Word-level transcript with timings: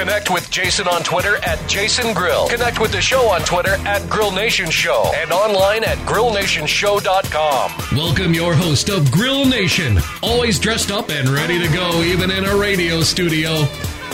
Connect 0.00 0.30
with 0.30 0.50
Jason 0.50 0.88
on 0.88 1.02
Twitter 1.02 1.36
at 1.44 1.68
Jason 1.68 2.14
Grill. 2.14 2.48
Connect 2.48 2.80
with 2.80 2.90
the 2.90 3.02
show 3.02 3.28
on 3.28 3.42
Twitter 3.42 3.74
at 3.86 4.08
Grill 4.08 4.32
Nation 4.32 4.70
Show 4.70 5.12
and 5.14 5.30
online 5.30 5.84
at 5.84 5.98
grillnationshow.com. 6.08 7.72
Welcome 7.94 8.32
your 8.32 8.54
host 8.54 8.88
of 8.88 9.10
Grill 9.12 9.44
Nation, 9.44 9.98
always 10.22 10.58
dressed 10.58 10.90
up 10.90 11.10
and 11.10 11.28
ready 11.28 11.58
to 11.58 11.70
go 11.74 12.00
even 12.00 12.30
in 12.30 12.46
a 12.46 12.56
radio 12.56 13.02
studio. 13.02 13.50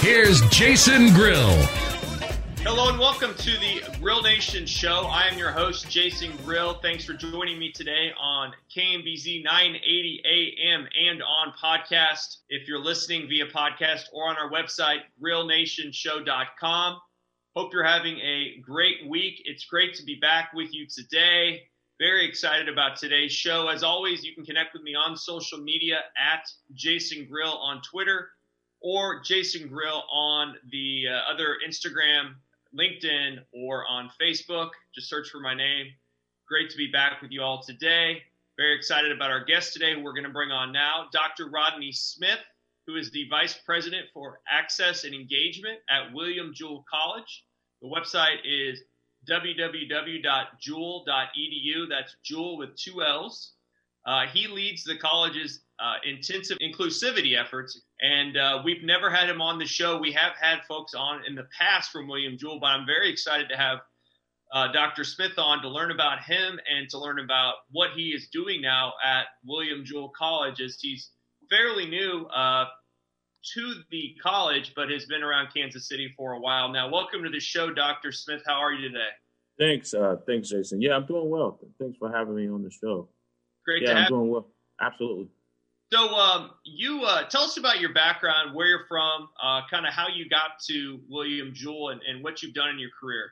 Here's 0.01 0.41
Jason 0.48 1.15
Grill. 1.15 1.57
Hello 2.69 2.88
and 2.88 2.98
welcome 2.98 3.33
to 3.33 3.52
the 3.61 3.80
Grill 4.01 4.23
Nation 4.23 4.66
show. 4.66 5.02
I 5.09 5.29
am 5.29 5.38
your 5.38 5.52
host, 5.52 5.88
Jason 5.88 6.37
Grill. 6.45 6.80
Thanks 6.83 7.05
for 7.05 7.12
joining 7.12 7.61
me 7.61 7.70
today 7.70 8.11
on 8.20 8.52
KMBZ 8.77 9.45
980 9.45 10.23
AM 10.27 10.88
and 11.01 11.23
on 11.23 11.52
podcast. 11.62 12.38
If 12.48 12.66
you're 12.66 12.80
listening 12.80 13.29
via 13.29 13.47
podcast 13.47 14.07
or 14.12 14.29
on 14.29 14.37
our 14.37 14.51
website, 14.51 15.02
grillnationshow.com. 15.23 16.98
Hope 17.55 17.73
you're 17.73 17.84
having 17.84 18.19
a 18.19 18.60
great 18.60 19.09
week. 19.09 19.43
It's 19.45 19.65
great 19.66 19.95
to 19.95 20.05
be 20.05 20.16
back 20.16 20.51
with 20.52 20.74
you 20.74 20.88
today. 20.88 21.62
Very 22.01 22.29
excited 22.29 22.68
about 22.68 22.96
today's 22.96 23.30
show. 23.30 23.68
As 23.68 23.85
always, 23.85 24.24
you 24.24 24.35
can 24.35 24.45
connect 24.45 24.74
with 24.74 24.83
me 24.83 24.96
on 24.96 25.16
social 25.16 25.59
media 25.59 26.01
at 26.18 26.45
Jason 26.74 27.29
Grill 27.30 27.57
on 27.59 27.80
Twitter 27.83 28.30
or 28.80 29.23
Jason 29.23 29.68
Grill 29.68 30.02
on 30.12 30.57
the 30.73 31.05
uh, 31.09 31.33
other 31.33 31.59
Instagram 31.66 32.35
LinkedIn, 32.77 33.38
or 33.52 33.85
on 33.88 34.10
Facebook. 34.21 34.71
Just 34.95 35.09
search 35.09 35.30
for 35.30 35.41
my 35.41 35.55
name. 35.55 35.87
Great 36.49 36.71
to 36.71 36.77
be 36.77 36.91
back 36.93 37.23
with 37.23 37.30
you 37.30 37.43
all 37.43 37.63
today. 37.63 38.23
Very 38.57 38.77
excited 38.77 39.13
about 39.13 39.30
our 39.30 39.45
guest 39.45 39.73
today, 39.73 39.95
who 39.95 40.02
we're 40.02 40.13
going 40.13 40.24
to 40.24 40.30
bring 40.30 40.51
on 40.51 40.73
now, 40.73 41.07
Dr. 41.13 41.49
Rodney 41.49 41.93
Smith, 41.93 42.41
who 42.87 42.96
is 42.96 43.10
the 43.10 43.27
Vice 43.29 43.59
President 43.66 44.07
for 44.15 44.41
Access 44.51 45.05
and 45.05 45.15
Engagement 45.15 45.79
at 45.91 46.15
William 46.15 46.52
Jewell 46.55 46.85
College. 46.88 47.45
The 47.83 47.88
website 47.88 48.38
is 48.45 48.80
www.jewell.edu. 49.29 51.88
That's 51.88 52.16
Jewell 52.24 52.57
with 52.57 52.77
two 52.77 53.02
L's. 53.02 53.52
Uh, 54.07 54.27
he 54.33 54.46
leads 54.46 54.85
the 54.85 54.96
college's 54.96 55.61
uh, 55.79 55.95
intensive 56.05 56.59
inclusivity 56.63 57.38
efforts, 57.38 57.82
and 58.01 58.37
uh, 58.37 58.63
we've 58.65 58.82
never 58.82 59.10
had 59.10 59.29
him 59.29 59.41
on 59.41 59.59
the 59.59 59.66
show. 59.66 59.99
We 59.99 60.13
have 60.13 60.33
had 60.41 60.60
folks 60.66 60.95
on 60.95 61.23
in 61.27 61.35
the 61.35 61.46
past 61.59 61.91
from 61.91 62.09
William 62.09 62.38
Jewell, 62.38 62.60
but 62.60 62.68
I'm 62.68 62.87
very 62.87 63.10
excited 63.10 63.49
to 63.51 63.57
have 63.57 63.80
uh, 64.53 64.72
Dr. 64.72 65.05
Smith 65.05 65.38
on 65.38 65.60
to 65.62 65.69
learn 65.69 65.91
about 65.91 66.22
him 66.22 66.59
and 66.72 66.88
to 66.91 66.99
learn 66.99 67.19
about 67.19 67.55
what 67.71 67.91
he 67.94 68.09
is 68.10 68.28
doing 68.33 68.62
now 68.62 68.93
at 69.05 69.27
William 69.44 69.84
Jewell 69.84 70.12
College, 70.16 70.60
as 70.60 70.78
he's 70.81 71.10
fairly 71.50 71.87
new 71.87 72.27
uh, 72.27 72.65
to 73.55 73.75
the 73.91 74.16
college, 74.22 74.72
but 74.75 74.91
has 74.91 75.05
been 75.06 75.22
around 75.22 75.49
Kansas 75.55 75.88
City 75.88 76.12
for 76.16 76.33
a 76.33 76.41
while 76.41 76.71
now. 76.71 76.88
Welcome 76.88 77.22
to 77.25 77.31
the 77.31 77.41
show, 77.41 77.72
Dr. 77.72 78.12
Smith. 78.12 78.43
How 78.47 78.55
are 78.55 78.72
you 78.72 78.88
today? 78.88 79.09
Thanks, 79.59 79.94
uh, 79.94 80.16
thanks, 80.27 80.50
Jason. 80.50 80.81
Yeah, 80.81 80.97
I'm 80.97 81.06
doing 81.06 81.28
well. 81.28 81.59
Thanks 81.78 81.97
for 81.99 82.11
having 82.12 82.37
me 82.37 82.49
on 82.49 82.62
the 82.62 82.71
show. 82.71 83.09
Great 83.65 83.83
yeah, 83.83 83.88
to 83.88 83.94
I'm 83.94 84.03
have 84.03 84.09
doing 84.09 84.28
well. 84.28 84.49
Absolutely. 84.81 85.29
So, 85.93 86.15
um, 86.15 86.51
you 86.65 87.03
uh, 87.05 87.29
tell 87.29 87.43
us 87.43 87.57
about 87.59 87.81
your 87.81 87.93
background, 87.93 88.55
where 88.55 88.67
you're 88.67 88.87
from, 88.89 89.29
uh, 89.41 89.61
kind 89.71 89.87
of 89.87 89.93
how 89.93 90.09
you 90.09 90.29
got 90.29 90.59
to 90.67 91.01
William 91.09 91.53
Jewell, 91.55 91.91
and, 91.91 92.01
and, 92.03 92.25
what 92.25 92.43
you've 92.43 92.55
done 92.55 92.71
in 92.71 92.79
your 92.79 92.91
career. 92.99 93.31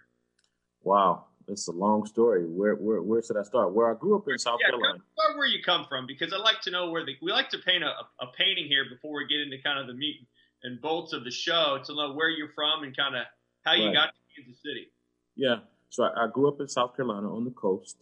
Wow, 0.84 1.24
it's 1.48 1.66
a 1.66 1.72
long 1.72 2.06
story. 2.06 2.46
Where 2.46 2.76
where 2.76 3.02
where 3.02 3.22
should 3.22 3.36
I 3.36 3.42
start? 3.42 3.72
Where 3.72 3.90
I 3.90 3.98
grew 3.98 4.16
up 4.16 4.28
in 4.28 4.38
South 4.38 4.60
yeah, 4.60 4.70
Carolina. 4.70 5.00
Start 5.14 5.36
where 5.36 5.48
you 5.48 5.64
come 5.64 5.84
from, 5.88 6.06
because 6.06 6.32
I 6.32 6.36
like 6.36 6.60
to 6.62 6.70
know 6.70 6.90
where 6.90 7.04
the 7.04 7.16
we 7.20 7.32
like 7.32 7.50
to 7.50 7.58
paint 7.58 7.82
a, 7.82 7.90
a 8.20 8.26
painting 8.38 8.66
here 8.66 8.84
before 8.88 9.16
we 9.16 9.26
get 9.26 9.40
into 9.40 9.56
kind 9.64 9.80
of 9.80 9.88
the 9.88 9.94
meat 9.94 10.24
and 10.62 10.80
bolts 10.80 11.12
of 11.12 11.24
the 11.24 11.30
show 11.32 11.80
to 11.84 11.94
know 11.94 12.12
where 12.12 12.30
you're 12.30 12.52
from 12.54 12.84
and 12.84 12.96
kind 12.96 13.16
of 13.16 13.24
how 13.64 13.72
you 13.72 13.86
Right. 13.86 13.94
got 13.94 14.06
to 14.06 14.42
Kansas 14.42 14.62
City. 14.62 14.92
Yeah, 15.34 15.56
so 15.90 16.04
I, 16.04 16.24
I 16.24 16.26
grew 16.28 16.48
up 16.48 16.60
in 16.60 16.68
South 16.68 16.94
Carolina 16.94 17.34
on 17.34 17.44
the 17.44 17.50
coast, 17.50 17.96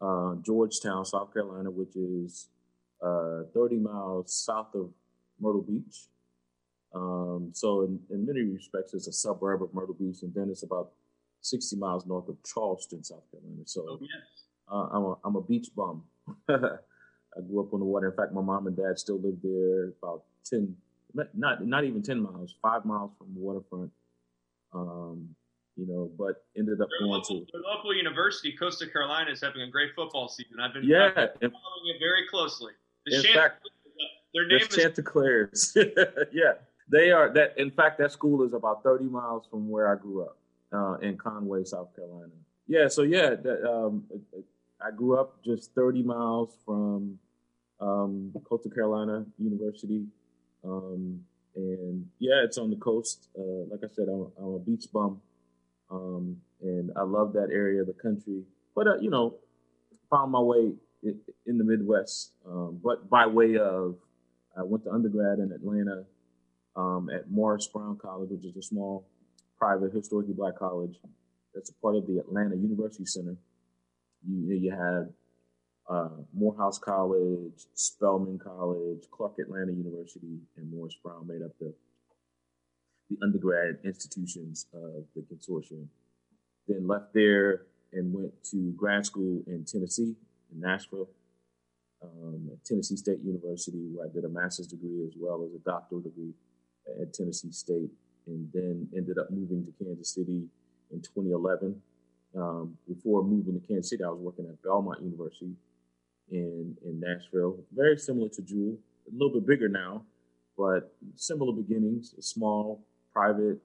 uh, 0.00 0.34
Georgetown, 0.42 1.04
South 1.04 1.32
Carolina, 1.32 1.70
which 1.70 1.94
is 1.94 2.48
uh, 3.02 3.42
30 3.54 3.76
miles 3.76 4.32
south 4.32 4.74
of 4.74 4.90
Myrtle 5.40 5.62
Beach. 5.62 6.06
Um, 6.94 7.50
so 7.54 7.82
in, 7.82 8.00
in 8.10 8.26
many 8.26 8.42
respects, 8.42 8.94
it's 8.94 9.06
a 9.06 9.12
suburb 9.12 9.62
of 9.62 9.72
Myrtle 9.72 9.94
Beach, 9.94 10.22
and 10.22 10.34
then 10.34 10.48
it's 10.50 10.62
about 10.62 10.90
60 11.42 11.76
miles 11.76 12.06
north 12.06 12.28
of 12.28 12.36
Charleston, 12.44 13.02
South 13.02 13.22
Carolina. 13.30 13.62
So 13.64 13.86
Oh 13.88 13.98
yes. 14.00 14.44
Uh, 14.70 14.88
I'm 14.92 15.02
a 15.02 15.16
I'm 15.24 15.36
a 15.36 15.42
beach 15.42 15.68
bum. 15.74 16.04
I 16.48 17.40
grew 17.48 17.60
up 17.60 17.74
on 17.74 17.80
the 17.80 17.86
water. 17.86 18.10
In 18.10 18.16
fact, 18.16 18.32
my 18.32 18.40
mom 18.40 18.66
and 18.66 18.76
dad 18.76 18.98
still 18.98 19.20
live 19.20 19.36
there, 19.42 19.92
about 20.02 20.22
ten, 20.44 20.76
not 21.34 21.66
not 21.66 21.84
even 21.84 22.02
ten 22.02 22.20
miles, 22.22 22.54
five 22.62 22.84
miles 22.84 23.10
from 23.18 23.34
the 23.34 23.40
waterfront. 23.40 23.90
Um, 24.72 25.34
you 25.76 25.86
know, 25.86 26.10
but 26.18 26.44
ended 26.56 26.80
up 26.80 26.88
Their 26.90 27.08
going 27.08 27.12
local, 27.12 27.40
to 27.40 27.46
their 27.52 27.62
local 27.62 27.94
university, 27.94 28.52
Coastal 28.56 28.88
Carolina, 28.88 29.30
is 29.30 29.40
having 29.40 29.62
a 29.62 29.70
great 29.70 29.90
football 29.96 30.28
season. 30.28 30.60
I've 30.60 30.74
been 30.74 30.84
yeah. 30.84 31.10
Following 31.14 31.30
it 31.40 31.98
very 31.98 32.28
closely. 32.28 32.72
The 33.06 33.16
in 33.16 33.34
fact, 33.34 33.68
their 34.34 34.46
name 34.46 34.60
is 34.60 34.76
Chanticleers. 34.76 35.76
yeah, 36.32 36.52
they 36.90 37.10
are. 37.10 37.32
That 37.32 37.56
in 37.56 37.70
fact, 37.70 37.98
that 37.98 38.12
school 38.12 38.42
is 38.44 38.52
about 38.52 38.82
thirty 38.82 39.06
miles 39.06 39.46
from 39.50 39.68
where 39.68 39.90
I 39.90 39.96
grew 39.96 40.22
up 40.22 40.36
uh, 40.72 40.94
in 40.98 41.16
Conway, 41.16 41.64
South 41.64 41.94
Carolina. 41.96 42.32
Yeah, 42.66 42.86
so 42.88 43.02
yeah, 43.02 43.30
that, 43.30 43.68
um, 43.68 44.04
I 44.80 44.90
grew 44.90 45.18
up 45.18 45.42
just 45.44 45.74
30 45.74 46.02
miles 46.02 46.54
from 46.64 47.18
um, 47.80 48.32
Coastal 48.48 48.70
Carolina 48.70 49.24
University. 49.38 50.06
Um, 50.64 51.20
and 51.56 52.06
yeah, 52.18 52.44
it's 52.44 52.58
on 52.58 52.70
the 52.70 52.76
coast. 52.76 53.28
Uh, 53.38 53.66
like 53.70 53.80
I 53.82 53.92
said, 53.94 54.06
I'm, 54.08 54.30
I'm 54.38 54.54
a 54.54 54.58
beach 54.58 54.86
bum. 54.92 55.20
Um, 55.90 56.36
and 56.62 56.92
I 56.96 57.02
love 57.02 57.32
that 57.32 57.48
area 57.50 57.80
of 57.80 57.88
the 57.88 57.92
country. 57.92 58.42
But, 58.74 58.86
uh, 58.86 58.96
you 59.00 59.10
know, 59.10 59.34
found 60.10 60.32
my 60.32 60.40
way 60.40 60.72
in, 61.02 61.58
the 61.58 61.64
Midwest. 61.64 62.32
Um, 62.46 62.80
but 62.82 63.08
by 63.08 63.26
way 63.26 63.56
of, 63.56 63.96
I 64.56 64.62
went 64.62 64.84
to 64.84 64.90
undergrad 64.90 65.38
in 65.38 65.52
Atlanta 65.52 66.04
um, 66.76 67.08
at 67.14 67.30
Morris 67.30 67.68
Brown 67.68 67.98
College, 68.00 68.30
which 68.30 68.44
is 68.44 68.56
a 68.56 68.62
small 68.62 69.06
private 69.58 69.92
historically 69.92 70.34
black 70.34 70.56
college 70.56 70.96
that's 71.54 71.70
a 71.70 71.74
part 71.74 71.96
of 71.96 72.06
the 72.06 72.18
Atlanta 72.18 72.56
University 72.56 73.04
Center. 73.04 73.36
You, 74.26 74.54
you 74.54 74.70
had 74.70 75.12
uh, 75.88 76.22
Morehouse 76.32 76.78
College, 76.78 77.66
Spelman 77.74 78.38
College, 78.38 79.02
Clark 79.10 79.34
Atlanta 79.40 79.72
University, 79.72 80.38
and 80.56 80.70
Morris 80.70 80.96
Brown 81.02 81.26
made 81.26 81.42
up 81.42 81.52
the 81.58 81.74
the 83.10 83.16
undergrad 83.22 83.78
institutions 83.84 84.66
of 84.72 85.04
the 85.16 85.22
consortium. 85.22 85.86
Then 86.68 86.86
left 86.86 87.12
there 87.12 87.62
and 87.92 88.14
went 88.14 88.32
to 88.52 88.72
grad 88.76 89.04
school 89.04 89.42
in 89.48 89.64
Tennessee, 89.64 90.14
in 90.52 90.60
Nashville, 90.60 91.08
um, 92.02 92.50
at 92.52 92.64
Tennessee 92.64 92.96
State 92.96 93.20
University, 93.22 93.90
where 93.92 94.06
I 94.06 94.12
did 94.12 94.24
a 94.24 94.28
master's 94.28 94.66
degree 94.66 95.04
as 95.06 95.14
well 95.18 95.44
as 95.44 95.54
a 95.54 95.58
doctoral 95.58 96.00
degree 96.00 96.32
at 97.00 97.12
Tennessee 97.12 97.52
State, 97.52 97.90
and 98.26 98.48
then 98.52 98.88
ended 98.96 99.18
up 99.18 99.30
moving 99.30 99.64
to 99.64 99.84
Kansas 99.84 100.14
City 100.14 100.44
in 100.90 101.00
2011. 101.00 101.80
Um, 102.36 102.76
before 102.86 103.24
moving 103.24 103.60
to 103.60 103.66
Kansas 103.66 103.90
City, 103.90 104.04
I 104.04 104.08
was 104.08 104.20
working 104.20 104.46
at 104.48 104.62
Belmont 104.62 105.02
University 105.02 105.52
in 106.30 106.76
in 106.84 107.00
Nashville. 107.00 107.58
Very 107.74 107.98
similar 107.98 108.28
to 108.28 108.42
Jewell, 108.42 108.78
a 109.08 109.12
little 109.12 109.40
bit 109.40 109.46
bigger 109.46 109.68
now, 109.68 110.04
but 110.56 110.94
similar 111.16 111.52
beginnings. 111.52 112.14
A 112.18 112.22
small, 112.22 112.84
private, 113.12 113.58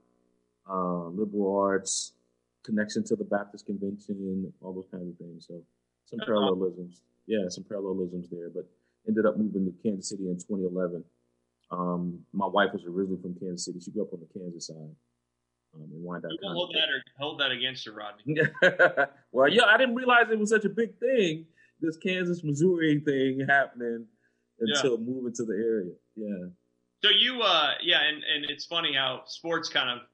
uh, 0.69 1.07
liberal 1.07 1.57
arts 1.59 2.13
connection 2.63 3.03
to 3.03 3.15
the 3.15 3.23
Baptist 3.23 3.67
Convention, 3.67 4.51
all 4.61 4.73
those 4.73 4.87
kinds 4.91 5.07
of 5.07 5.17
things. 5.17 5.45
So 5.47 5.61
some 6.05 6.19
parallelisms. 6.25 7.01
Yeah, 7.27 7.49
some 7.49 7.63
parallelisms 7.63 8.27
there. 8.31 8.49
But 8.53 8.69
ended 9.07 9.25
up 9.25 9.37
moving 9.37 9.65
to 9.65 9.73
Kansas 9.83 10.09
City 10.09 10.29
in 10.29 10.37
2011. 10.37 11.03
Um, 11.71 12.19
my 12.33 12.45
wife 12.45 12.69
was 12.73 12.83
originally 12.85 13.21
from 13.21 13.35
Kansas 13.35 13.65
City. 13.65 13.79
She 13.79 13.91
grew 13.91 14.03
up 14.03 14.13
on 14.13 14.19
the 14.19 14.39
Kansas 14.39 14.67
side. 14.67 14.95
Um, 15.75 15.89
in 15.93 16.03
Wyandotte 16.03 16.31
You 16.31 16.49
hold 16.49 16.73
that 16.73 16.89
or 16.89 17.03
hold 17.19 17.39
that 17.41 17.51
against 17.51 17.85
you, 17.85 17.93
Rodney. 17.93 18.37
well, 19.31 19.49
yeah, 19.49 19.63
I 19.65 19.77
didn't 19.77 19.95
realize 19.95 20.27
it 20.31 20.39
was 20.39 20.49
such 20.49 20.65
a 20.65 20.69
big 20.69 20.97
thing. 20.99 21.45
This 21.81 21.97
Kansas 21.97 22.43
Missouri 22.43 23.01
thing 23.01 23.45
happening 23.49 24.05
until 24.59 24.97
moving 24.97 25.33
to 25.33 25.43
the 25.43 25.53
area. 25.53 25.91
Yeah, 26.15 26.47
So 27.03 27.09
you, 27.09 27.41
uh, 27.41 27.71
yeah, 27.83 27.99
and, 28.07 28.23
and 28.23 28.49
it's 28.49 28.65
funny 28.65 28.93
how 28.93 29.23
sports 29.25 29.67
kind 29.67 29.89
of 29.89 30.07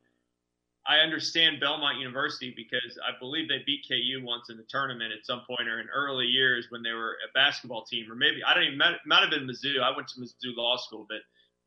I 0.87 0.97
understand 0.97 1.59
Belmont 1.59 1.99
University 1.99 2.53
because 2.55 2.97
I 3.05 3.17
believe 3.19 3.47
they 3.47 3.61
beat 3.65 3.85
KU 3.87 4.23
once 4.23 4.49
in 4.49 4.57
the 4.57 4.63
tournament 4.63 5.13
at 5.13 5.25
some 5.25 5.41
point 5.47 5.67
or 5.67 5.79
in 5.79 5.87
early 5.93 6.25
years 6.25 6.67
when 6.69 6.81
they 6.81 6.91
were 6.91 7.17
a 7.27 7.31
basketball 7.33 7.83
team, 7.85 8.11
or 8.11 8.15
maybe 8.15 8.43
I 8.43 8.53
don't 8.53 8.63
even 8.63 8.77
might, 8.77 8.95
might 9.05 9.21
have 9.21 9.29
been 9.29 9.47
Mizzou. 9.47 9.81
I 9.81 9.95
went 9.95 10.07
to 10.09 10.19
Mizzou 10.19 10.55
Law 10.57 10.77
School, 10.77 11.05
but 11.07 11.19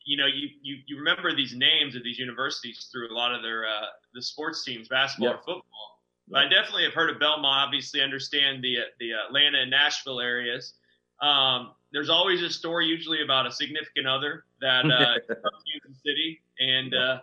you 0.04 0.16
know, 0.16 0.26
you, 0.26 0.48
you 0.62 0.78
you 0.86 0.98
remember 0.98 1.34
these 1.34 1.54
names 1.54 1.94
of 1.96 2.02
these 2.02 2.18
universities 2.18 2.88
through 2.90 3.10
a 3.10 3.14
lot 3.14 3.34
of 3.34 3.42
their 3.42 3.66
uh, 3.66 3.86
the 4.14 4.22
sports 4.22 4.64
teams, 4.64 4.88
basketball 4.88 5.28
Yep. 5.28 5.36
or 5.36 5.38
football. 5.38 6.00
But 6.28 6.46
I 6.46 6.48
definitely 6.48 6.84
have 6.84 6.94
heard 6.94 7.10
of 7.10 7.20
Belmont. 7.20 7.66
Obviously, 7.66 8.00
understand 8.00 8.64
the 8.64 8.78
the 8.98 9.12
Atlanta 9.12 9.60
and 9.60 9.70
Nashville 9.70 10.20
areas. 10.20 10.74
Um, 11.20 11.72
there's 11.92 12.10
always 12.10 12.42
a 12.42 12.50
story, 12.50 12.86
usually 12.86 13.22
about 13.22 13.46
a 13.46 13.52
significant 13.52 14.06
other 14.06 14.44
that 14.60 14.84
uh, 14.84 15.14
from 15.26 15.52
Kansas 15.84 16.02
City, 16.02 16.42
and 16.58 16.94
uh, 16.94 17.20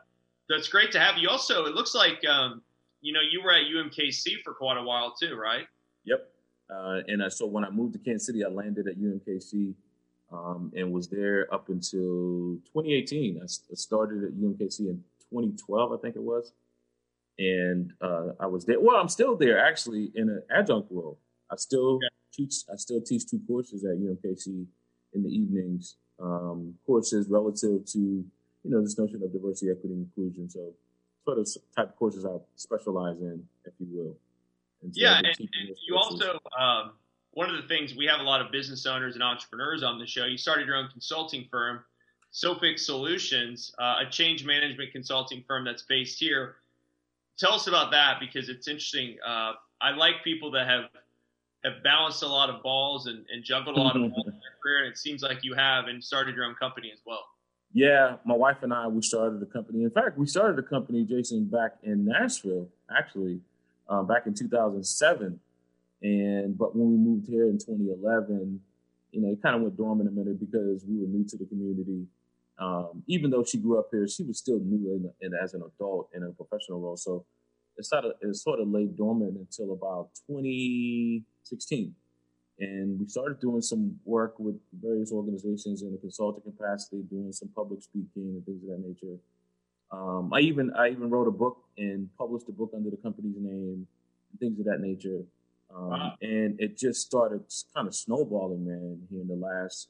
so 0.51 0.57
it's 0.57 0.67
great 0.67 0.91
to 0.91 0.99
have 0.99 1.17
you. 1.17 1.29
Also, 1.29 1.63
it 1.65 1.75
looks 1.75 1.95
like 1.95 2.21
um, 2.29 2.61
you 2.99 3.13
know 3.13 3.21
you 3.21 3.41
were 3.41 3.53
at 3.53 3.63
UMKC 3.63 4.41
for 4.43 4.53
quite 4.53 4.77
a 4.77 4.83
while 4.83 5.13
too, 5.17 5.35
right? 5.35 5.65
Yep. 6.03 6.27
Uh, 6.69 6.99
and 7.07 7.21
uh, 7.21 7.29
so 7.29 7.45
when 7.45 7.63
I 7.63 7.69
moved 7.69 7.93
to 7.93 7.99
Kansas 7.99 8.25
City, 8.27 8.43
I 8.43 8.49
landed 8.49 8.85
at 8.87 8.97
UMKC 8.99 9.73
um, 10.31 10.71
and 10.75 10.91
was 10.91 11.07
there 11.07 11.47
up 11.53 11.69
until 11.69 12.57
2018. 12.73 13.39
I 13.41 13.45
started 13.75 14.25
at 14.25 14.31
UMKC 14.33 14.79
in 14.79 15.03
2012, 15.29 15.91
I 15.93 15.97
think 15.97 16.15
it 16.17 16.21
was. 16.21 16.51
And 17.39 17.93
uh, 18.01 18.29
I 18.39 18.45
was 18.47 18.65
there. 18.65 18.79
Well, 18.79 18.97
I'm 18.97 19.09
still 19.09 19.35
there 19.37 19.57
actually 19.65 20.11
in 20.15 20.29
an 20.29 20.43
adjunct 20.49 20.89
role. 20.91 21.17
I 21.49 21.55
still 21.55 21.95
Okay. 21.95 22.07
teach. 22.33 22.55
I 22.71 22.75
still 22.75 23.01
teach 23.01 23.25
two 23.29 23.39
courses 23.47 23.83
at 23.85 23.97
UMKC 23.97 24.65
in 25.13 25.23
the 25.23 25.29
evenings. 25.29 25.95
Um, 26.19 26.75
courses 26.85 27.27
relative 27.29 27.85
to 27.87 28.23
you 28.63 28.71
know 28.71 28.81
this 28.81 28.97
notion 28.97 29.21
of 29.23 29.31
diversity, 29.31 29.71
equity, 29.71 29.93
and 29.93 30.05
inclusion. 30.05 30.49
So 30.49 30.73
sort 31.25 31.39
of 31.39 31.47
type 31.75 31.89
of 31.89 31.95
courses 31.95 32.25
I 32.25 32.37
specialize 32.55 33.19
in, 33.19 33.43
if 33.65 33.73
you 33.79 33.87
will. 33.91 34.15
And 34.81 34.95
so 34.95 35.01
Yeah, 35.01 35.17
and, 35.17 35.27
and 35.27 35.37
you 35.87 35.93
courses. 35.93 36.21
also 36.21 36.39
um, 36.59 36.91
one 37.31 37.49
of 37.49 37.61
the 37.61 37.67
things 37.67 37.95
we 37.95 38.05
have 38.05 38.19
a 38.19 38.23
lot 38.23 38.41
of 38.41 38.51
business 38.51 38.85
owners 38.85 39.15
and 39.15 39.23
entrepreneurs 39.23 39.83
on 39.83 39.99
the 39.99 40.05
show. 40.05 40.25
You 40.25 40.37
started 40.37 40.67
your 40.67 40.75
own 40.75 40.89
consulting 40.91 41.47
firm, 41.49 41.83
Sophix 42.33 42.79
Solutions, 42.79 43.73
uh, 43.79 44.03
a 44.07 44.09
change 44.09 44.45
management 44.45 44.91
consulting 44.91 45.43
firm 45.47 45.63
that's 45.63 45.83
based 45.83 46.19
here. 46.19 46.55
Tell 47.37 47.53
us 47.53 47.67
about 47.67 47.91
that 47.91 48.19
because 48.19 48.49
it's 48.49 48.67
interesting. 48.67 49.17
Uh, 49.25 49.53
I 49.81 49.91
like 49.91 50.23
people 50.23 50.51
that 50.51 50.67
have 50.67 50.85
have 51.63 51.83
balanced 51.83 52.23
a 52.23 52.27
lot 52.27 52.49
of 52.49 52.63
balls 52.63 53.05
and, 53.05 53.23
and 53.31 53.43
juggled 53.43 53.77
a 53.77 53.79
lot 53.79 53.95
of 53.95 54.01
balls 54.11 54.25
in 54.25 54.33
their 54.33 54.57
career, 54.63 54.83
and 54.83 54.91
it 54.91 54.97
seems 54.97 55.21
like 55.21 55.43
you 55.43 55.53
have, 55.53 55.85
and 55.85 56.03
started 56.03 56.35
your 56.35 56.45
own 56.45 56.55
company 56.55 56.89
as 56.91 56.99
well. 57.05 57.23
Yeah, 57.73 58.17
my 58.25 58.35
wife 58.35 58.57
and 58.63 58.73
I 58.73 58.87
we 58.87 59.01
started 59.01 59.41
a 59.41 59.45
company. 59.45 59.83
In 59.83 59.91
fact, 59.91 60.17
we 60.17 60.27
started 60.27 60.59
a 60.59 60.67
company, 60.67 61.05
Jason, 61.05 61.45
back 61.45 61.77
in 61.83 62.05
Nashville, 62.05 62.67
actually, 62.95 63.39
um, 63.87 64.07
back 64.07 64.27
in 64.27 64.33
2007. 64.33 65.39
And 66.01 66.57
but 66.57 66.75
when 66.75 66.91
we 66.91 66.97
moved 66.97 67.27
here 67.27 67.45
in 67.45 67.57
2011, 67.57 68.59
you 69.11 69.21
know, 69.21 69.31
it 69.31 69.41
kind 69.41 69.55
of 69.55 69.61
went 69.61 69.77
dormant 69.77 70.09
a 70.09 70.11
minute 70.11 70.39
because 70.39 70.83
we 70.85 70.99
were 70.99 71.07
new 71.07 71.23
to 71.25 71.37
the 71.37 71.45
community. 71.45 72.07
Um, 72.59 73.03
even 73.07 73.31
though 73.31 73.43
she 73.43 73.57
grew 73.57 73.79
up 73.79 73.87
here, 73.91 74.07
she 74.07 74.23
was 74.23 74.37
still 74.37 74.59
new 74.59 74.91
in, 74.91 75.09
in 75.25 75.33
as 75.41 75.53
an 75.53 75.61
adult 75.61 76.09
in 76.13 76.23
a 76.23 76.31
professional 76.31 76.81
role. 76.81 76.97
So 76.97 77.25
it 77.77 77.85
sort 77.85 78.03
of 78.03 78.13
it 78.21 78.35
sort 78.35 78.59
of 78.59 78.67
lay 78.67 78.85
dormant 78.85 79.37
until 79.37 79.71
about 79.73 80.09
2016 80.27 81.95
and 82.61 82.99
we 82.99 83.07
started 83.07 83.39
doing 83.39 83.61
some 83.61 83.99
work 84.05 84.35
with 84.37 84.55
various 84.79 85.11
organizations 85.11 85.81
in 85.81 85.93
a 85.93 85.97
consulting 85.97 86.43
capacity, 86.43 87.01
doing 87.09 87.31
some 87.31 87.49
public 87.49 87.81
speaking 87.81 88.35
and 88.35 88.45
things 88.45 88.61
of 88.63 88.69
that 88.69 88.87
nature. 88.87 89.17
Um, 89.91 90.31
I 90.31 90.39
even 90.41 90.71
I 90.77 90.89
even 90.89 91.09
wrote 91.09 91.27
a 91.27 91.31
book 91.31 91.57
and 91.77 92.07
published 92.17 92.47
a 92.49 92.51
book 92.51 92.71
under 92.75 92.91
the 92.91 92.97
company's 92.97 93.35
name, 93.37 93.87
and 94.31 94.39
things 94.39 94.59
of 94.59 94.65
that 94.65 94.79
nature. 94.79 95.23
Um, 95.75 95.89
Wow. 95.89 96.13
And 96.21 96.59
it 96.59 96.77
just 96.77 97.01
started 97.01 97.41
kind 97.73 97.87
of 97.87 97.95
snowballing, 97.95 98.65
man, 98.65 99.01
here 99.09 99.21
in 99.21 99.27
the 99.27 99.35
last 99.35 99.89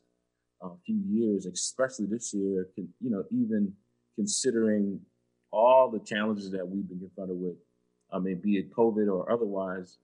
uh, 0.61 0.69
few 0.85 1.01
years, 1.09 1.45
especially 1.45 2.05
this 2.05 2.33
year. 2.33 2.67
Can, 2.75 2.87
you 3.01 3.09
know, 3.09 3.23
even 3.31 3.73
considering 4.15 4.99
all 5.51 5.89
the 5.89 5.99
challenges 5.99 6.51
that 6.51 6.67
we've 6.67 6.87
been 6.87 6.99
confronted 6.99 7.37
with, 7.37 7.55
I 8.13 8.19
mean, 8.19 8.39
be 8.39 8.57
it 8.57 8.73
COVID 8.73 9.11
or 9.11 9.31
otherwise, 9.31 9.97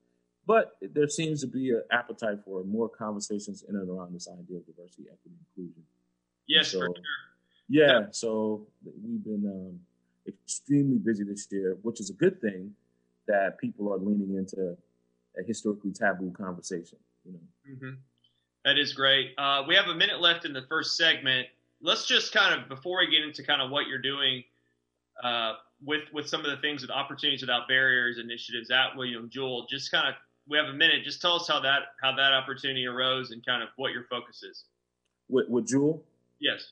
but 0.48 0.78
there 0.82 1.10
seems 1.10 1.42
to 1.42 1.48
be 1.48 1.72
an 1.72 1.84
appetite 1.92 2.40
for 2.46 2.64
more 2.64 2.88
conversations 2.88 3.64
in 3.68 3.76
and 3.76 3.90
around 3.90 4.16
this 4.16 4.30
idea 4.30 4.58
of 4.58 4.66
diversity, 4.66 5.04
equity, 5.12 5.36
and 5.36 5.46
inclusion. 5.52 5.84
Yes, 6.48 6.72
So, 6.72 6.80
for 6.80 6.86
sure. 6.86 7.04
Yeah, 7.70 8.06
so 8.12 8.66
we've 9.04 9.24
been 9.24 9.46
um, 9.46 9.80
extremely 10.26 11.00
busy 11.00 11.26
this 11.26 11.46
year, 11.52 11.78
which 11.82 12.00
is 12.00 12.10
a 12.10 12.14
good 12.14 12.40
thing 12.40 12.74
that 13.28 13.60
people 13.60 13.92
are 13.92 13.98
leaning 13.98 14.38
into 14.38 14.78
a 15.38 15.44
historically 15.44 15.92
taboo 15.92 16.32
conversation. 16.32 16.98
You 17.26 17.34
know, 17.34 17.78
hmm 17.80 17.96
That 18.64 18.78
is 18.78 18.94
great. 18.94 19.32
Uh, 19.38 19.64
we 19.68 19.76
have 19.76 19.88
a 19.88 19.94
minute 19.94 20.22
left 20.22 20.46
in 20.46 20.54
the 20.54 20.64
first 20.70 20.96
segment. 20.96 21.48
Let's 21.82 22.08
just 22.08 22.32
kind 22.32 22.60
of 22.60 22.70
before 22.70 23.00
we 23.00 23.12
get 23.12 23.22
into 23.22 23.44
kind 23.44 23.62
of 23.62 23.70
what 23.70 23.88
you're 23.88 24.02
doing 24.02 24.46
uh, 25.22 25.56
with 25.84 26.04
with 26.14 26.30
some 26.30 26.46
of 26.46 26.52
the 26.52 26.58
things 26.58 26.82
with 26.82 26.90
opportunities 26.90 27.42
without 27.42 27.68
barriers 27.68 28.18
initiatives 28.18 28.72
at 28.72 28.96
William 28.96 29.30
Jewell. 29.30 29.68
Just 29.70 29.92
kind 29.92 30.08
of 30.08 30.16
we 30.50 30.58
have 30.58 30.68
a 30.68 30.74
minute. 30.74 31.04
Just 31.04 31.22
tell 31.22 31.36
us 31.36 31.48
how 31.48 31.60
that 31.62 31.80
how 32.02 32.16
that 32.16 32.34
opportunity 32.34 32.86
arose 32.86 33.32
and 33.32 33.46
kind 33.46 33.62
of 33.64 33.70
what 33.78 33.92
your 33.92 34.06
focus 34.10 34.44
is. 34.44 34.66
with, 35.30 35.48
with 35.50 35.68
Jewell. 35.68 36.04
Yes. 36.40 36.72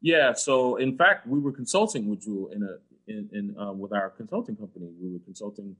Yeah, 0.00 0.32
so 0.32 0.76
in 0.76 0.96
fact, 0.96 1.26
we 1.26 1.38
were 1.38 1.52
consulting 1.52 2.08
with 2.08 2.22
Jewell 2.22 2.48
in 2.48 2.62
a 2.62 2.76
in, 3.10 3.28
in 3.32 3.56
um, 3.58 3.78
with 3.78 3.92
our 3.92 4.10
consulting 4.10 4.56
company. 4.56 4.90
We 5.00 5.12
were 5.12 5.20
consulting 5.24 5.76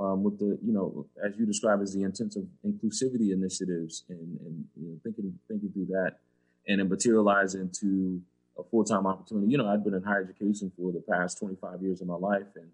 um, 0.00 0.22
with 0.22 0.38
the 0.38 0.58
you 0.64 0.72
know 0.72 1.06
as 1.24 1.36
you 1.36 1.46
describe 1.46 1.80
as 1.82 1.92
the 1.92 2.02
intensive 2.02 2.44
inclusivity 2.64 3.32
initiatives 3.32 4.04
and 4.08 4.38
and 4.40 4.64
you 4.76 4.88
know 4.88 4.96
thinking 5.02 5.38
thinking 5.48 5.70
through 5.72 5.86
that 5.86 6.18
and 6.68 6.80
it 6.80 6.84
materialized 6.84 7.54
into 7.54 8.20
a 8.58 8.62
full 8.64 8.84
time 8.84 9.06
opportunity. 9.06 9.50
You 9.50 9.58
know, 9.58 9.68
I'd 9.68 9.84
been 9.84 9.94
in 9.94 10.02
higher 10.02 10.22
education 10.22 10.70
for 10.76 10.92
the 10.92 11.02
past 11.10 11.38
twenty 11.38 11.56
five 11.56 11.82
years 11.82 12.00
of 12.00 12.06
my 12.06 12.16
life 12.16 12.46
and 12.54 12.70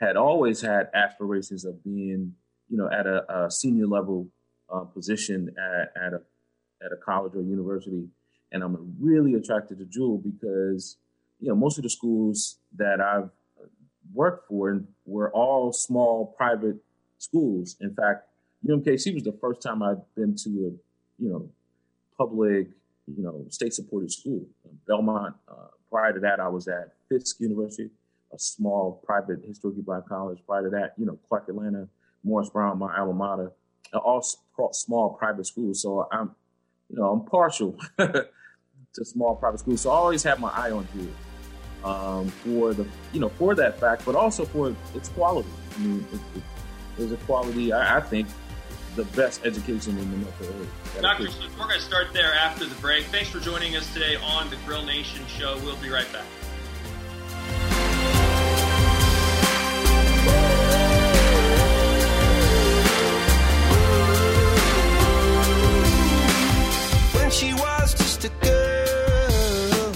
had 0.00 0.16
always 0.16 0.60
had 0.60 0.90
aspirations 0.94 1.64
of 1.64 1.82
being 1.84 2.34
you 2.74 2.80
know 2.80 2.90
at 2.90 3.06
a, 3.06 3.44
a 3.44 3.50
senior 3.50 3.86
level 3.86 4.26
uh, 4.68 4.80
position 4.80 5.54
at, 5.56 6.02
at 6.06 6.12
a 6.12 6.20
at 6.84 6.90
a 6.92 6.96
college 7.04 7.34
or 7.36 7.42
university 7.42 8.08
and 8.50 8.62
I'm 8.62 8.96
really 9.00 9.34
attracted 9.34 9.78
to 9.78 9.84
Jewell 9.84 10.18
because 10.18 10.96
you 11.40 11.48
know 11.48 11.54
most 11.54 11.78
of 11.78 11.84
the 11.84 11.90
schools 11.90 12.58
that 12.76 13.00
I've 13.00 13.30
worked 14.12 14.48
for 14.48 14.80
were 15.06 15.30
all 15.32 15.72
small 15.72 16.34
private 16.36 16.76
schools. 17.18 17.76
In 17.80 17.94
fact, 17.94 18.28
UMKC 18.66 19.14
was 19.14 19.24
the 19.24 19.36
first 19.40 19.62
time 19.62 19.82
I've 19.82 20.02
been 20.16 20.34
to 20.36 20.48
a 20.48 20.70
you 21.22 21.30
know 21.30 21.48
public 22.18 22.68
you 23.06 23.22
know 23.22 23.44
state 23.50 23.74
supported 23.74 24.10
school. 24.12 24.46
Belmont. 24.86 25.36
Uh, 25.48 25.68
prior 25.90 26.12
to 26.12 26.20
that, 26.20 26.40
I 26.40 26.48
was 26.48 26.66
at 26.66 26.94
Fisk 27.08 27.40
University, 27.40 27.90
a 28.32 28.38
small 28.38 29.02
private 29.04 29.44
historically 29.46 29.82
black 29.82 30.08
college. 30.08 30.38
Prior 30.46 30.64
to 30.64 30.70
that, 30.70 30.94
you 30.98 31.06
know 31.06 31.18
Clark 31.28 31.48
Atlanta, 31.48 31.88
Morris 32.24 32.48
Brown, 32.48 32.78
my 32.78 32.96
alma 32.96 33.12
mater, 33.12 33.52
all 33.92 34.22
small 34.72 35.10
private 35.10 35.46
schools. 35.46 35.82
So 35.82 36.08
I'm 36.10 36.34
you 36.88 36.96
know 36.96 37.10
I'm 37.12 37.24
partial 37.24 37.76
to 37.98 39.04
small 39.04 39.36
private 39.36 39.60
schools. 39.60 39.82
So 39.82 39.90
I 39.90 39.94
always 39.94 40.22
have 40.22 40.40
my 40.40 40.50
eye 40.50 40.70
on 40.70 40.86
here 40.94 41.12
um, 41.84 42.28
for 42.28 42.74
the 42.74 42.86
you 43.12 43.20
know 43.20 43.28
for 43.28 43.54
that 43.54 43.78
fact, 43.78 44.04
but 44.04 44.14
also 44.14 44.44
for 44.44 44.74
its 44.94 45.08
quality. 45.10 45.48
I 45.76 45.78
mean, 45.80 46.06
it, 46.96 47.02
it, 47.02 47.12
a 47.12 47.16
quality. 47.24 47.72
I, 47.72 47.98
I 47.98 48.00
think 48.00 48.28
the 48.96 49.04
best 49.06 49.44
education 49.44 49.98
in 49.98 50.10
the 50.10 50.16
metro 50.18 50.46
area. 50.46 50.68
Dr. 51.02 51.28
Smith, 51.28 51.50
we're 51.58 51.66
going 51.66 51.80
to 51.80 51.84
start 51.84 52.12
there 52.12 52.32
after 52.32 52.64
the 52.64 52.74
break. 52.76 53.04
Thanks 53.06 53.28
for 53.28 53.40
joining 53.40 53.76
us 53.76 53.92
today 53.92 54.16
on 54.16 54.48
the 54.50 54.56
Grill 54.64 54.84
Nation 54.84 55.26
show. 55.26 55.58
We'll 55.64 55.76
be 55.76 55.90
right 55.90 56.10
back. 56.12 56.24
Just 68.24 68.42
a 68.42 68.46
girl. 68.46 69.92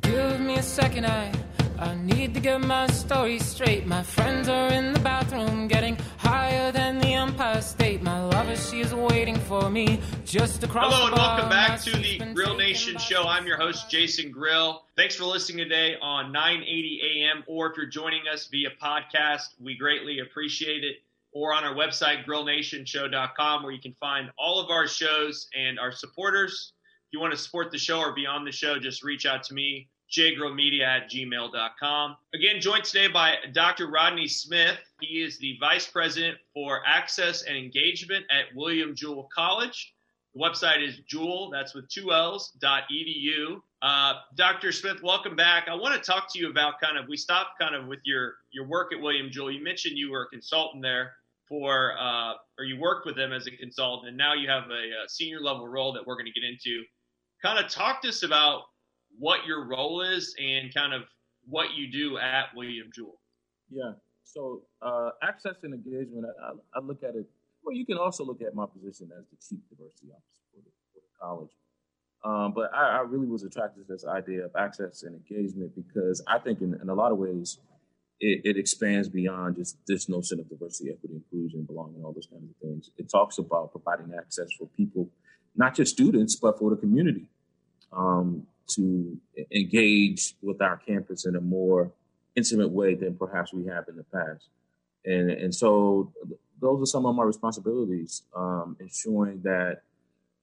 Give 0.00 0.40
me 0.40 0.56
a 0.56 0.62
second, 0.62 1.06
I 1.06 1.32
I 1.78 1.94
need 1.94 2.34
to 2.34 2.40
get 2.40 2.60
my 2.60 2.86
story 2.88 3.38
straight. 3.38 3.86
My 3.86 4.02
friends 4.02 4.48
are 4.48 4.72
in 4.72 4.92
the 4.92 5.00
bathroom, 5.00 5.66
getting 5.66 5.96
higher 6.16 6.70
than 6.70 6.98
the 6.98 7.12
Empire 7.14 7.60
State. 7.60 8.02
My 8.02 8.24
lover, 8.24 8.56
she 8.56 8.80
is 8.80 8.94
waiting 8.94 9.36
for 9.36 9.68
me 9.68 10.00
just 10.24 10.62
across 10.62 10.92
Hello 10.92 11.06
the 11.06 11.12
and 11.12 11.16
welcome 11.16 11.48
back 11.48 11.80
to 11.82 11.96
the 11.96 12.18
been 12.18 12.34
Grill 12.34 12.56
Nation 12.56 12.98
show. 12.98 13.24
I'm 13.24 13.46
your 13.46 13.56
host, 13.56 13.90
Jason 13.90 14.30
Grill. 14.30 14.84
Thanks 14.96 15.16
for 15.16 15.24
listening 15.24 15.58
today 15.58 15.96
on 16.00 16.30
980 16.30 17.00
AM, 17.04 17.44
or 17.48 17.70
if 17.70 17.76
you're 17.76 17.86
joining 17.86 18.22
us 18.32 18.46
via 18.46 18.70
podcast, 18.80 19.48
we 19.60 19.76
greatly 19.76 20.20
appreciate 20.20 20.84
it. 20.84 20.96
Or 21.32 21.54
on 21.54 21.64
our 21.64 21.74
website, 21.74 22.26
grillnationshow.com, 22.26 23.62
where 23.62 23.72
you 23.72 23.80
can 23.80 23.94
find 23.98 24.30
all 24.38 24.60
of 24.60 24.70
our 24.70 24.86
shows 24.86 25.48
and 25.58 25.78
our 25.78 25.90
supporters. 25.90 26.74
If 27.06 27.14
you 27.14 27.20
want 27.20 27.32
to 27.32 27.38
support 27.38 27.70
the 27.70 27.78
show 27.78 28.00
or 28.00 28.12
be 28.12 28.26
on 28.26 28.44
the 28.44 28.52
show, 28.52 28.78
just 28.78 29.02
reach 29.02 29.24
out 29.24 29.42
to 29.44 29.54
me, 29.54 29.88
jgrillmedia 30.12 30.82
at 30.82 31.10
gmail.com. 31.10 32.16
Again, 32.34 32.60
joined 32.60 32.84
today 32.84 33.08
by 33.08 33.36
Dr. 33.52 33.88
Rodney 33.88 34.28
Smith. 34.28 34.78
He 35.00 35.22
is 35.22 35.38
the 35.38 35.56
Vice 35.58 35.86
President 35.86 36.36
for 36.52 36.80
Access 36.86 37.42
and 37.42 37.56
Engagement 37.56 38.26
at 38.30 38.54
William 38.54 38.94
Jewell 38.94 39.28
College. 39.34 39.94
The 40.34 40.40
website 40.40 40.86
is 40.86 40.98
Jewell, 41.06 41.50
that's 41.50 41.74
with 41.74 41.88
two 41.88 42.12
L's, 42.12 42.52
dot 42.60 42.84
edu. 42.90 43.60
Uh, 43.82 44.14
Dr. 44.34 44.72
Smith, 44.72 45.02
welcome 45.02 45.36
back. 45.36 45.68
I 45.68 45.74
want 45.74 45.94
to 45.94 46.10
talk 46.10 46.32
to 46.32 46.38
you 46.38 46.50
about 46.50 46.80
kind 46.80 46.96
of, 46.96 47.08
we 47.08 47.16
stopped 47.16 47.58
kind 47.60 47.74
of 47.74 47.86
with 47.86 48.00
your, 48.04 48.36
your 48.50 48.66
work 48.66 48.92
at 48.94 49.00
William 49.00 49.30
Jewell. 49.30 49.50
You 49.50 49.62
mentioned 49.62 49.98
you 49.98 50.10
were 50.10 50.22
a 50.22 50.28
consultant 50.28 50.82
there 50.82 51.12
for, 51.52 51.92
uh, 52.00 52.32
or 52.58 52.64
you 52.64 52.80
worked 52.80 53.04
with 53.04 53.14
them 53.14 53.30
as 53.30 53.46
a 53.46 53.50
consultant, 53.50 54.08
and 54.08 54.16
now 54.16 54.32
you 54.32 54.48
have 54.48 54.70
a, 54.70 55.04
a 55.04 55.08
senior 55.08 55.38
level 55.38 55.68
role 55.68 55.92
that 55.92 56.06
we're 56.06 56.14
going 56.14 56.24
to 56.24 56.32
get 56.32 56.48
into. 56.48 56.82
Kind 57.42 57.62
of 57.62 57.70
talk 57.70 58.00
to 58.02 58.08
us 58.08 58.22
about 58.22 58.62
what 59.18 59.44
your 59.44 59.68
role 59.68 60.00
is 60.00 60.34
and 60.42 60.72
kind 60.72 60.94
of 60.94 61.02
what 61.44 61.74
you 61.74 61.92
do 61.92 62.16
at 62.16 62.46
William 62.56 62.88
Jewell. 62.94 63.20
Yeah. 63.70 63.92
So 64.24 64.62
uh, 64.80 65.10
access 65.22 65.56
and 65.62 65.74
engagement, 65.74 66.24
I, 66.42 66.78
I, 66.78 66.80
look 66.80 67.02
at 67.02 67.16
it. 67.16 67.26
Well, 67.62 67.76
you 67.76 67.84
can 67.84 67.98
also 67.98 68.24
look 68.24 68.40
at 68.40 68.54
my 68.54 68.64
position 68.64 69.10
as 69.18 69.26
the 69.28 69.36
chief 69.36 69.60
diversity 69.68 70.08
officer 70.10 70.40
for 70.54 70.60
the, 70.64 70.70
for 70.94 71.00
the 71.00 71.20
college. 71.20 71.50
Um, 72.24 72.54
but 72.54 72.72
I, 72.74 72.96
I, 72.96 73.00
really 73.00 73.26
was 73.26 73.42
attracted 73.42 73.86
to 73.86 73.92
this 73.92 74.06
idea 74.06 74.46
of 74.46 74.52
access 74.56 75.02
and 75.02 75.16
engagement 75.16 75.72
because 75.74 76.22
I 76.26 76.38
think 76.38 76.62
in, 76.62 76.78
in 76.80 76.88
a 76.88 76.94
lot 76.94 77.12
of 77.12 77.18
ways 77.18 77.58
it, 78.22 78.40
it, 78.44 78.56
expands 78.56 79.08
beyond 79.08 79.56
just 79.56 79.76
this 79.86 80.08
notion 80.08 80.38
of 80.38 80.48
diversity, 80.48 80.90
equity, 80.90 81.16
inclusion, 81.16 81.64
belonging, 81.64 82.04
all 82.04 82.12
those 82.12 82.28
kinds 82.30 82.48
of 82.48 82.56
things. 82.56 82.88
It 82.96 83.10
talks 83.10 83.38
about 83.38 83.72
providing 83.72 84.14
access 84.16 84.48
for 84.56 84.68
people, 84.76 85.10
not 85.56 85.74
just 85.74 85.92
students, 85.92 86.36
but 86.36 86.58
for 86.58 86.70
the 86.70 86.76
community. 86.76 87.28
Um, 87.92 88.46
to 88.76 89.18
engage 89.50 90.34
with 90.40 90.62
our 90.62 90.76
campus 90.78 91.26
in 91.26 91.36
a 91.36 91.40
more 91.40 91.90
intimate 92.36 92.70
way 92.70 92.94
than 92.94 93.16
perhaps 93.16 93.52
we 93.52 93.66
have 93.66 93.84
in 93.88 93.96
the 93.96 94.04
past. 94.04 94.48
And, 95.04 95.30
and 95.30 95.54
so 95.54 96.12
those 96.60 96.80
are 96.80 96.86
some 96.86 97.04
of 97.06 97.14
my 97.14 97.24
responsibilities, 97.24 98.22
um, 98.34 98.76
ensuring 98.80 99.42
that 99.42 99.82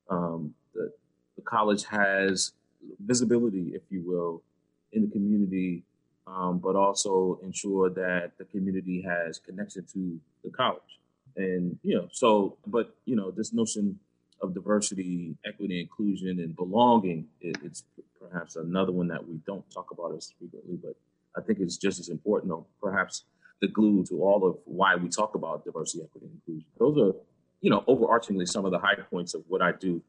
um, 0.09 0.53
the, 0.75 0.91
the, 1.37 1.41
college 1.43 1.85
has 1.85 2.51
visibility, 2.99 3.71
if 3.73 3.83
you 3.89 4.03
will, 4.05 4.43
in 4.91 5.03
the 5.03 5.11
community, 5.11 5.83
um, 6.29 6.59
but 6.59 6.75
also 6.75 7.39
ensure 7.43 7.89
that 7.89 8.31
the 8.37 8.45
community 8.45 9.01
has 9.01 9.39
connection 9.39 9.85
to 9.93 10.19
the 10.43 10.51
college. 10.51 10.99
And, 11.35 11.77
you 11.83 11.95
know, 11.95 12.07
so, 12.11 12.57
but, 12.67 12.95
you 13.05 13.15
know, 13.15 13.31
this 13.31 13.53
notion 13.53 13.99
of 14.41 14.53
diversity, 14.53 15.35
equity, 15.45 15.79
inclusion, 15.81 16.39
and 16.39 16.55
belonging, 16.55 17.25
it, 17.41 17.57
it's 17.63 17.83
perhaps 18.21 18.55
another 18.55 18.91
one 18.91 19.07
that 19.07 19.27
we 19.27 19.35
don't 19.45 19.69
talk 19.71 19.91
about 19.91 20.15
as 20.15 20.33
frequently, 20.37 20.77
but 20.81 20.95
I 21.37 21.41
think 21.41 21.59
it's 21.59 21.77
just 21.77 21.99
as 21.99 22.09
important, 22.09 22.51
or 22.51 22.65
perhaps 22.81 23.23
the 23.61 23.67
glue 23.67 24.05
to 24.05 24.23
all 24.23 24.45
of 24.45 24.57
why 24.65 24.95
we 24.95 25.09
talk 25.09 25.35
about 25.35 25.65
diversity, 25.65 26.03
equity, 26.03 26.27
and 26.27 26.35
inclusion. 26.35 26.67
Those 26.77 26.97
are, 26.97 27.15
you 27.61 27.69
know, 27.69 27.81
overarchingly 27.87 28.47
some 28.47 28.65
of 28.65 28.71
the 28.71 28.79
high 28.79 28.95
points 28.95 29.33
of 29.33 29.43
what 29.47 29.61
I 29.61 29.71
do. 29.73 30.01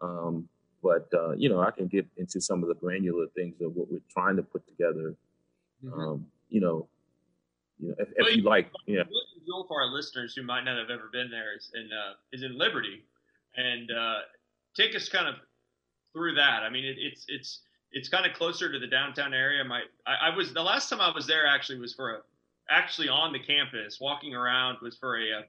Um, 0.00 0.48
but 0.82 1.08
uh, 1.12 1.32
you 1.32 1.48
know, 1.48 1.60
I 1.60 1.70
can 1.70 1.88
get 1.88 2.06
into 2.16 2.40
some 2.40 2.62
of 2.62 2.68
the 2.68 2.74
granular 2.74 3.26
things 3.34 3.60
of 3.60 3.74
what 3.74 3.90
we're 3.90 4.00
trying 4.10 4.36
to 4.36 4.42
put 4.42 4.66
together. 4.68 5.14
Mm-hmm. 5.84 6.00
Um, 6.00 6.26
you 6.48 6.60
know, 6.60 6.88
you 7.78 7.88
know, 7.88 7.94
if, 7.98 8.08
if 8.16 8.36
you 8.36 8.42
like, 8.42 8.70
yeah. 8.86 9.02
For 9.66 9.80
our 9.80 9.88
listeners 9.88 10.34
who 10.36 10.42
might 10.42 10.64
not 10.64 10.76
have 10.76 10.90
ever 10.90 11.08
been 11.10 11.30
there, 11.30 11.56
is 11.56 11.70
in 11.74 11.88
uh, 11.92 12.12
is 12.32 12.42
in 12.42 12.58
Liberty, 12.58 13.04
and 13.56 13.90
uh, 13.90 14.18
take 14.76 14.94
us 14.94 15.08
kind 15.08 15.26
of 15.26 15.36
through 16.12 16.34
that. 16.34 16.62
I 16.62 16.70
mean, 16.70 16.84
it, 16.84 16.96
it's 16.98 17.24
it's 17.28 17.60
it's 17.92 18.08
kind 18.08 18.26
of 18.26 18.34
closer 18.34 18.70
to 18.70 18.78
the 18.78 18.86
downtown 18.86 19.32
area. 19.32 19.64
My 19.64 19.82
I, 20.06 20.30
I, 20.30 20.36
was 20.36 20.52
the 20.52 20.62
last 20.62 20.90
time 20.90 21.00
I 21.00 21.14
was 21.14 21.26
there 21.26 21.46
actually 21.46 21.78
was 21.78 21.94
for 21.94 22.10
a 22.10 22.18
actually 22.70 23.08
on 23.08 23.32
the 23.32 23.38
campus 23.38 23.98
walking 24.00 24.34
around 24.34 24.78
was 24.82 24.98
for 24.98 25.18
a 25.18 25.44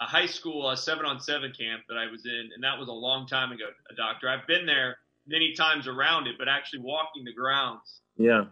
a 0.00 0.04
high 0.04 0.26
school 0.26 0.70
a 0.70 0.76
seven 0.76 1.04
on 1.04 1.20
seven 1.20 1.52
camp 1.58 1.82
that 1.88 1.96
I 1.96 2.10
was 2.10 2.24
in, 2.26 2.50
and 2.54 2.62
that 2.62 2.78
was 2.78 2.88
a 2.88 2.92
long 2.92 3.26
time 3.26 3.52
ago. 3.52 3.64
A 3.90 3.94
doctor, 3.94 4.28
I've 4.28 4.46
been 4.46 4.66
there 4.66 4.98
many 5.26 5.52
times 5.54 5.86
around 5.86 6.26
it, 6.26 6.36
but 6.38 6.48
actually 6.48 6.80
walking 6.80 7.24
the 7.24 7.32
grounds. 7.32 8.00
Yeah. 8.16 8.44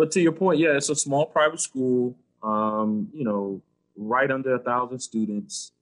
But 0.00 0.12
to 0.12 0.20
your 0.22 0.32
point, 0.32 0.58
yeah, 0.58 0.78
it's 0.78 0.88
a 0.88 0.96
small 0.96 1.26
private 1.26 1.60
school. 1.60 2.16
Um, 2.42 3.10
you 3.12 3.22
know, 3.22 3.60
right 3.98 4.30
under 4.30 4.54
a 4.54 4.58
thousand 4.58 5.00
students 5.00 5.72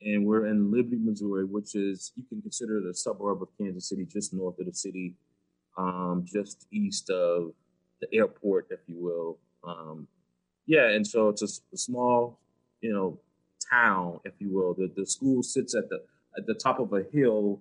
and 0.00 0.24
we're 0.24 0.46
in 0.46 0.70
Liberty, 0.70 0.96
Missouri, 0.98 1.44
which 1.44 1.74
is 1.74 2.10
you 2.16 2.24
can 2.26 2.40
consider 2.40 2.80
the 2.80 2.94
suburb 2.94 3.42
of 3.42 3.48
Kansas 3.58 3.90
City, 3.90 4.06
just 4.06 4.32
north 4.32 4.58
of 4.58 4.64
the 4.64 4.72
city, 4.72 5.14
um, 5.76 6.24
just 6.26 6.66
east 6.72 7.10
of 7.10 7.52
the 8.00 8.08
airport, 8.14 8.68
if 8.70 8.80
you 8.86 8.96
will. 8.98 9.38
Um, 9.62 10.08
yeah, 10.64 10.88
and 10.88 11.06
so 11.06 11.28
it's 11.28 11.42
a, 11.42 11.74
a, 11.74 11.76
small, 11.76 12.38
you 12.80 12.94
know, 12.94 13.20
town, 13.70 14.20
if 14.24 14.32
you 14.38 14.54
will. 14.54 14.72
The 14.72 14.90
the 14.96 15.04
school 15.04 15.42
sits 15.42 15.74
at 15.74 15.90
the 15.90 16.00
at 16.38 16.46
the 16.46 16.54
top 16.54 16.80
of 16.80 16.94
a 16.94 17.04
hill 17.12 17.60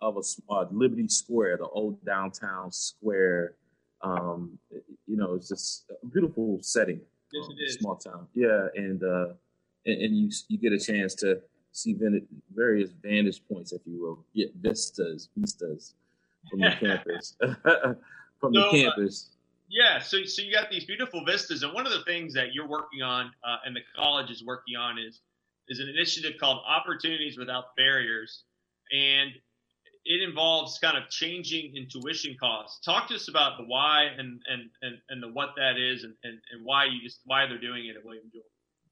of 0.00 0.16
a 0.16 0.52
uh, 0.52 0.66
Liberty 0.72 1.06
Square, 1.06 1.58
the 1.58 1.68
old 1.68 2.04
downtown 2.04 2.72
square. 2.72 3.54
Um, 4.02 4.58
you 5.06 5.16
know, 5.16 5.34
it's 5.34 5.48
just 5.48 5.84
a 5.90 6.06
beautiful 6.06 6.58
setting. 6.62 7.00
Yes, 7.32 7.46
it 7.48 7.62
is. 7.62 7.74
Small 7.76 7.96
town, 7.96 8.26
yeah, 8.34 8.68
and 8.74 9.02
uh, 9.02 9.28
and, 9.86 10.02
and 10.02 10.16
you 10.16 10.30
you 10.48 10.58
get 10.58 10.72
a 10.72 10.78
chance 10.78 11.14
to 11.16 11.40
see 11.72 11.96
various 12.54 12.90
vantage 13.02 13.42
points, 13.50 13.72
if 13.72 13.80
you 13.86 14.00
will, 14.00 14.24
get 14.34 14.54
vistas, 14.56 15.30
vistas 15.36 15.94
from 16.50 16.60
the 16.60 16.70
campus, 16.78 17.36
from 17.40 17.96
so, 18.42 18.50
the 18.50 18.60
uh, 18.60 18.70
campus. 18.70 19.30
Uh, 19.30 19.36
yeah, 19.70 19.98
so 19.98 20.24
so 20.24 20.42
you 20.42 20.52
got 20.52 20.70
these 20.70 20.84
beautiful 20.84 21.24
vistas, 21.24 21.62
and 21.62 21.72
one 21.72 21.86
of 21.86 21.92
the 21.92 22.02
things 22.02 22.34
that 22.34 22.52
you're 22.52 22.68
working 22.68 23.02
on, 23.02 23.30
uh, 23.46 23.56
and 23.64 23.74
the 23.74 23.80
college 23.96 24.30
is 24.30 24.44
working 24.44 24.76
on, 24.76 24.98
is 24.98 25.20
is 25.68 25.80
an 25.80 25.88
initiative 25.88 26.34
called 26.38 26.62
Opportunities 26.66 27.38
Without 27.38 27.74
Barriers, 27.76 28.44
and 28.92 29.32
it 30.04 30.28
involves 30.28 30.78
kind 30.78 30.96
of 30.96 31.08
changing 31.08 31.76
intuition 31.76 32.36
costs. 32.38 32.84
Talk 32.84 33.08
to 33.08 33.14
us 33.14 33.28
about 33.28 33.56
the 33.58 33.64
why 33.64 34.04
and 34.18 34.40
and 34.48 34.70
and, 34.82 34.98
and 35.08 35.22
the 35.22 35.28
what 35.28 35.50
that 35.56 35.76
is, 35.78 36.04
and, 36.04 36.14
and, 36.24 36.38
and 36.52 36.64
why 36.64 36.86
you 36.86 37.00
just 37.02 37.20
why 37.24 37.46
they're 37.46 37.60
doing 37.60 37.86
it 37.86 37.96
at 37.96 38.04
William 38.04 38.24
Jewell. 38.32 38.44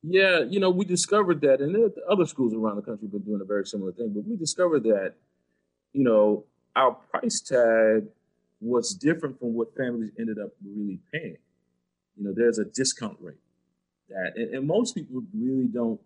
Yeah, 0.02 0.40
you 0.48 0.60
know, 0.60 0.70
we 0.70 0.86
discovered 0.86 1.42
that, 1.42 1.60
and 1.60 1.76
other 2.08 2.24
schools 2.24 2.54
around 2.54 2.76
the 2.76 2.82
country 2.82 3.06
have 3.06 3.12
been 3.12 3.22
doing 3.22 3.42
a 3.42 3.44
very 3.44 3.66
similar 3.66 3.92
thing, 3.92 4.12
but 4.14 4.24
we 4.26 4.34
discovered 4.34 4.84
that, 4.84 5.12
you 5.92 6.02
know, 6.02 6.44
our 6.74 6.92
price 6.92 7.40
tag 7.40 8.06
was 8.62 8.94
different 8.94 9.38
from 9.38 9.52
what 9.52 9.76
families 9.76 10.10
ended 10.18 10.38
up 10.38 10.50
really 10.64 11.00
paying. 11.12 11.36
You 12.16 12.24
know, 12.24 12.32
there's 12.34 12.58
a 12.58 12.64
discount 12.64 13.18
rate 13.20 13.36
that, 14.08 14.32
and, 14.36 14.54
and 14.54 14.66
most 14.66 14.94
people 14.94 15.22
really 15.34 15.66
don't 15.66 16.00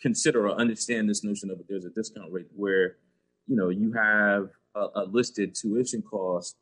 consider 0.00 0.48
or 0.48 0.52
understand 0.52 1.08
this 1.10 1.22
notion 1.22 1.50
of 1.50 1.60
it. 1.60 1.66
There's 1.68 1.84
a 1.84 1.90
discount 1.90 2.32
rate 2.32 2.48
where, 2.56 2.96
you 3.46 3.56
know, 3.56 3.68
you 3.68 3.92
have 3.92 4.50
a, 4.74 5.00
a 5.00 5.04
listed 5.04 5.54
tuition 5.54 6.02
cost, 6.02 6.56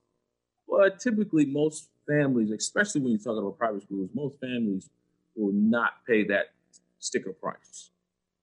but 0.68 1.00
typically 1.00 1.46
most 1.46 1.88
families, 2.06 2.50
especially 2.50 3.00
when 3.00 3.10
you're 3.12 3.20
talking 3.20 3.38
about 3.38 3.58
private 3.58 3.82
schools, 3.82 4.10
most 4.14 4.40
families 4.40 4.88
will 5.36 5.52
not 5.52 6.04
pay 6.06 6.24
that 6.24 6.52
sticker 6.98 7.32
price. 7.32 7.90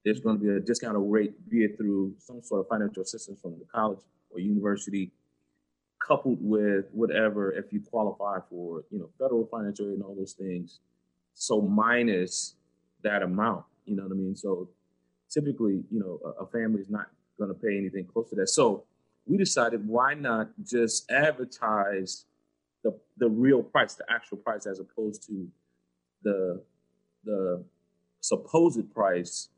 There's 0.04 0.20
going 0.20 0.38
to 0.38 0.42
be 0.42 0.50
a 0.50 0.60
discounted 0.60 1.02
rate, 1.04 1.48
be 1.50 1.64
it 1.64 1.76
through 1.76 2.14
some 2.18 2.42
sort 2.42 2.60
of 2.60 2.68
financial 2.68 3.02
assistance 3.02 3.40
from 3.40 3.58
the 3.58 3.64
college 3.64 3.98
or 4.30 4.38
university, 4.38 5.10
coupled 5.98 6.38
with 6.40 6.86
whatever 6.92 7.52
if 7.52 7.72
you 7.72 7.80
qualify 7.80 8.38
for, 8.48 8.84
you 8.90 8.98
know, 8.98 9.08
federal 9.18 9.46
financial 9.46 9.86
aid 9.86 9.94
and 9.94 10.02
all 10.02 10.14
those 10.14 10.32
things. 10.32 10.78
So 11.34 11.60
minus 11.60 12.54
that 13.02 13.22
amount, 13.22 13.64
you 13.84 13.96
know 13.96 14.04
what 14.04 14.12
I 14.12 14.14
mean? 14.14 14.36
So 14.36 14.68
typically, 15.28 15.82
you 15.90 15.98
know, 15.98 16.20
a, 16.24 16.44
a 16.44 16.46
family 16.46 16.80
is 16.80 16.88
not 16.88 17.08
going 17.38 17.52
to 17.52 17.54
pay 17.54 17.76
anything 17.76 18.06
close 18.06 18.30
to 18.30 18.36
that. 18.36 18.48
So 18.48 18.84
we 19.26 19.36
decided 19.36 19.86
why 19.86 20.14
not 20.14 20.50
just 20.64 21.10
advertise 21.10 22.24
the 22.82 22.98
the 23.18 23.28
real 23.28 23.62
price, 23.62 23.94
the 23.94 24.04
actual 24.10 24.38
price, 24.38 24.66
as 24.66 24.80
opposed 24.80 25.26
to 25.26 25.48
the 26.22 26.62
the 27.24 27.64
supposed 28.20 28.92
price, 28.94 29.48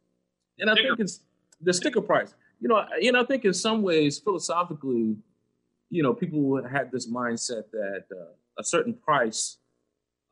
and 0.58 0.70
I 0.70 0.75
sticker. 0.75 0.88
think 0.88 1.00
it's 1.00 1.20
the 1.61 1.73
sticker 1.73 2.00
price. 2.00 2.35
You 2.61 2.68
know, 2.68 2.85
you 3.00 3.12
know, 3.12 3.20
I 3.20 3.25
think 3.25 3.44
in 3.44 3.54
some 3.54 3.82
ways, 3.82 4.18
philosophically, 4.18 5.16
you 5.90 6.02
know, 6.02 6.12
people 6.12 6.62
had 6.66 6.90
this 6.90 7.08
mindset 7.11 7.70
that 7.73 8.04
uh, 8.11 8.32
a 8.58 8.64
certain 8.64 8.94
price 8.94 9.58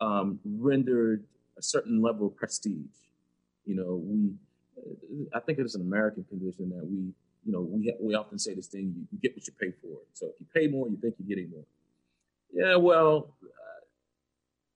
um, 0.01 0.41
rendered 0.45 1.25
a 1.59 1.63
certain 1.63 2.03
level 2.03 2.27
of 2.27 2.37
prestige. 2.37 2.97
You 3.65 3.77
know, 3.77 4.03
we, 4.05 4.33
I 5.35 5.41
think 5.41 5.59
it 5.59 5.67
is 5.67 5.75
an 5.75 5.83
American 5.83 6.25
condition 6.25 6.71
that 6.71 6.85
we, 6.85 7.13
you 7.47 7.53
know, 7.53 7.61
we 7.61 7.95
we 8.01 8.15
often 8.15 8.39
say 8.39 8.55
this 8.55 8.67
thing: 8.67 8.93
you, 8.97 9.07
you 9.13 9.19
get 9.23 9.37
what 9.37 9.47
you 9.47 9.53
pay 9.59 9.71
for. 9.81 9.99
So 10.15 10.27
if 10.27 10.35
you 10.41 10.47
pay 10.53 10.67
more, 10.67 10.89
you 10.89 10.97
think 10.97 11.15
you're 11.19 11.29
getting 11.29 11.51
more. 11.51 11.65
Yeah, 12.53 12.77
well, 12.77 13.35
uh, 13.43 13.85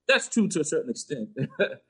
that's 0.07 0.29
true 0.29 0.47
to 0.49 0.61
a 0.61 0.65
certain 0.65 0.91
extent. 0.91 1.31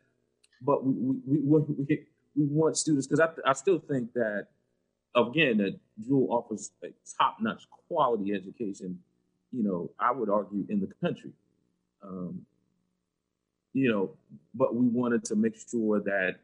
but 0.62 0.84
we 0.84 0.92
we, 0.94 1.38
we, 1.38 1.60
we, 1.68 2.06
we 2.34 2.46
want 2.46 2.78
students 2.78 3.06
because 3.06 3.20
I, 3.20 3.28
I 3.50 3.52
still 3.52 3.78
think 3.78 4.14
that 4.14 4.46
again 5.14 5.58
that 5.58 5.78
Jewell 6.02 6.28
offers 6.30 6.70
a 6.82 6.88
top 7.18 7.36
notch 7.40 7.64
quality 7.86 8.32
education. 8.32 9.00
You 9.52 9.62
know, 9.62 9.90
I 9.98 10.12
would 10.12 10.30
argue 10.30 10.64
in 10.68 10.80
the 10.80 10.88
country. 11.06 11.32
Um, 12.02 12.46
you 13.74 13.90
know, 13.90 14.10
but 14.54 14.74
we 14.74 14.86
wanted 14.86 15.24
to 15.26 15.36
make 15.36 15.56
sure 15.70 16.00
that 16.00 16.36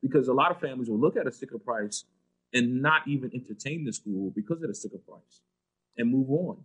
because 0.00 0.28
a 0.28 0.32
lot 0.32 0.50
of 0.50 0.60
families 0.60 0.88
will 0.88 0.98
look 0.98 1.16
at 1.16 1.26
a 1.26 1.32
sticker 1.32 1.58
price 1.58 2.04
and 2.54 2.82
not 2.82 3.02
even 3.06 3.30
entertain 3.34 3.84
the 3.84 3.92
school 3.92 4.30
because 4.34 4.62
of 4.62 4.68
the 4.68 4.74
sticker 4.74 4.98
price 4.98 5.40
and 5.96 6.10
move 6.10 6.30
on 6.30 6.64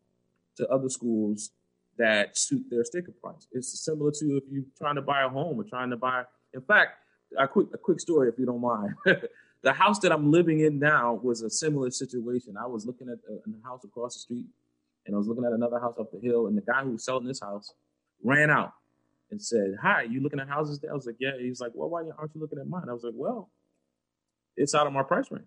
to 0.58 0.68
other 0.70 0.90
schools 0.90 1.52
that 1.98 2.38
suit 2.38 2.64
their 2.70 2.84
sticker 2.84 3.12
price. 3.12 3.48
It's 3.52 3.80
similar 3.80 4.12
to 4.12 4.38
if 4.38 4.44
you're 4.52 4.64
trying 4.78 4.96
to 4.96 5.02
buy 5.02 5.24
a 5.24 5.30
home 5.30 5.60
or 5.60 5.64
trying 5.64 5.90
to 5.90 5.98
buy. 5.98 6.24
In 6.54 6.62
fact, 6.62 7.00
a 7.38 7.48
quick 7.48 7.68
a 7.74 7.78
quick 7.78 8.00
story, 8.00 8.30
if 8.30 8.38
you 8.38 8.46
don't 8.46 8.62
mind. 8.62 8.94
the 9.62 9.74
house 9.74 10.00
that 10.00 10.12
I'm 10.12 10.32
living 10.32 10.62
in 10.62 10.80
now 10.80 11.20
was 11.22 11.42
a 11.42 11.50
similar 11.50 11.90
situation. 11.92 12.56
I 12.58 12.68
was 12.68 12.86
looking 12.86 13.10
at 13.10 13.18
uh, 13.30 13.34
a, 13.34 13.38
a 13.38 13.68
house 13.68 13.84
across 13.84 14.14
the 14.14 14.20
street, 14.20 14.46
and 15.06 15.16
I 15.16 15.18
was 15.18 15.28
looking 15.28 15.46
at 15.46 15.52
another 15.52 15.80
house 15.80 15.96
up 16.00 16.12
the 16.12 16.20
hill, 16.20 16.48
and 16.48 16.58
the 16.58 16.62
guy 16.62 16.84
who 16.84 16.92
was 16.92 17.04
selling 17.04 17.26
this 17.28 17.42
house 17.42 17.74
ran 18.24 18.50
out 18.50 18.74
and 19.32 19.42
said, 19.42 19.76
"Hi, 19.82 20.04
you 20.04 20.22
looking 20.22 20.40
at 20.40 20.48
houses?" 20.48 20.80
There? 20.80 20.92
I 20.92 20.96
was 20.96 21.06
like, 21.06 21.18
"Yeah." 21.20 21.32
He's 21.40 21.60
like, 21.60 21.72
"Well, 21.74 21.90
why 21.90 22.04
aren't 22.18 22.34
you 22.36 22.42
looking 22.42 22.60
at 22.60 22.68
mine?" 22.68 22.86
I 22.90 22.94
was 22.94 23.04
like, 23.04 23.14
"Well, 23.16 23.50
it's 24.56 24.74
out 24.76 24.88
of 24.88 24.94
my 24.94 25.04
price 25.04 25.32
range. 25.32 25.46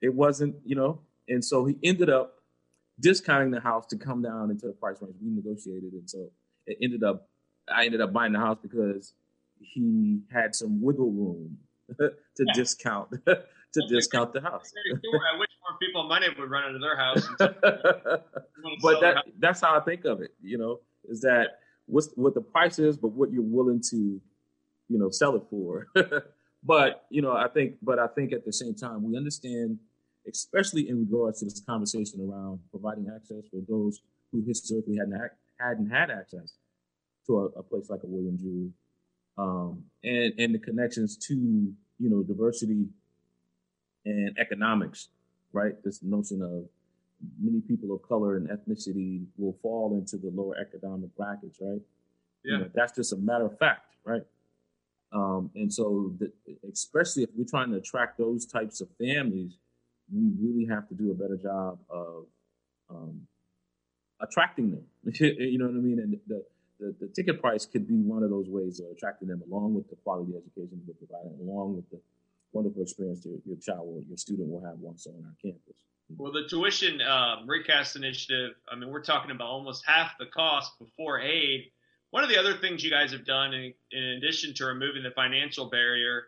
It 0.00 0.14
wasn't, 0.14 0.56
you 0.64 0.76
know." 0.76 1.00
And 1.28 1.44
so 1.44 1.64
he 1.66 1.76
ended 1.82 2.10
up 2.10 2.34
discounting 3.00 3.50
the 3.50 3.60
house 3.60 3.86
to 3.86 3.96
come 3.96 4.22
down 4.22 4.50
into 4.50 4.66
the 4.66 4.72
price 4.72 4.96
range. 5.00 5.16
We 5.22 5.30
negotiated, 5.30 5.92
and 5.92 6.08
so 6.08 6.30
it 6.66 6.78
ended 6.82 7.04
up. 7.04 7.28
I 7.70 7.84
ended 7.84 8.00
up 8.00 8.12
buying 8.12 8.32
the 8.32 8.38
house 8.38 8.58
because 8.62 9.12
he 9.60 10.20
had 10.32 10.54
some 10.54 10.80
wiggle 10.80 11.10
room 11.10 11.58
to 11.98 12.12
yeah. 12.38 12.52
discount 12.54 13.10
to 13.72 13.80
That's 13.80 13.92
discount 13.92 14.32
the 14.32 14.40
house. 14.40 14.72
I 14.76 15.38
wish 15.38 15.48
more 15.68 15.78
people 15.80 16.02
in 16.02 16.08
my 16.08 16.18
neighborhood 16.18 16.40
would 16.40 16.50
run 16.50 16.66
into 16.66 16.78
their 16.78 16.96
house. 16.96 17.28
but 18.82 19.00
that 19.00 19.24
that's 19.38 19.60
how 19.60 19.76
I 19.76 19.80
think 19.80 20.04
of 20.04 20.20
it. 20.20 20.34
You 20.42 20.58
know, 20.58 20.80
is 21.08 21.20
that 21.22 21.60
what's 21.86 22.08
what 22.14 22.34
the 22.34 22.40
price 22.40 22.78
is, 22.78 22.96
but 22.96 23.08
what 23.08 23.32
you're 23.32 23.42
willing 23.42 23.82
to, 23.90 23.96
you 23.96 24.98
know, 24.98 25.10
sell 25.10 25.36
it 25.36 25.42
for. 25.50 25.88
But 26.62 27.04
you 27.10 27.22
know, 27.22 27.32
I 27.32 27.48
think, 27.48 27.76
but 27.82 27.98
I 27.98 28.06
think 28.08 28.32
at 28.32 28.44
the 28.44 28.52
same 28.52 28.74
time, 28.74 29.02
we 29.02 29.16
understand, 29.16 29.78
especially 30.28 30.88
in 30.88 31.00
regards 31.00 31.40
to 31.40 31.46
this 31.46 31.60
conversation 31.60 32.20
around 32.20 32.60
providing 32.70 33.06
access 33.14 33.44
for 33.50 33.60
those 33.68 34.00
who 34.32 34.42
historically 34.46 34.96
hadn't 34.96 35.20
hadn't 35.58 35.90
had 35.90 36.10
access 36.10 36.54
to 37.26 37.38
a, 37.38 37.44
a 37.58 37.62
place 37.62 37.90
like 37.90 38.00
a 38.04 38.06
William 38.06 38.38
Jewell 38.38 38.70
um, 39.38 39.84
and 40.02 40.34
and 40.38 40.54
the 40.54 40.58
connections 40.58 41.16
to 41.16 41.34
you 41.34 42.10
know 42.10 42.22
diversity 42.22 42.86
and 44.04 44.36
economics, 44.38 45.08
right? 45.52 45.72
This 45.84 46.02
notion 46.02 46.42
of 46.42 46.68
many 47.40 47.60
people 47.60 47.94
of 47.94 48.02
color 48.02 48.36
and 48.36 48.48
ethnicity 48.48 49.24
will 49.36 49.56
fall 49.62 49.94
into 49.94 50.16
the 50.16 50.30
lower 50.34 50.56
economic 50.58 51.14
brackets, 51.16 51.58
right? 51.60 51.80
Yeah, 52.44 52.52
you 52.52 52.58
know, 52.58 52.70
that's 52.74 52.92
just 52.92 53.12
a 53.12 53.16
matter 53.16 53.46
of 53.46 53.58
fact, 53.58 53.94
right? 54.04 54.22
Um, 55.12 55.50
and 55.54 55.72
so, 55.72 56.12
the, 56.18 56.30
especially 56.70 57.22
if 57.22 57.30
we're 57.34 57.44
trying 57.44 57.70
to 57.70 57.78
attract 57.78 58.18
those 58.18 58.44
types 58.44 58.80
of 58.80 58.88
families, 58.98 59.56
we 60.12 60.30
really 60.38 60.66
have 60.66 60.88
to 60.88 60.94
do 60.94 61.10
a 61.10 61.14
better 61.14 61.36
job 61.36 61.78
of 61.88 62.26
um, 62.90 63.26
attracting 64.20 64.70
them. 64.70 64.84
you 65.14 65.58
know 65.58 65.66
what 65.66 65.74
I 65.74 65.78
mean? 65.78 65.98
And 65.98 66.18
the 66.26 66.44
the, 66.78 66.94
the 67.00 67.08
ticket 67.08 67.40
price 67.40 67.66
could 67.66 67.86
be 67.86 67.96
one 67.96 68.22
of 68.22 68.30
those 68.30 68.48
ways 68.48 68.80
of 68.80 68.86
attracting 68.90 69.28
them 69.28 69.42
along 69.50 69.74
with 69.74 69.88
the 69.90 69.96
quality 69.96 70.32
education 70.36 70.80
we're 70.86 70.94
providing, 70.94 71.38
along 71.40 71.76
with 71.76 71.90
the 71.90 72.00
wonderful 72.52 72.82
experience 72.82 73.24
your, 73.24 73.36
your 73.44 73.56
child 73.56 73.86
or 73.86 74.02
your 74.08 74.16
student 74.16 74.48
will 74.48 74.64
have 74.64 74.78
once 74.78 75.06
on 75.06 75.14
our 75.24 75.34
campus. 75.42 75.76
Well, 76.16 76.32
the 76.32 76.48
tuition 76.48 77.00
um, 77.02 77.46
recast 77.46 77.96
initiative, 77.96 78.52
I 78.70 78.76
mean, 78.76 78.90
we're 78.90 79.02
talking 79.02 79.30
about 79.30 79.48
almost 79.48 79.84
half 79.86 80.12
the 80.18 80.26
cost 80.26 80.78
before 80.78 81.20
aid. 81.20 81.70
One 82.10 82.24
of 82.24 82.30
the 82.30 82.38
other 82.38 82.56
things 82.56 82.82
you 82.82 82.90
guys 82.90 83.12
have 83.12 83.26
done, 83.26 83.52
in, 83.52 83.72
in 83.92 84.04
addition 84.18 84.54
to 84.54 84.66
removing 84.66 85.02
the 85.02 85.10
financial 85.10 85.68
barrier 85.68 86.24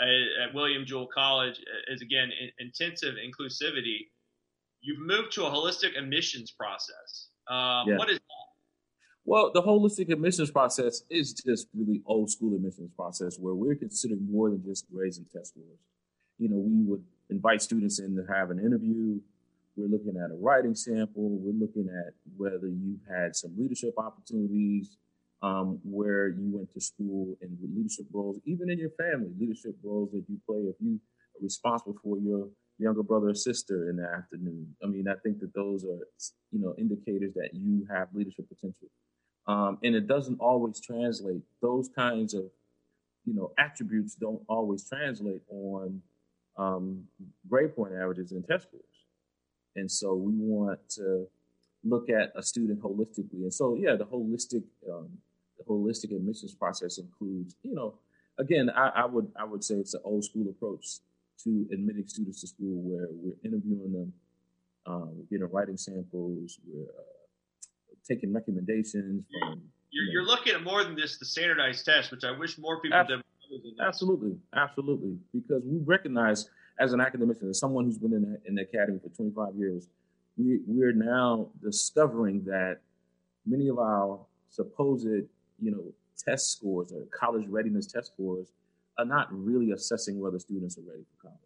uh, 0.00 0.44
at 0.48 0.54
William 0.54 0.84
Jewell 0.84 1.08
College, 1.14 1.56
uh, 1.56 1.94
is 1.94 2.02
again 2.02 2.30
intensive 2.58 3.14
inclusivity. 3.14 4.08
You've 4.80 4.98
moved 4.98 5.32
to 5.32 5.44
a 5.44 5.50
holistic 5.50 5.96
admissions 5.96 6.50
process. 6.50 7.28
Um, 7.48 7.88
yeah. 7.88 7.96
What 7.96 8.10
is 8.10 8.18
that? 8.18 8.40
Well, 9.24 9.52
the 9.52 9.62
holistic 9.62 10.10
admissions 10.10 10.50
process 10.50 11.02
is 11.10 11.34
just 11.34 11.68
really 11.74 12.02
old 12.06 12.30
school 12.30 12.56
admissions 12.56 12.90
process 12.96 13.38
where 13.38 13.54
we're 13.54 13.76
considering 13.76 14.26
more 14.28 14.50
than 14.50 14.64
just 14.64 14.90
grades 14.92 15.18
and 15.18 15.30
test 15.30 15.50
scores. 15.50 15.78
You 16.38 16.48
know, 16.48 16.56
we 16.56 16.82
would 16.90 17.04
invite 17.28 17.62
students 17.62 18.00
in 18.00 18.16
to 18.16 18.24
have 18.32 18.50
an 18.50 18.58
interview. 18.58 19.20
We're 19.76 19.88
looking 19.88 20.16
at 20.16 20.30
a 20.30 20.34
writing 20.34 20.74
sample. 20.74 21.38
We're 21.38 21.52
looking 21.52 21.88
at 21.88 22.14
whether 22.36 22.66
you've 22.66 23.06
had 23.08 23.36
some 23.36 23.52
leadership 23.56 23.94
opportunities, 23.98 24.96
um, 25.42 25.78
where 25.84 26.28
you 26.28 26.50
went 26.52 26.72
to 26.72 26.80
school 26.80 27.36
and 27.40 27.56
leadership 27.74 28.06
roles, 28.12 28.38
even 28.44 28.70
in 28.70 28.78
your 28.78 28.90
family, 28.90 29.30
leadership 29.38 29.74
roles 29.82 30.10
that 30.12 30.24
you 30.28 30.38
play 30.46 30.58
if 30.58 30.76
you 30.80 31.00
are 31.36 31.42
responsible 31.42 31.96
for 32.02 32.18
your 32.18 32.48
younger 32.78 33.02
brother 33.02 33.28
or 33.28 33.34
sister 33.34 33.90
in 33.90 33.96
the 33.96 34.08
afternoon. 34.08 34.74
I 34.82 34.86
mean, 34.86 35.06
I 35.08 35.14
think 35.22 35.40
that 35.40 35.54
those 35.54 35.84
are, 35.84 36.06
you 36.50 36.60
know, 36.60 36.74
indicators 36.78 37.34
that 37.34 37.50
you 37.52 37.86
have 37.90 38.08
leadership 38.14 38.48
potential. 38.48 38.88
Um, 39.46 39.78
and 39.82 39.94
it 39.94 40.06
doesn't 40.06 40.40
always 40.40 40.80
translate. 40.80 41.42
Those 41.60 41.88
kinds 41.88 42.34
of, 42.34 42.44
you 43.24 43.34
know, 43.34 43.52
attributes 43.58 44.14
don't 44.14 44.42
always 44.48 44.88
translate 44.88 45.42
on 45.48 46.02
um, 46.56 47.04
grade 47.48 47.74
point 47.74 47.92
averages 47.94 48.32
and 48.32 48.46
test 48.46 48.68
scores. 48.68 48.84
And 49.76 49.90
so 49.90 50.14
we 50.14 50.32
want 50.34 50.80
to 50.90 51.26
look 51.84 52.10
at 52.10 52.32
a 52.36 52.42
student 52.42 52.82
holistically. 52.82 53.42
And 53.42 53.52
so, 53.52 53.76
yeah, 53.80 53.96
the 53.96 54.04
holistic, 54.04 54.64
um, 54.90 55.08
the 55.60 55.72
holistic 55.72 56.14
admissions 56.14 56.54
process 56.54 56.98
includes, 56.98 57.56
you 57.62 57.74
know, 57.74 57.94
again, 58.38 58.70
I, 58.70 58.88
I 58.88 59.04
would 59.06 59.30
I 59.38 59.44
would 59.44 59.62
say 59.62 59.76
it's 59.76 59.94
an 59.94 60.00
old 60.04 60.24
school 60.24 60.48
approach 60.48 60.86
to 61.44 61.66
admitting 61.72 62.06
students 62.06 62.40
to 62.42 62.46
school 62.46 62.82
where 62.82 63.08
we're 63.10 63.36
interviewing 63.44 63.92
them, 63.92 64.12
um, 64.86 65.10
we're 65.16 65.38
getting 65.38 65.52
writing 65.52 65.76
samples, 65.76 66.58
we're 66.66 66.82
uh, 66.82 67.94
taking 68.06 68.32
recommendations 68.32 69.24
from. 69.40 69.62
You're, 69.90 70.04
you 70.04 70.20
are 70.20 70.24
looking 70.24 70.54
at 70.54 70.62
more 70.62 70.84
than 70.84 70.96
just 70.96 71.18
the 71.18 71.26
standardized 71.26 71.84
test, 71.84 72.12
which 72.12 72.24
I 72.24 72.30
wish 72.30 72.58
more 72.58 72.80
people 72.80 73.02
did. 73.04 73.20
Absolutely, 73.80 74.36
absolutely, 74.54 75.16
because 75.34 75.62
we 75.64 75.78
recognize 75.84 76.48
as 76.78 76.92
an 76.92 77.00
academician, 77.00 77.50
as 77.50 77.58
someone 77.58 77.84
who's 77.84 77.98
been 77.98 78.12
in 78.12 78.22
the, 78.22 78.40
in 78.46 78.54
the 78.54 78.62
academy 78.62 79.00
for 79.02 79.08
25 79.08 79.54
years, 79.56 79.88
we 80.38 80.60
we're 80.66 80.92
now 80.92 81.48
discovering 81.62 82.44
that 82.44 82.78
many 83.44 83.68
of 83.68 83.78
our 83.78 84.20
supposed, 84.48 85.24
you 85.60 85.70
know, 85.70 85.84
test 86.18 86.52
scores 86.52 86.92
or 86.92 87.04
college 87.12 87.46
readiness 87.48 87.86
test 87.86 88.12
scores 88.12 88.48
are 88.98 89.04
not 89.04 89.28
really 89.30 89.70
assessing 89.72 90.20
whether 90.20 90.38
students 90.38 90.78
are 90.78 90.82
ready 90.82 91.04
for 91.04 91.28
college. 91.28 91.38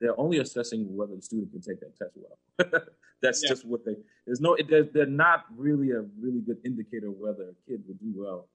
They're 0.00 0.18
only 0.18 0.38
assessing 0.38 0.96
whether 0.96 1.14
the 1.14 1.22
student 1.22 1.52
can 1.52 1.60
take 1.60 1.80
that 1.80 1.96
test 1.96 2.12
well. 2.16 2.82
That's 3.22 3.42
yeah. 3.42 3.50
just 3.50 3.64
what 3.64 3.84
they. 3.84 3.94
There's 4.26 4.40
no. 4.40 4.56
They're, 4.68 4.82
they're 4.82 5.06
not 5.06 5.44
really 5.56 5.92
a 5.92 6.00
really 6.20 6.40
good 6.40 6.58
indicator 6.64 7.10
whether 7.10 7.44
a 7.44 7.70
kid 7.70 7.82
would 7.86 8.00
do 8.00 8.12
well 8.14 8.48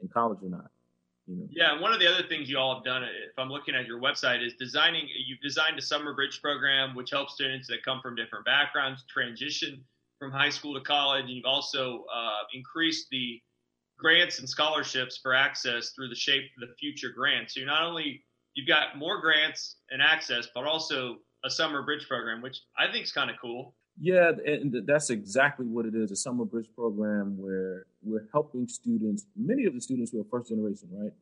in 0.00 0.08
college 0.08 0.38
or 0.42 0.48
not. 0.48 0.70
You 1.26 1.36
know? 1.36 1.46
Yeah, 1.50 1.80
one 1.80 1.92
of 1.92 2.00
the 2.00 2.06
other 2.06 2.26
things 2.26 2.48
you 2.48 2.58
all 2.58 2.74
have 2.74 2.84
done, 2.84 3.02
if 3.02 3.38
I'm 3.38 3.48
looking 3.48 3.74
at 3.74 3.86
your 3.86 4.00
website, 4.00 4.44
is 4.44 4.54
designing. 4.58 5.06
You've 5.26 5.40
designed 5.40 5.78
a 5.78 5.82
summer 5.82 6.14
bridge 6.14 6.40
program 6.42 6.94
which 6.94 7.10
helps 7.10 7.34
students 7.34 7.68
that 7.68 7.84
come 7.84 8.00
from 8.02 8.14
different 8.14 8.46
backgrounds 8.46 9.04
transition 9.08 9.84
from 10.18 10.32
high 10.32 10.50
school 10.50 10.74
to 10.74 10.80
college, 10.80 11.24
and 11.24 11.30
you've 11.30 11.44
also 11.44 12.04
uh, 12.14 12.44
increased 12.54 13.08
the 13.10 13.40
grants 13.98 14.38
and 14.38 14.48
scholarships 14.48 15.18
for 15.22 15.34
access 15.34 15.90
through 15.90 16.08
the 16.08 16.14
shape 16.14 16.44
of 16.60 16.68
the 16.68 16.74
future 16.74 17.10
grants. 17.14 17.54
So 17.54 17.60
you 17.60 17.66
not 17.66 17.82
only 17.82 18.24
you've 18.54 18.68
got 18.68 18.98
more 18.98 19.20
grants 19.20 19.76
and 19.90 20.02
access, 20.02 20.48
but 20.54 20.64
also 20.64 21.18
a 21.44 21.50
summer 21.50 21.82
bridge 21.82 22.06
program, 22.08 22.42
which 22.42 22.60
I 22.78 22.90
think 22.90 23.04
is 23.04 23.12
kind 23.12 23.30
of 23.30 23.36
cool. 23.40 23.74
Yeah, 24.00 24.32
and 24.44 24.74
that's 24.86 25.10
exactly 25.10 25.66
what 25.66 25.86
it 25.86 25.94
is 25.94 26.10
a 26.10 26.16
summer 26.16 26.44
bridge 26.44 26.68
program 26.74 27.36
where 27.38 27.86
we're 28.02 28.26
helping 28.32 28.66
students, 28.66 29.26
many 29.36 29.66
of 29.66 29.74
the 29.74 29.80
students 29.80 30.10
who 30.10 30.20
are 30.20 30.24
first 30.30 30.48
generation, 30.48 30.88
right, 30.92 31.12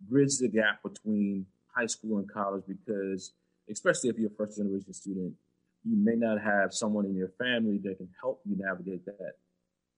bridge 0.00 0.38
the 0.38 0.48
gap 0.48 0.82
between 0.82 1.46
high 1.72 1.86
school 1.86 2.18
and 2.18 2.30
college 2.30 2.64
because, 2.66 3.32
especially 3.70 4.10
if 4.10 4.18
you're 4.18 4.30
a 4.30 4.34
first 4.34 4.56
generation 4.58 4.92
student, 4.92 5.32
you 5.84 5.96
may 5.96 6.16
not 6.16 6.40
have 6.40 6.74
someone 6.74 7.04
in 7.06 7.14
your 7.14 7.30
family 7.38 7.78
that 7.78 7.98
can 7.98 8.08
help 8.20 8.40
you 8.44 8.56
navigate 8.58 9.04
that 9.06 9.34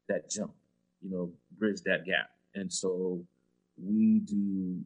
that 0.09 0.29
jump, 0.29 0.53
you 1.03 1.11
know, 1.11 1.31
bridge 1.59 1.81
that 1.85 2.05
gap. 2.05 2.31
And 2.55 2.73
so 2.73 3.25
we 3.77 4.21
do 4.21 4.85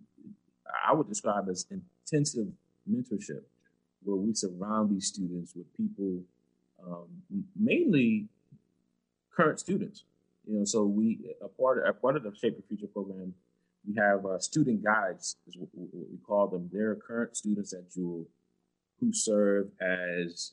I 0.86 0.92
would 0.92 1.08
describe 1.08 1.48
as 1.48 1.66
intensive 1.70 2.48
mentorship, 2.90 3.42
where 4.02 4.16
we 4.16 4.34
surround 4.34 4.90
these 4.90 5.06
students 5.06 5.54
with 5.54 5.66
people, 5.76 6.20
um, 6.86 7.08
mainly 7.58 8.28
current 9.34 9.60
students. 9.60 10.04
You 10.46 10.58
know, 10.58 10.64
so 10.64 10.84
we 10.84 11.34
a 11.42 11.48
part 11.48 11.78
of, 11.78 11.84
a 11.88 11.92
part 11.92 12.16
of 12.16 12.22
the 12.22 12.34
Shape 12.34 12.54
Your 12.54 12.66
Future 12.68 12.92
program, 12.92 13.34
we 13.86 13.94
have 13.96 14.26
uh, 14.26 14.38
student 14.38 14.84
guides, 14.84 15.36
is 15.46 15.56
what, 15.56 15.68
what 15.72 16.10
we 16.10 16.18
call 16.18 16.48
them. 16.48 16.68
They're 16.72 16.94
current 16.94 17.36
students 17.36 17.72
at 17.72 17.90
Jewell 17.92 18.26
who 19.00 19.12
serve 19.12 19.68
as, 19.80 20.52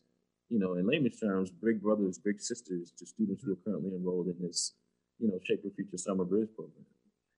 you 0.50 0.60
know, 0.60 0.74
in 0.76 0.88
layman's 0.88 1.19
terms, 1.19 1.52
big 1.52 1.82
brothers, 1.82 2.17
big 2.17 2.41
sisters 2.41 2.91
to 2.97 3.06
students 3.06 3.43
who 3.43 3.54
are 3.54 3.58
currently 3.63 3.91
enrolled 3.95 4.28
in 4.28 4.36
this, 4.41 4.74
you 5.21 5.27
know, 5.27 5.39
Shape 5.43 5.62
Your 5.63 5.71
Future 5.73 5.97
Summer 5.97 6.25
Bridge 6.25 6.49
program. 6.55 6.86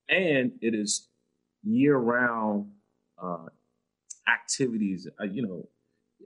and 0.08 0.52
it 0.60 0.74
is 0.74 1.08
year-round 1.62 2.70
uh, 3.22 3.46
activities. 4.28 5.06
Uh, 5.20 5.24
you 5.24 5.42
know, 5.42 5.68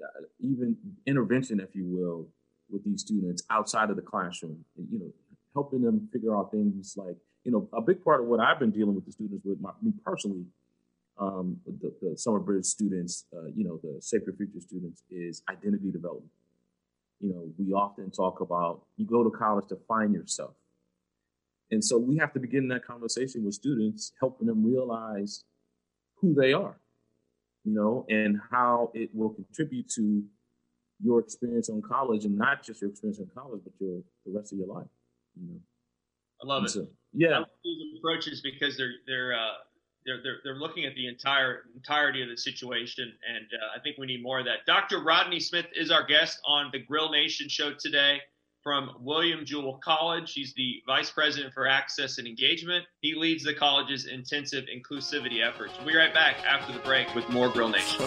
uh, 0.02 0.24
even 0.40 0.76
intervention, 1.06 1.60
if 1.60 1.74
you 1.74 1.84
will, 1.84 2.28
with 2.70 2.84
these 2.84 3.00
students 3.00 3.42
outside 3.50 3.90
of 3.90 3.96
the 3.96 4.02
classroom. 4.02 4.64
You 4.76 4.98
know, 5.00 5.12
helping 5.54 5.82
them 5.82 6.08
figure 6.12 6.36
out 6.36 6.50
things 6.52 6.94
like 6.96 7.16
you 7.44 7.52
know 7.52 7.68
a 7.72 7.80
big 7.80 8.04
part 8.04 8.20
of 8.20 8.26
what 8.26 8.40
I've 8.40 8.58
been 8.58 8.70
dealing 8.70 8.94
with 8.94 9.04
the 9.04 9.12
students 9.12 9.44
with 9.44 9.60
my, 9.60 9.70
me 9.82 9.92
personally. 10.04 10.44
Um, 11.20 11.56
the, 11.66 11.92
the 12.00 12.16
summer 12.16 12.38
bridge 12.38 12.64
students, 12.64 13.24
uh, 13.36 13.46
you 13.46 13.64
know, 13.64 13.80
the 13.82 14.00
Sacred 14.00 14.36
Future 14.36 14.60
students 14.60 15.02
is 15.10 15.42
identity 15.50 15.90
development. 15.90 16.30
You 17.18 17.30
know, 17.30 17.48
we 17.58 17.72
often 17.72 18.12
talk 18.12 18.40
about 18.40 18.82
you 18.96 19.04
go 19.04 19.24
to 19.24 19.30
college 19.30 19.66
to 19.70 19.78
find 19.88 20.14
yourself 20.14 20.54
and 21.70 21.84
so 21.84 21.98
we 21.98 22.16
have 22.16 22.32
to 22.32 22.40
begin 22.40 22.68
that 22.68 22.84
conversation 22.84 23.44
with 23.44 23.54
students, 23.54 24.12
helping 24.20 24.46
them 24.46 24.64
realize 24.64 25.44
who 26.20 26.34
they 26.34 26.52
are, 26.52 26.80
you 27.64 27.74
know, 27.74 28.06
and 28.08 28.40
how 28.50 28.90
it 28.94 29.10
will 29.14 29.30
contribute 29.30 29.88
to 29.90 30.24
your 31.02 31.20
experience 31.20 31.68
on 31.68 31.82
college 31.82 32.24
and 32.24 32.36
not 32.36 32.62
just 32.62 32.80
your 32.80 32.90
experience 32.90 33.18
in 33.18 33.26
college, 33.34 33.60
but 33.64 33.72
your 33.78 34.00
the 34.26 34.32
rest 34.32 34.52
of 34.52 34.58
your 34.58 34.68
life. 34.68 34.86
You 35.40 35.48
know. 35.48 35.60
I 36.42 36.46
love 36.46 36.58
And 36.62 36.66
it. 36.66 36.72
so, 36.72 36.86
yeah. 37.12 37.28
I 37.28 37.38
love 37.38 37.48
these 37.62 37.98
approaches 37.98 38.40
because 38.40 38.76
they're 38.76 38.94
they're 39.06 39.34
uh, 39.34 39.58
they're, 40.06 40.22
they're 40.22 40.38
they're 40.44 40.54
looking 40.58 40.86
at 40.86 40.94
the 40.94 41.06
entire 41.06 41.64
entirety 41.76 42.22
of 42.22 42.28
the 42.30 42.36
situation, 42.36 43.12
and 43.28 43.46
uh, 43.62 43.78
I 43.78 43.82
think 43.82 43.98
we 43.98 44.06
need 44.06 44.22
more 44.22 44.38
of 44.38 44.46
that. 44.46 44.64
Dr. 44.66 45.02
Rodney 45.02 45.38
Smith 45.38 45.66
is 45.74 45.90
our 45.90 46.06
guest 46.06 46.40
on 46.46 46.70
the 46.72 46.78
Grill 46.78 47.10
Nation 47.10 47.48
show 47.48 47.74
today 47.78 48.20
from 48.68 48.90
William 49.00 49.46
Jewell 49.46 49.80
College. 49.82 50.30
He's 50.34 50.52
the 50.52 50.82
vice 50.86 51.10
president 51.10 51.54
for 51.54 51.66
access 51.66 52.18
and 52.18 52.28
engagement. 52.28 52.84
He 53.00 53.14
leads 53.14 53.42
the 53.42 53.54
college's 53.54 54.04
intensive 54.04 54.66
inclusivity 54.66 55.42
efforts. 55.42 55.72
We'll 55.78 55.86
be 55.86 55.96
right 55.96 56.12
back 56.12 56.44
after 56.46 56.74
the 56.74 56.78
break 56.80 57.14
with 57.14 57.26
more 57.30 57.48
Grill 57.48 57.70
Nation. 57.70 57.98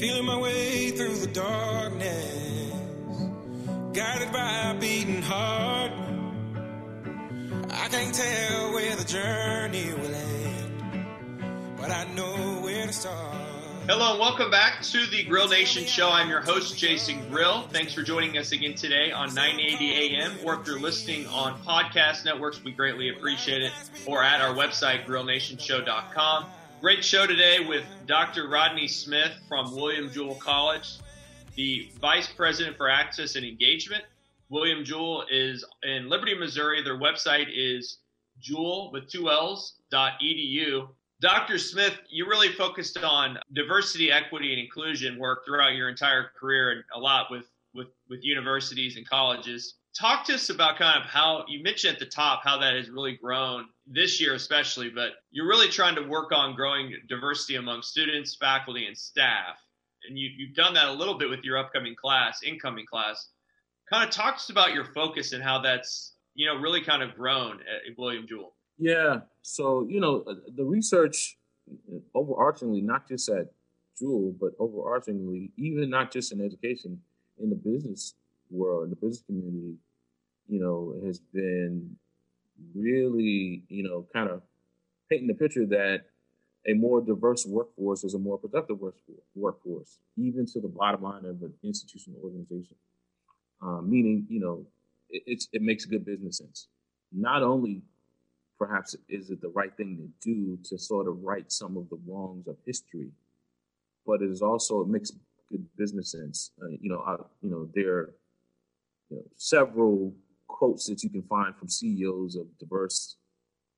Feeling 0.00 0.24
my 0.24 0.38
way 0.38 0.92
through 0.92 1.14
the 1.16 1.26
darkness, 1.26 2.72
guided 3.92 4.32
by 4.32 4.70
a 4.70 4.74
beating 4.80 5.20
heart. 5.20 5.92
I 7.70 7.86
can't 7.88 8.14
tell 8.14 8.72
where 8.72 8.96
the 8.96 9.04
journey 9.04 9.92
will 9.92 10.14
end, 10.14 11.06
but 11.76 11.90
I 11.90 12.06
know 12.14 12.62
where 12.62 12.86
to 12.86 12.92
start. 12.94 13.36
Hello 13.86 14.12
and 14.12 14.20
welcome 14.20 14.50
back 14.50 14.80
to 14.84 15.06
the 15.08 15.22
Grill 15.24 15.48
Nation 15.48 15.84
show. 15.84 16.08
I'm 16.08 16.30
your 16.30 16.40
host, 16.40 16.78
Jason 16.78 17.28
Grill. 17.28 17.68
Thanks 17.68 17.92
for 17.92 18.00
joining 18.00 18.38
us 18.38 18.52
again 18.52 18.76
today 18.76 19.12
on 19.12 19.34
980 19.34 20.16
AM, 20.16 20.32
or 20.42 20.58
if 20.58 20.66
you're 20.66 20.80
listening 20.80 21.26
on 21.26 21.60
podcast 21.60 22.24
networks, 22.24 22.64
we 22.64 22.72
greatly 22.72 23.10
appreciate 23.10 23.60
it, 23.60 23.72
or 24.06 24.22
at 24.24 24.40
our 24.40 24.54
website, 24.54 25.04
grillnationshow.com. 25.04 26.46
Great 26.80 27.04
show 27.04 27.26
today 27.26 27.58
with 27.60 27.84
Dr. 28.06 28.48
Rodney 28.48 28.88
Smith 28.88 29.32
from 29.46 29.76
William 29.76 30.10
Jewell 30.10 30.36
College, 30.36 30.96
the 31.54 31.90
Vice 32.00 32.28
President 32.32 32.74
for 32.78 32.88
Access 32.88 33.36
and 33.36 33.44
Engagement. 33.44 34.02
William 34.48 34.82
Jewell 34.82 35.26
is 35.30 35.62
in 35.82 36.08
Liberty, 36.08 36.34
Missouri. 36.34 36.82
Their 36.82 36.98
website 36.98 37.48
is 37.54 37.98
jewell 38.40 38.90
with 38.94 39.10
two 39.10 39.28
L's 39.28 39.74
dot 39.90 40.14
edu. 40.24 40.88
Dr. 41.20 41.58
Smith, 41.58 41.98
you 42.08 42.26
really 42.26 42.48
focused 42.48 42.96
on 42.96 43.38
diversity, 43.52 44.10
equity, 44.10 44.54
and 44.54 44.58
inclusion 44.62 45.18
work 45.18 45.44
throughout 45.44 45.74
your 45.74 45.90
entire 45.90 46.30
career 46.40 46.70
and 46.70 46.82
a 46.94 46.98
lot 46.98 47.26
with, 47.30 47.44
with, 47.74 47.88
with 48.08 48.20
universities 48.22 48.96
and 48.96 49.06
colleges. 49.06 49.74
Talk 49.98 50.24
to 50.26 50.34
us 50.34 50.50
about 50.50 50.78
kind 50.78 51.00
of 51.00 51.06
how 51.06 51.44
you 51.48 51.62
mentioned 51.62 51.94
at 51.94 51.98
the 51.98 52.06
top 52.06 52.42
how 52.44 52.58
that 52.58 52.74
has 52.74 52.88
really 52.88 53.16
grown 53.16 53.66
this 53.86 54.20
year, 54.20 54.34
especially, 54.34 54.88
but 54.88 55.10
you're 55.32 55.48
really 55.48 55.68
trying 55.68 55.96
to 55.96 56.02
work 56.02 56.30
on 56.32 56.54
growing 56.54 56.94
diversity 57.08 57.56
among 57.56 57.82
students, 57.82 58.36
faculty, 58.36 58.86
and 58.86 58.96
staff. 58.96 59.56
And 60.08 60.16
you, 60.16 60.30
you've 60.36 60.54
done 60.54 60.74
that 60.74 60.86
a 60.86 60.92
little 60.92 61.18
bit 61.18 61.28
with 61.28 61.42
your 61.42 61.58
upcoming 61.58 61.96
class, 62.00 62.40
incoming 62.44 62.86
class. 62.86 63.28
Kind 63.90 64.08
of 64.08 64.14
talk 64.14 64.34
to 64.34 64.40
us 64.40 64.50
about 64.50 64.72
your 64.72 64.84
focus 64.84 65.32
and 65.32 65.42
how 65.42 65.60
that's, 65.60 66.14
you 66.34 66.46
know, 66.46 66.56
really 66.56 66.80
kind 66.80 67.02
of 67.02 67.14
grown 67.16 67.54
at 67.54 67.98
William 67.98 68.26
Jewell. 68.28 68.54
Yeah. 68.78 69.20
So, 69.42 69.86
you 69.88 70.00
know, 70.00 70.22
uh, 70.26 70.34
the 70.54 70.64
research 70.64 71.36
overarchingly, 72.14 72.82
not 72.82 73.08
just 73.08 73.28
at 73.28 73.48
Jewell, 73.98 74.34
but 74.40 74.56
overarchingly, 74.58 75.50
even 75.56 75.90
not 75.90 76.12
just 76.12 76.32
in 76.32 76.40
education, 76.40 77.00
in 77.38 77.50
the 77.50 77.56
business 77.56 78.14
world, 78.50 78.90
the 78.90 78.96
business 78.96 79.22
community, 79.26 79.76
you 80.48 80.60
know, 80.60 80.94
has 81.06 81.18
been 81.18 81.96
really, 82.74 83.62
you 83.68 83.82
know, 83.82 84.06
kind 84.12 84.28
of 84.28 84.42
painting 85.08 85.28
the 85.28 85.34
picture 85.34 85.66
that 85.66 86.02
a 86.68 86.74
more 86.74 87.00
diverse 87.00 87.46
workforce 87.46 88.04
is 88.04 88.14
a 88.14 88.18
more 88.18 88.38
productive 88.38 88.78
workforce, 89.34 89.98
even 90.16 90.44
to 90.46 90.60
the 90.60 90.68
bottom 90.68 91.02
line 91.02 91.24
of 91.24 91.42
an 91.42 91.54
institutional 91.62 92.20
organization. 92.22 92.76
Uh, 93.62 93.80
meaning, 93.80 94.26
you 94.28 94.40
know, 94.40 94.66
it, 95.08 95.44
it 95.52 95.62
makes 95.62 95.84
good 95.84 96.04
business 96.04 96.38
sense. 96.38 96.68
Not 97.12 97.42
only 97.42 97.82
perhaps 98.58 98.94
is 99.08 99.30
it 99.30 99.40
the 99.40 99.48
right 99.48 99.74
thing 99.76 99.96
to 99.96 100.28
do 100.30 100.58
to 100.64 100.78
sort 100.78 101.08
of 101.08 101.22
right 101.22 101.50
some 101.50 101.76
of 101.76 101.88
the 101.88 101.98
wrongs 102.06 102.46
of 102.46 102.56
history, 102.66 103.10
but 104.06 104.22
it 104.22 104.30
is 104.30 104.42
also 104.42 104.82
it 104.82 104.88
makes 104.88 105.12
good 105.50 105.66
business 105.76 106.12
sense. 106.12 106.52
Uh, 106.62 106.68
you 106.68 106.90
know, 106.90 107.02
I, 107.06 107.16
you 107.42 107.50
know 107.50 107.68
there 107.74 108.10
you 109.10 109.16
know, 109.16 109.22
several 109.36 110.14
quotes 110.48 110.86
that 110.86 111.02
you 111.02 111.10
can 111.10 111.22
find 111.22 111.54
from 111.56 111.68
CEOs 111.68 112.36
of 112.36 112.46
diverse, 112.58 113.16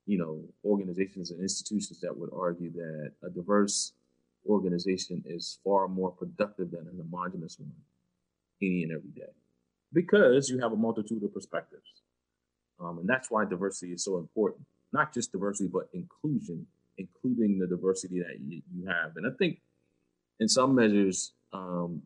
you 0.06 0.18
know, 0.18 0.42
organizations 0.64 1.30
and 1.30 1.40
institutions 1.40 2.00
that 2.00 2.16
would 2.16 2.30
argue 2.32 2.70
that 2.72 3.12
a 3.24 3.30
diverse 3.30 3.92
organization 4.48 5.22
is 5.26 5.58
far 5.64 5.88
more 5.88 6.10
productive 6.10 6.70
than 6.70 6.80
an 6.80 6.98
homogenous 6.98 7.58
one 7.58 7.72
any 8.60 8.82
and 8.84 8.92
every 8.92 9.10
day 9.10 9.32
because 9.92 10.48
you 10.48 10.58
have 10.60 10.72
a 10.72 10.76
multitude 10.76 11.22
of 11.22 11.34
perspectives. 11.34 12.02
Um, 12.80 12.98
and 12.98 13.08
that's 13.08 13.30
why 13.30 13.44
diversity 13.44 13.92
is 13.92 14.04
so 14.04 14.18
important. 14.18 14.64
Not 14.92 15.12
just 15.12 15.32
diversity, 15.32 15.68
but 15.72 15.88
inclusion, 15.92 16.66
including 16.98 17.58
the 17.58 17.66
diversity 17.66 18.20
that 18.20 18.38
you, 18.40 18.62
you 18.74 18.86
have. 18.86 19.16
And 19.16 19.26
I 19.26 19.30
think 19.38 19.60
in 20.40 20.48
some 20.48 20.74
measures, 20.74 21.32
um, 21.52 22.02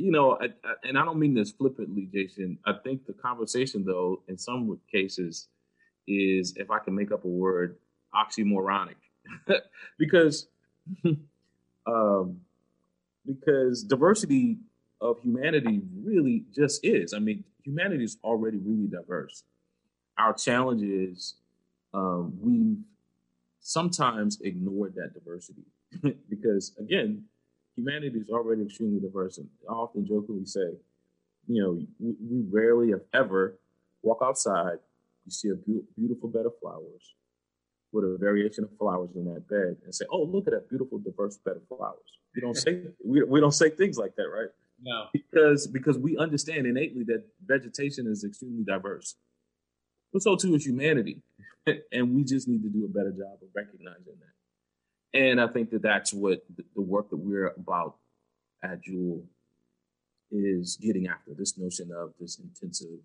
you 0.00 0.10
know, 0.10 0.38
I, 0.40 0.46
I, 0.64 0.74
and 0.84 0.98
I 0.98 1.04
don't 1.04 1.18
mean 1.18 1.34
this 1.34 1.52
flippantly, 1.52 2.08
Jason. 2.12 2.58
I 2.66 2.72
think 2.82 3.06
the 3.06 3.12
conversation, 3.12 3.84
though, 3.84 4.22
in 4.28 4.38
some 4.38 4.80
cases, 4.90 5.48
is 6.08 6.54
if 6.56 6.70
I 6.70 6.78
can 6.78 6.94
make 6.94 7.12
up 7.12 7.24
a 7.24 7.28
word, 7.28 7.76
oxymoronic, 8.14 8.96
because 9.98 10.46
um, 11.86 12.40
because 13.26 13.84
diversity 13.84 14.58
of 15.00 15.20
humanity 15.20 15.82
really 16.02 16.44
just 16.54 16.80
is. 16.82 17.12
I 17.12 17.18
mean, 17.18 17.44
humanity 17.62 18.04
is 18.04 18.16
already 18.24 18.58
really 18.58 18.86
diverse. 18.86 19.44
Our 20.18 20.32
challenge 20.32 20.82
is 20.82 21.34
um, 21.92 22.38
we've 22.40 22.78
sometimes 23.60 24.40
ignored 24.40 24.94
that 24.94 25.12
diversity 25.12 25.64
because, 26.30 26.72
again, 26.78 27.24
humanity 27.76 28.18
is 28.18 28.30
already 28.30 28.62
extremely 28.62 29.00
diverse. 29.00 29.38
And 29.38 29.48
I 29.68 29.72
often 29.72 30.06
jokingly 30.06 30.46
say, 30.46 30.76
you 31.46 31.62
know, 31.62 31.80
we, 31.98 32.14
we 32.20 32.44
rarely, 32.50 32.90
if 32.90 33.00
ever, 33.14 33.58
walk 34.02 34.18
outside, 34.22 34.78
you 35.24 35.30
see 35.30 35.48
a 35.48 35.54
beau- 35.54 35.84
beautiful 35.96 36.28
bed 36.28 36.46
of 36.46 36.52
flowers 36.60 37.14
with 37.92 38.04
a 38.04 38.16
variation 38.18 38.64
of 38.64 38.70
flowers 38.78 39.10
in 39.16 39.24
that 39.24 39.48
bed 39.48 39.76
and 39.84 39.94
say, 39.94 40.04
oh, 40.10 40.22
look 40.22 40.46
at 40.46 40.52
that 40.52 40.68
beautiful, 40.68 40.98
diverse 40.98 41.38
bed 41.38 41.56
of 41.56 41.76
flowers. 41.76 42.18
We 42.34 42.40
don't 42.40 42.56
say, 42.56 42.82
we, 43.04 43.22
we 43.24 43.40
don't 43.40 43.52
say 43.52 43.70
things 43.70 43.98
like 43.98 44.14
that, 44.16 44.28
right? 44.28 44.50
No. 44.82 45.06
because 45.12 45.66
because 45.66 45.98
we 45.98 46.16
understand 46.16 46.66
innately 46.66 47.04
that 47.04 47.24
vegetation 47.44 48.06
is 48.06 48.24
extremely 48.24 48.64
diverse. 48.64 49.14
But 50.12 50.22
so 50.22 50.36
too 50.36 50.54
is 50.54 50.64
humanity, 50.64 51.20
and 51.92 52.14
we 52.14 52.24
just 52.24 52.48
need 52.48 52.62
to 52.62 52.70
do 52.70 52.86
a 52.86 52.88
better 52.88 53.10
job 53.10 53.38
of 53.42 53.48
recognizing 53.54 54.16
that. 54.20 54.39
And 55.12 55.40
I 55.40 55.48
think 55.48 55.70
that 55.70 55.82
that's 55.82 56.12
what 56.12 56.44
the- 56.56 56.80
work 56.80 57.10
that 57.10 57.16
we're 57.16 57.48
about 57.48 57.98
at 58.62 58.82
Jewell 58.82 59.26
is 60.30 60.76
getting 60.76 61.08
after 61.08 61.34
this 61.34 61.58
notion 61.58 61.90
of 61.92 62.14
this 62.20 62.38
intensive 62.38 63.00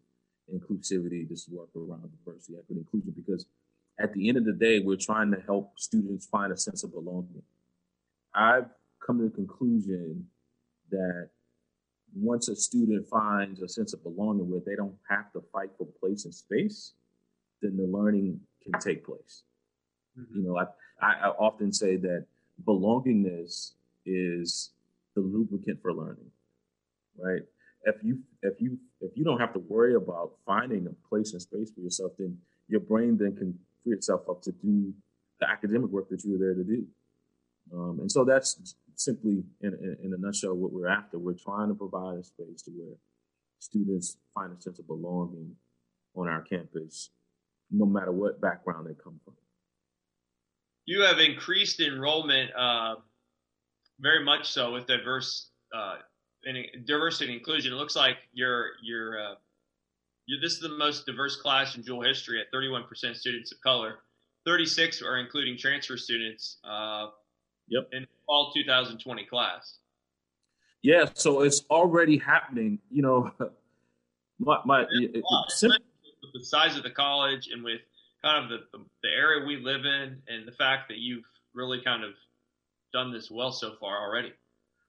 inclusivity, 0.54 1.28
this 1.28 1.48
work 1.50 1.70
around 1.76 2.12
diversity, 2.12 2.58
equity, 2.58 2.82
inclusion. 2.82 3.12
Because 3.12 3.48
at 3.98 4.14
the 4.14 4.30
end 4.30 4.38
of 4.38 4.46
the 4.46 4.54
day, 4.54 4.80
we're 4.80 4.98
trying 4.98 5.32
to 5.32 5.42
help 5.42 5.80
students 5.80 6.28
find 6.28 6.54
a 6.54 6.58
sense 6.58 6.84
of 6.84 6.94
belonging. 6.94 7.42
I've 8.34 8.70
come 9.06 9.20
to 9.20 9.26
the 9.26 9.30
conclusion 9.32 10.28
that 10.92 11.30
once 12.16 12.48
a 12.48 12.56
student 12.56 13.08
finds 13.08 13.62
a 13.62 13.68
sense 13.68 13.94
of 13.94 14.04
belonging 14.04 14.50
where 14.50 14.62
they 14.66 14.76
don't 14.76 14.96
have 15.10 15.32
to 15.34 15.42
fight 15.52 15.70
for 15.78 15.88
place 16.00 16.26
and 16.26 16.34
space, 16.34 16.94
then 17.62 17.76
the 17.76 17.84
learning 17.84 18.40
can 18.62 18.80
take 18.80 19.06
place. 19.06 19.44
Mm-hmm. 20.18 20.38
You 20.38 20.44
know, 20.44 20.58
I, 20.58 20.66
I, 21.02 21.14
I 21.24 21.28
often 21.30 21.72
say 21.74 21.98
that 21.98 22.26
belongingness 22.64 23.72
is 24.06 24.72
the 25.16 25.22
lubricant 25.22 25.82
for 25.82 25.94
learning, 25.94 26.32
right? 27.18 27.42
If 27.84 27.96
you 28.04 28.20
if 28.42 28.60
you 28.60 28.78
if 29.02 29.12
you 29.16 29.24
don't 29.24 29.40
have 29.40 29.54
to 29.54 29.60
worry 29.60 29.96
about 29.96 30.34
finding 30.46 30.88
a 30.88 31.08
place 31.08 31.34
and 31.34 31.42
space 31.42 31.72
for 31.72 31.82
yourself, 31.82 32.14
then 32.18 32.38
your 32.68 32.80
brain 32.80 33.18
then 33.18 33.36
can 33.36 33.58
free 33.84 33.94
itself 33.94 34.22
up 34.30 34.42
to 34.44 34.52
do 34.52 34.94
the 35.40 35.50
academic 35.50 35.90
work 35.90 36.10
that 36.10 36.24
you 36.24 36.32
were 36.32 36.38
there 36.40 36.56
to 36.56 36.64
do. 36.64 36.86
Um, 37.74 38.00
and 38.00 38.12
so 38.12 38.24
that's 38.24 38.76
simply, 38.96 39.44
in, 39.62 39.74
in, 39.74 39.98
in, 40.04 40.14
a 40.14 40.18
nutshell, 40.18 40.56
what 40.56 40.72
we're 40.72 40.88
after. 40.88 41.18
We're 41.18 41.34
trying 41.34 41.70
to 41.70 41.76
provide 41.76 42.20
a 42.20 42.24
space 42.24 42.62
to 42.64 42.72
where 42.72 42.96
students 43.60 44.18
find 44.34 44.56
a 44.58 44.62
sense 44.62 44.80
of 44.80 44.88
belonging 44.88 45.56
on 46.16 46.28
our 46.28 46.42
campus, 46.42 47.10
no 47.72 47.86
matter 47.86 48.12
what 48.12 48.40
background 48.40 48.88
they 48.88 48.94
come 49.04 49.20
from. 49.24 49.34
You 50.86 51.02
have 51.02 51.20
increased 51.20 51.80
enrollment 51.80 52.52
uh, 52.56 52.96
very 54.00 54.24
much 54.24 54.52
so 54.52 54.74
with 54.74 54.86
diverse 54.88 55.50
uh, 55.74 55.96
diversity 56.86 57.32
and 57.32 57.40
inclusion. 57.40 57.74
It 57.74 57.76
looks 57.76 57.96
like 57.96 58.18
you're 58.34 58.72
you're, 58.84 59.20
uh, 59.20 59.36
you're 60.28 60.40
this 60.42 60.54
is 60.54 60.60
the 60.60 60.70
most 60.70 61.06
diverse 61.06 61.38
class 61.38 61.76
in 61.76 61.84
Jewell 61.84 62.02
history 62.02 62.40
at 62.40 62.52
31% 62.54 63.16
students 63.16 63.52
of 63.52 63.62
color. 63.62 64.00
36 64.46 65.02
are 65.02 65.18
including 65.18 65.58
transfer 65.58 65.98
students. 65.98 66.58
Uh, 66.64 67.08
Yep. 67.68 67.90
In 67.94 68.08
fall 68.26 68.52
2020 68.54 69.26
class. 69.26 69.78
Yeah, 70.82 71.06
so 71.14 71.42
it's 71.42 71.64
already 71.70 72.18
happening. 72.18 72.80
You 72.92 73.02
know, 73.02 73.32
my 74.40 74.60
my 74.66 74.86
it, 74.92 75.24
with 75.24 76.34
the 76.34 76.44
size 76.44 76.78
of 76.78 76.84
the 76.84 76.92
college 76.92 77.50
and 77.52 77.64
with 77.64 77.82
kind 78.26 78.44
of 78.44 78.50
the, 78.50 78.80
the, 79.04 79.10
area 79.10 79.46
we 79.46 79.58
live 79.58 79.86
in 79.86 80.18
and 80.28 80.48
the 80.48 80.52
fact 80.52 80.90
that 80.90 80.98
you've 80.98 81.24
really 81.54 81.80
kind 81.86 82.04
of 82.04 82.12
done 82.92 83.14
this 83.14 83.30
well 83.30 83.52
so 83.52 83.76
far 83.80 84.02
already. 84.02 84.34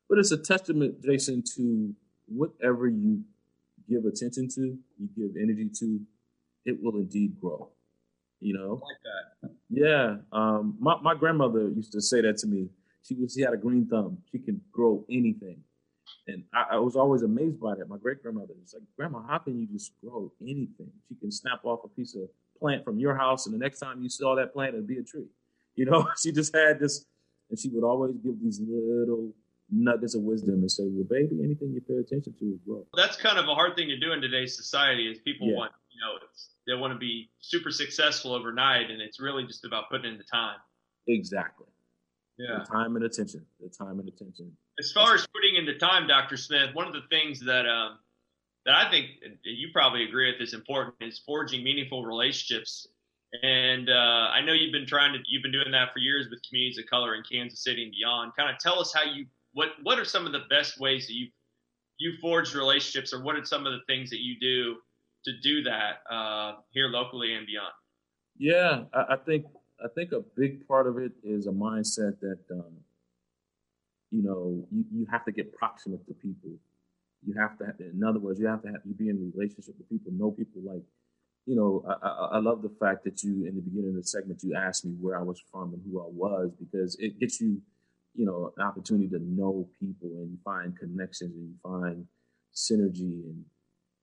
But 0.08 0.18
it's 0.18 0.32
a 0.32 0.38
testament, 0.38 1.02
Jason, 1.02 1.42
to 1.56 1.94
whatever 2.26 2.88
you 2.88 3.22
give 3.88 4.04
attention 4.04 4.48
to, 4.54 4.60
you 4.60 5.08
give 5.16 5.36
energy 5.36 5.68
to, 5.80 6.00
it 6.64 6.82
will 6.82 6.96
indeed 6.96 7.38
grow. 7.40 7.68
You 8.40 8.54
know, 8.54 8.82
like 9.42 9.50
yeah. 9.70 10.16
Um, 10.30 10.76
my 10.78 10.96
my 11.00 11.14
grandmother 11.14 11.70
used 11.70 11.92
to 11.92 12.02
say 12.02 12.20
that 12.20 12.36
to 12.38 12.46
me. 12.46 12.68
She 13.02 13.14
was 13.14 13.32
she 13.32 13.40
had 13.40 13.54
a 13.54 13.56
green 13.56 13.86
thumb. 13.86 14.18
She 14.30 14.38
can 14.38 14.60
grow 14.70 15.06
anything, 15.10 15.62
and 16.28 16.44
I, 16.52 16.74
I 16.74 16.76
was 16.76 16.96
always 16.96 17.22
amazed 17.22 17.58
by 17.58 17.76
that. 17.76 17.88
My 17.88 17.96
great 17.96 18.22
grandmother 18.22 18.52
was 18.60 18.74
like, 18.74 18.82
"Grandma, 18.94 19.22
how 19.26 19.38
can 19.38 19.58
you 19.58 19.66
just 19.66 19.92
grow 20.04 20.30
anything? 20.42 20.92
She 21.08 21.14
can 21.14 21.32
snap 21.32 21.64
off 21.64 21.80
a 21.84 21.88
piece 21.88 22.14
of 22.14 22.28
plant 22.58 22.84
from 22.84 22.98
your 22.98 23.16
house, 23.16 23.46
and 23.46 23.54
the 23.54 23.58
next 23.58 23.78
time 23.78 24.02
you 24.02 24.08
saw 24.08 24.34
that 24.36 24.52
plant, 24.52 24.74
it'd 24.74 24.86
be 24.86 24.98
a 24.98 25.02
tree." 25.02 25.28
You 25.74 25.86
know, 25.86 26.08
she 26.22 26.32
just 26.32 26.54
had 26.54 26.78
this, 26.80 27.04
and 27.50 27.58
she 27.58 27.68
would 27.70 27.84
always 27.84 28.16
give 28.22 28.40
these 28.42 28.60
little 28.60 29.32
nuggets 29.70 30.14
of 30.14 30.22
wisdom 30.22 30.54
and 30.54 30.70
say, 30.70 30.84
"Well, 30.86 31.06
baby, 31.08 31.42
anything 31.42 31.72
you 31.72 31.80
pay 31.80 31.96
attention 31.96 32.34
to 32.38 32.44
will 32.44 32.60
grow." 32.66 32.86
That's 32.94 33.16
kind 33.16 33.38
of 33.38 33.48
a 33.48 33.54
hard 33.54 33.76
thing 33.76 33.88
to 33.88 33.98
do 33.98 34.12
in 34.12 34.20
today's 34.20 34.56
society. 34.56 35.10
Is 35.10 35.18
people 35.18 35.48
yeah. 35.48 35.56
want 35.56 35.72
you 35.90 36.00
know 36.00 36.18
it's 36.28 36.50
they 36.66 36.74
want 36.74 36.92
to 36.92 36.98
be 36.98 37.30
super 37.40 37.70
successful 37.70 38.34
overnight, 38.34 38.90
and 38.90 39.00
it's 39.00 39.20
really 39.20 39.44
just 39.46 39.64
about 39.64 39.90
putting 39.90 40.12
in 40.12 40.18
the 40.18 40.24
time. 40.24 40.56
Exactly. 41.08 41.66
Yeah. 42.38 42.58
The 42.58 42.64
time 42.64 42.96
and 42.96 43.04
attention. 43.04 43.46
The 43.60 43.68
time 43.68 43.98
and 44.00 44.08
attention. 44.08 44.52
As 44.78 44.92
far 44.92 45.14
as 45.14 45.26
putting 45.28 45.56
in 45.56 45.64
the 45.64 45.78
time, 45.78 46.06
Dr. 46.06 46.36
Smith, 46.36 46.74
one 46.74 46.86
of 46.86 46.92
the 46.92 47.02
things 47.08 47.40
that 47.40 47.66
um, 47.66 47.98
that 48.66 48.74
I 48.74 48.90
think 48.90 49.10
you 49.44 49.68
probably 49.72 50.04
agree 50.04 50.30
with 50.30 50.40
is 50.40 50.52
important 50.52 50.96
is 51.00 51.22
forging 51.24 51.62
meaningful 51.62 52.04
relationships. 52.04 52.86
And 53.42 53.88
uh, 53.88 53.92
I 54.34 54.40
know 54.40 54.52
you've 54.52 54.72
been 54.72 54.86
trying 54.86 55.12
to 55.12 55.20
you've 55.28 55.42
been 55.42 55.52
doing 55.52 55.70
that 55.70 55.92
for 55.92 56.00
years 56.00 56.26
with 56.28 56.40
communities 56.48 56.78
of 56.78 56.86
color 56.86 57.14
in 57.14 57.22
Kansas 57.30 57.62
City 57.62 57.84
and 57.84 57.92
beyond. 57.92 58.32
Kind 58.36 58.50
of 58.50 58.58
tell 58.58 58.80
us 58.80 58.92
how 58.92 59.04
you 59.04 59.26
what 59.52 59.68
what 59.82 59.98
are 59.98 60.04
some 60.04 60.26
of 60.26 60.32
the 60.32 60.42
best 60.50 60.80
ways 60.80 61.06
that 61.06 61.14
you 61.14 61.28
you 61.98 62.14
forged 62.20 62.54
relationships, 62.54 63.14
or 63.14 63.22
what 63.22 63.36
are 63.36 63.44
some 63.44 63.66
of 63.66 63.72
the 63.72 63.80
things 63.86 64.10
that 64.10 64.20
you 64.20 64.38
do 64.40 64.76
to 65.24 65.32
do 65.42 65.62
that 65.62 66.02
uh, 66.10 66.56
here 66.70 66.88
locally 66.88 67.34
and 67.34 67.46
beyond? 67.46 67.72
Yeah, 68.38 68.84
I, 68.92 69.14
I, 69.14 69.16
think 69.16 69.46
I 69.82 69.88
think 69.94 70.12
a 70.12 70.22
big 70.36 70.66
part 70.68 70.86
of 70.86 70.98
it 70.98 71.12
is 71.24 71.46
a 71.46 71.52
mindset 71.52 72.20
that 72.20 72.38
um, 72.50 72.72
you 74.10 74.22
know 74.22 74.66
you, 74.72 74.84
you 74.92 75.06
have 75.10 75.24
to 75.24 75.32
get 75.32 75.54
proximate 75.54 76.06
to 76.08 76.14
people. 76.14 76.50
You 77.26 77.34
have 77.40 77.58
to, 77.58 77.66
have, 77.66 77.80
in 77.80 78.02
other 78.04 78.20
words, 78.20 78.38
you 78.38 78.46
have 78.46 78.62
to 78.62 78.68
have 78.68 78.80
you 78.84 78.94
be 78.94 79.08
in 79.08 79.32
relationship 79.34 79.74
with 79.76 79.88
people, 79.88 80.12
know 80.12 80.30
people. 80.30 80.62
Like, 80.64 80.82
you 81.44 81.56
know, 81.56 81.84
I, 81.88 82.06
I, 82.06 82.10
I 82.36 82.38
love 82.38 82.62
the 82.62 82.72
fact 82.80 83.04
that 83.04 83.22
you 83.22 83.46
in 83.46 83.56
the 83.56 83.62
beginning 83.62 83.90
of 83.90 83.96
the 83.96 84.04
segment 84.04 84.42
you 84.42 84.54
asked 84.54 84.84
me 84.84 84.92
where 85.00 85.18
I 85.18 85.22
was 85.22 85.42
from 85.50 85.74
and 85.74 85.82
who 85.84 86.00
I 86.00 86.08
was 86.08 86.52
because 86.58 86.96
it 86.96 87.18
gets 87.18 87.40
you, 87.40 87.60
you 88.14 88.26
know, 88.26 88.52
an 88.56 88.64
opportunity 88.64 89.08
to 89.08 89.18
know 89.18 89.68
people 89.80 90.08
and 90.08 90.30
you 90.30 90.38
find 90.44 90.78
connections 90.78 91.34
and 91.34 91.48
you 91.48 91.54
find 91.62 92.06
synergy 92.54 93.24
and 93.24 93.44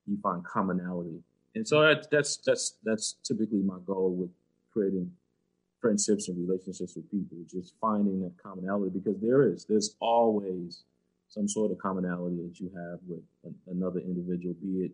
you 0.05 0.17
find 0.21 0.43
commonality. 0.45 1.23
And 1.55 1.67
so 1.67 1.81
that's 1.81 2.07
that's 2.07 2.37
that's 2.37 2.75
that's 2.83 3.15
typically 3.23 3.61
my 3.61 3.77
goal 3.85 4.15
with 4.15 4.29
creating 4.71 5.11
friendships 5.79 6.29
and 6.29 6.37
relationships 6.47 6.95
with 6.95 7.09
people, 7.11 7.37
just 7.49 7.73
finding 7.79 8.21
that 8.21 8.31
commonality 8.41 8.89
because 8.97 9.19
there 9.21 9.43
is 9.43 9.65
there's 9.65 9.95
always 9.99 10.83
some 11.33 11.47
sort 11.47 11.71
of 11.71 11.79
commonality 11.79 12.37
that 12.47 12.59
you 12.59 12.69
have 12.75 12.99
with 13.07 13.23
another 13.67 13.99
individual, 13.99 14.53
be 14.61 14.85
it 14.85 14.91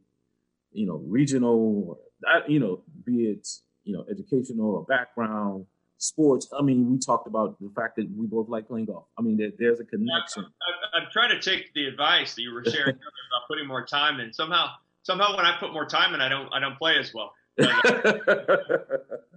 you 0.72 0.86
know 0.86 1.02
regional 1.08 1.88
or 1.88 1.98
that, 2.22 2.50
you 2.50 2.60
know 2.60 2.82
be 3.06 3.26
it 3.26 3.48
you 3.84 3.94
know 3.94 4.06
educational 4.10 4.72
or 4.76 4.86
background 4.86 5.66
sports. 5.98 6.48
I 6.58 6.62
mean, 6.62 6.90
we 6.90 6.98
talked 6.98 7.28
about 7.28 7.60
the 7.60 7.70
fact 7.76 7.98
that 7.98 8.08
we 8.16 8.26
both 8.26 8.48
like 8.48 8.68
playing 8.68 8.86
golf. 8.86 9.06
I 9.18 9.22
mean, 9.22 9.38
there, 9.38 9.52
there's 9.58 9.80
a 9.80 9.84
connection. 9.84 10.46
I'm, 10.46 11.04
I'm, 11.04 11.08
trying 11.12 11.30
to 11.32 11.42
take 11.42 11.74
the 11.74 11.88
advice 11.88 12.36
that 12.36 12.42
you 12.42 12.54
were 12.54 12.64
sharing 12.64 12.96
about 12.96 13.48
putting 13.50 13.68
more 13.68 13.86
time 13.86 14.20
in. 14.22 14.34
Somehow, 14.34 14.68
somehow 15.04 15.36
when 15.36 15.46
I 15.46 15.58
put 15.60 15.74
more 15.74 15.86
time 15.86 16.14
in, 16.14 16.22
I 16.22 16.30
don't 16.30 16.48
I 16.54 16.60
don't 16.60 16.78
play 16.78 16.98
as 16.98 17.14
well. 17.14 17.34
But, 17.58 17.70
uh, 17.86 18.38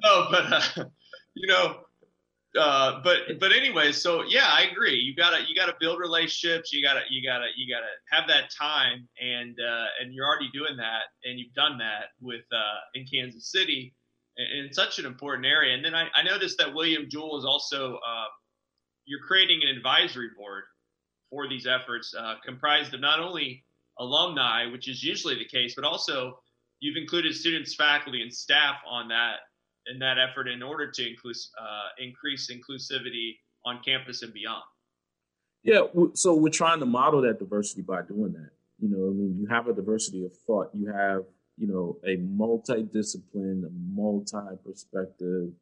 no, 0.03 0.27
but 0.31 0.53
uh, 0.53 0.63
you 1.35 1.49
know, 1.49 1.81
uh, 2.59 3.01
but 3.03 3.41
but 3.41 3.53
anyway, 3.53 3.93
so 3.93 4.25
yeah, 4.25 4.47
I 4.47 4.65
agree. 4.71 4.97
You 4.97 5.15
gotta 5.15 5.39
you 5.49 5.55
gotta 5.55 5.75
build 5.81 5.99
relationships. 5.99 6.73
You 6.73 6.83
gotta 6.83 7.01
you 7.09 7.27
gotta 7.27 7.47
you 7.57 7.73
gotta 7.73 7.89
have 8.11 8.29
that 8.29 8.51
time, 8.51 9.09
and 9.21 9.57
uh, 9.59 9.87
and 10.01 10.13
you're 10.13 10.27
already 10.27 10.51
doing 10.53 10.77
that, 10.77 11.03
and 11.25 11.39
you've 11.39 11.55
done 11.55 11.79
that 11.79 12.11
with 12.21 12.45
uh, 12.53 12.81
in 12.95 13.07
Kansas 13.07 13.51
City, 13.51 13.95
in, 14.37 14.71
such 14.73 14.99
an 14.99 15.07
important 15.07 15.47
area. 15.47 15.75
And 15.75 15.83
then 15.83 15.95
I, 15.95 16.09
I 16.15 16.23
noticed 16.23 16.59
that 16.59 16.75
William 16.75 17.07
Jewell 17.09 17.39
is 17.39 17.47
also 17.47 17.95
uh, 17.97 18.27
you're 19.07 19.27
creating 19.27 19.63
an 19.63 19.75
advisory 19.75 20.29
board 20.37 20.65
for 21.31 21.49
these 21.49 21.67
efforts, 21.67 22.15
uh, 22.15 22.35
comprised 22.45 22.93
of 22.93 23.01
not 23.01 23.19
only 23.19 23.65
alumni, 23.99 24.67
which 24.67 24.89
is 24.89 25.03
usually 25.03 25.37
the 25.37 25.47
case, 25.47 25.75
but 25.75 25.85
also 25.85 26.39
you've 26.81 26.99
included 26.99 27.35
students, 27.35 27.75
faculty, 27.75 28.21
and 28.21 28.33
staff 28.33 28.77
on 28.87 29.09
that 29.09 29.37
in 29.87 29.99
that 29.99 30.17
effort 30.19 30.49
in 30.49 30.63
order 30.63 30.91
to 30.91 31.09
include, 31.09 31.37
uh, 31.61 31.89
increase 31.99 32.51
inclusivity 32.51 33.37
on 33.65 33.81
campus 33.85 34.23
and 34.23 34.33
beyond. 34.33 34.63
Yeah, 35.63 35.83
so 36.15 36.35
we're 36.35 36.51
trying 36.51 36.81
to 36.81 36.87
model 36.87 37.23
that 37.23 37.39
diversity 37.39 37.83
by 37.83 38.03
doing 38.03 38.33
that. 38.33 38.51
You 38.81 38.89
know, 38.89 39.09
I 39.09 39.13
mean, 39.13 39.37
you 39.39 39.47
have 39.47 39.69
a 39.69 39.73
diversity 39.73 40.25
of 40.25 40.33
thought. 40.47 40.71
You 40.75 40.89
have, 40.89 41.23
you 41.57 41.69
know, 41.69 41.99
a 42.05 42.17
multi-discipline, 42.17 43.71
multi-perspective, 43.95 45.53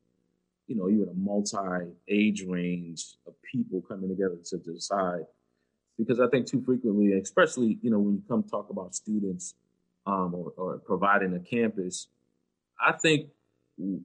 you 0.67 0.77
know, 0.77 0.89
even 0.89 1.09
a 1.09 1.15
multi-age 1.15 2.45
range 2.47 3.17
of 3.27 3.35
people 3.43 3.83
coming 3.83 4.09
together 4.09 4.39
to 4.47 4.59
decide 4.59 5.27
because 6.01 6.19
I 6.19 6.29
think 6.29 6.47
too 6.47 6.63
frequently, 6.63 7.13
especially 7.13 7.79
you 7.83 7.91
know 7.91 7.99
when 7.99 8.15
you 8.15 8.23
come 8.27 8.43
talk 8.43 8.71
about 8.71 8.95
students 8.95 9.55
um, 10.07 10.35
or, 10.35 10.53
or, 10.57 10.79
providing 10.79 11.35
a 11.35 11.41
campus, 11.41 12.09
I 12.81 12.93
think 12.93 13.29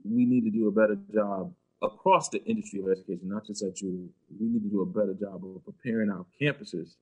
we 0.03 0.25
need 0.25 0.43
to 0.45 0.51
do 0.51 0.67
a 0.67 0.71
better 0.71 0.97
job 1.13 1.53
across 1.81 2.29
the 2.29 2.43
industry 2.45 2.79
of 2.79 2.87
education, 2.89 3.27
not 3.27 3.45
just 3.45 3.63
at 3.63 3.81
you. 3.81 4.09
We 4.39 4.47
need 4.47 4.63
to 4.63 4.69
do 4.69 4.81
a 4.81 4.85
better 4.85 5.13
job 5.13 5.43
of 5.43 5.63
preparing 5.65 6.09
our 6.09 6.25
campuses 6.41 6.95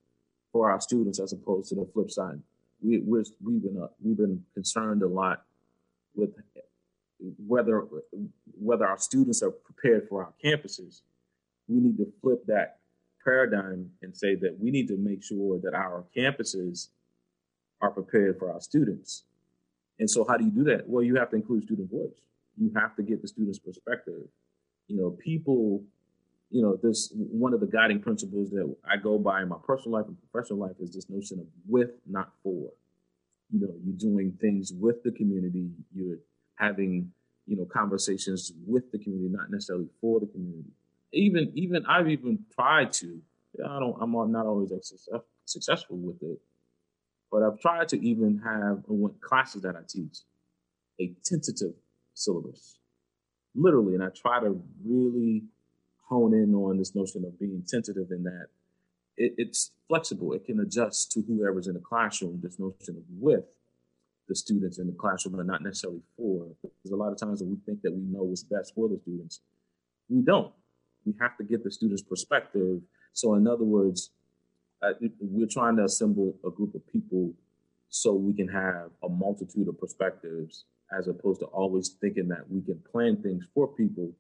for 0.52 0.70
our 0.70 0.82
students, 0.82 1.20
as 1.20 1.34
opposed 1.34 1.70
to 1.70 1.76
the 1.76 1.88
flip 1.94 2.12
side. 2.12 2.40
We, 2.82 3.00
we 3.00 3.20
have 3.20 3.28
been 3.42 3.80
uh, 3.82 3.88
we've 4.04 4.18
been 4.18 4.44
concerned 4.54 5.04
a 5.04 5.08
lot 5.08 5.44
with 6.16 6.32
whether 7.48 7.86
whether 8.60 8.86
our 8.86 8.98
students 8.98 9.42
are 9.42 9.52
prepared 9.52 10.08
for 10.10 10.24
our 10.24 10.34
campuses. 10.44 11.02
We 11.68 11.80
need 11.80 11.98
to 11.98 12.12
flip 12.22 12.46
that 12.48 12.80
paradigm 13.24 13.92
and 14.02 14.16
say 14.16 14.36
that 14.36 14.58
we 14.60 14.70
need 14.70 14.88
to 14.90 14.98
make 14.98 15.24
sure 15.24 15.60
that 15.60 15.74
our 15.74 16.04
campuses 16.16 16.90
are 17.82 17.92
prepared 17.92 18.38
for 18.38 18.52
our 18.52 18.60
students. 18.60 19.24
And 20.00 20.10
so, 20.10 20.26
how 20.28 20.38
do 20.38 20.44
you 20.44 20.52
do 20.52 20.64
that? 20.66 20.88
Well, 20.88 21.04
you 21.04 21.16
have 21.16 21.30
to 21.30 21.36
include 21.36 21.64
student 21.64 21.90
voice. 21.90 22.20
You 22.58 22.72
have 22.76 22.96
to 22.96 23.04
get 23.04 23.22
the 23.22 23.28
student's 23.28 23.60
perspective. 23.60 24.22
You 24.88 24.98
know, 24.98 25.12
people, 25.12 25.84
you 26.50 26.62
know, 26.62 26.78
this 26.82 27.12
one 27.16 27.54
of 27.54 27.60
the 27.60 27.68
guiding 27.68 28.00
principles 28.00 28.50
that 28.52 28.74
I 28.90 28.98
go 28.98 29.18
by 29.18 29.42
in 29.42 29.50
my 29.50 29.58
personal 29.66 29.98
life 29.98 30.08
and 30.08 30.18
professional 30.32 30.60
life 30.60 30.76
is 30.80 30.94
this 30.94 31.10
notion 31.10 31.40
of 31.40 31.46
with, 31.68 31.92
not 32.08 32.32
for. 32.44 32.72
You 33.52 33.60
know, 33.62 33.74
you're 33.84 33.98
doing 33.98 34.38
things 34.40 34.72
with 34.74 35.04
the 35.04 35.12
community. 35.12 35.70
You're 35.94 36.18
having, 36.56 37.12
you 37.46 37.56
know, 37.56 37.66
conversations 37.66 38.52
with 38.66 38.92
the 38.92 39.00
community, 39.00 39.30
not 39.30 39.50
necessarily 39.52 39.88
for 40.00 40.20
the 40.20 40.28
community. 40.28 40.70
Even, 41.12 41.52
even 41.56 41.86
I've 41.86 42.10
even 42.10 42.40
tried 42.56 42.92
to. 42.94 43.20
I 43.64 43.80
don't. 43.80 43.96
I'm 44.02 44.32
not 44.32 44.46
always 44.46 44.72
successful 45.46 45.98
with 45.98 46.22
it, 46.24 46.40
but 47.32 47.44
I've 47.44 47.60
tried 47.60 47.90
to 47.90 48.04
even 48.04 48.40
have 48.44 48.84
in 48.90 49.10
classes 49.22 49.62
that 49.62 49.76
I 49.76 49.82
teach 49.88 50.20
a 51.00 51.14
tentative 51.24 51.74
syllabus, 52.14 52.80
literally, 53.56 53.96
and 53.96 54.04
I 54.04 54.10
try 54.10 54.40
to 54.40 54.62
really 54.86 55.44
hone 56.08 56.34
in 56.34 56.54
on 56.54 56.78
this 56.78 56.96
notion 56.96 57.26
of 57.26 57.40
being 57.40 57.64
tentative 57.68 58.12
in 58.12 58.24
that 58.24 58.48
it, 59.18 59.34
it's 59.38 59.72
flexible. 59.88 60.34
It 60.34 60.46
can 60.46 60.60
adjust 60.60 61.12
to 61.12 61.22
whoever's 61.22 61.68
in 61.68 61.74
the 61.74 61.80
classroom. 61.80 62.40
This 62.42 62.60
notion 62.60 62.98
of 62.98 63.04
with 63.20 63.46
the 64.28 64.36
students 64.36 64.80
in 64.80 64.88
the 64.88 64.94
classroom 64.94 65.38
and 65.40 65.48
not 65.48 65.62
necessarily 65.62 66.02
for. 66.18 66.48
Because 66.62 66.92
a 66.92 66.96
lot 66.96 67.12
of 67.12 67.20
times 67.20 67.42
when 67.42 67.52
we 67.52 67.58
think 67.66 67.82
that 67.82 67.92
we 67.92 68.02
know 68.02 68.24
what's 68.24 68.44
best 68.44 68.74
for 68.74 68.88
the 68.88 69.00
students, 69.02 69.42
we 70.10 70.22
don't. 70.22 70.54
We 71.06 71.14
have 71.20 71.38
to 71.38 71.44
get 71.44 71.64
the 71.64 71.72
students' 71.72 72.02
perspective. 72.02 72.80
So, 73.12 73.36
in 73.36 73.48
other 73.48 73.66
words, 73.66 74.12
uh, 74.82 74.94
we're 75.20 75.48
trying 75.48 75.76
to 75.78 75.84
assemble 75.84 76.36
a 76.46 76.50
group 76.50 76.76
of 76.76 76.88
people 76.92 77.34
so 77.90 78.14
we 78.14 78.34
can 78.34 78.48
have 78.48 78.90
a 79.04 79.10
multitude 79.10 79.68
of 79.68 79.80
perspectives 79.80 80.66
as 80.98 81.08
opposed 81.08 81.40
to 81.40 81.46
always 81.48 81.90
thinking 81.90 82.28
that 82.28 82.50
we 82.50 82.62
can 82.62 82.80
plan 82.92 83.18
things 83.22 83.44
for 83.54 83.68
people 83.68 84.12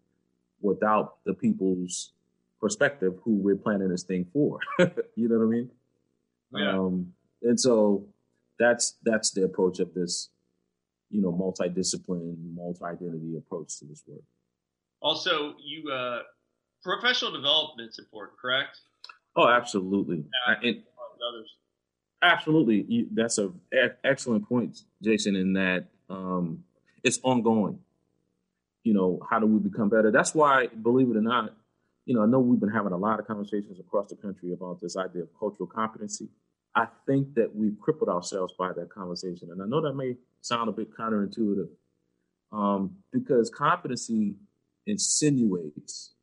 without 0.61 1.17
the 1.25 1.33
people's 1.33 2.13
perspective 2.59 3.13
who 3.23 3.35
we're 3.35 3.55
planning 3.55 3.89
this 3.89 4.03
thing 4.03 4.25
for. 4.31 4.57
you 4.79 5.27
know 5.27 5.37
what 5.37 5.45
I 5.45 5.47
mean? 5.47 5.69
Yeah. 6.55 6.71
Um, 6.71 7.13
and 7.41 7.59
so 7.59 8.07
that's 8.57 8.95
that's 9.03 9.31
the 9.31 9.43
approach 9.43 9.79
of 9.79 9.93
this, 9.93 10.29
you 11.09 11.21
know, 11.21 11.31
multidiscipline, 11.31 12.37
multi-identity 12.55 13.37
approach 13.37 13.79
to 13.79 13.85
this 13.85 14.03
work. 14.07 14.23
Also, 15.01 15.55
you 15.63 15.91
uh, 15.91 16.19
professional 16.83 17.31
development 17.31 17.93
support, 17.93 18.37
correct? 18.37 18.79
Oh, 19.35 19.49
absolutely. 19.49 20.23
Yeah, 20.47 20.55
and, 20.61 20.83
absolutely, 22.21 22.85
you, 22.87 23.07
that's 23.11 23.37
a, 23.37 23.51
a 23.73 23.89
excellent 24.05 24.47
point, 24.47 24.83
Jason. 25.01 25.35
In 25.35 25.53
that 25.53 25.87
um, 26.13 26.63
it's 27.03 27.19
ongoing. 27.23 27.79
You 28.83 28.93
know, 28.93 29.19
how 29.29 29.39
do 29.39 29.45
we 29.45 29.59
become 29.59 29.89
better? 29.89 30.11
That's 30.11 30.35
why, 30.35 30.67
believe 30.67 31.09
it 31.09 31.17
or 31.17 31.21
not, 31.21 31.53
you 32.05 32.13
know, 32.13 32.21
I 32.21 32.25
know 32.25 32.39
we've 32.39 32.59
been 32.59 32.69
having 32.69 32.91
a 32.91 32.97
lot 32.97 33.19
of 33.19 33.27
conversations 33.27 33.79
across 33.79 34.09
the 34.09 34.15
country 34.15 34.51
about 34.51 34.81
this 34.81 34.97
idea 34.97 35.23
of 35.23 35.29
cultural 35.39 35.67
competency. 35.67 36.29
I 36.75 36.87
think 37.05 37.35
that 37.35 37.55
we've 37.55 37.79
crippled 37.79 38.09
ourselves 38.09 38.53
by 38.57 38.73
that 38.73 38.89
conversation. 38.89 39.51
And 39.51 39.61
I 39.61 39.65
know 39.65 39.81
that 39.81 39.93
may 39.93 40.15
sound 40.41 40.69
a 40.69 40.71
bit 40.73 40.95
counterintuitive 40.95 41.69
um, 42.51 42.97
because 43.11 43.49
competency 43.49 44.35
insinuates 44.85 46.13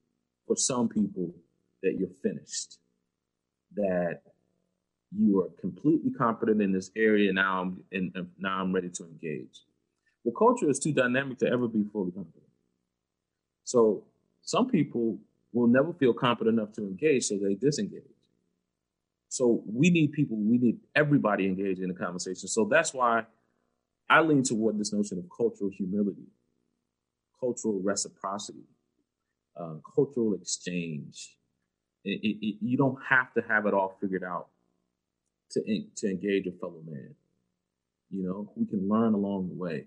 for 0.47 0.57
some 0.57 0.89
people 0.89 1.35
that 1.83 1.97
you're 1.99 2.11
finished, 2.23 2.79
that 3.75 4.21
you 5.17 5.41
are 5.41 5.49
completely 5.61 6.11
competent 6.11 6.61
in 6.61 6.73
this 6.73 6.91
area. 6.95 7.33
Now 7.33 7.63
I'm 7.63 7.83
and 7.91 8.29
now 8.39 8.61
I'm 8.61 8.73
ready 8.73 8.91
to 8.91 9.05
engage. 9.05 9.61
Well, 10.25 10.35
culture 10.37 10.69
is 10.69 10.79
too 10.79 10.93
dynamic 10.93 11.39
to 11.39 11.47
ever 11.47 11.69
be 11.69 11.85
fully 11.93 12.11
competent. 12.13 12.45
So 13.65 14.05
some 14.43 14.69
people 14.69 15.19
will 15.53 15.67
never 15.67 15.93
feel 15.93 16.13
competent 16.13 16.59
enough 16.59 16.73
to 16.75 16.83
engage, 16.83 17.25
so 17.25 17.39
they 17.39 17.55
disengage. 17.55 18.03
So 19.29 19.63
we 19.67 19.91
need 19.91 20.13
people, 20.13 20.37
we 20.37 20.59
need 20.59 20.79
everybody 20.95 21.47
engaged 21.47 21.81
in 21.81 21.89
the 21.89 21.95
conversation. 21.95 22.49
So 22.49 22.65
that's 22.65 22.93
why 22.93 23.25
I 24.09 24.21
lean 24.23 24.43
toward 24.43 24.79
this 24.79 24.93
notion 24.93 25.19
of 25.19 25.25
cultural 25.35 25.71
humility, 25.71 26.27
cultural 27.39 27.81
reciprocity, 27.81 28.65
uh, 29.59 29.75
cultural 29.95 30.35
exchange. 30.35 31.37
It, 32.05 32.21
it, 32.23 32.47
it, 32.47 32.57
you 32.61 32.77
don't 32.77 32.99
have 33.09 33.33
to 33.35 33.43
have 33.43 33.67
it 33.67 33.75
all 33.75 33.97
figured 34.01 34.25
out 34.25 34.49
to 35.53 35.61
to 35.97 36.11
engage 36.11 36.47
a 36.47 36.53
fellow 36.53 36.83
man. 36.87 37.15
You 38.11 38.25
know, 38.25 38.53
we 38.57 38.67
can 38.67 38.89
learn 38.89 39.15
along 39.15 39.49
the 39.49 39.55
way 39.55 39.87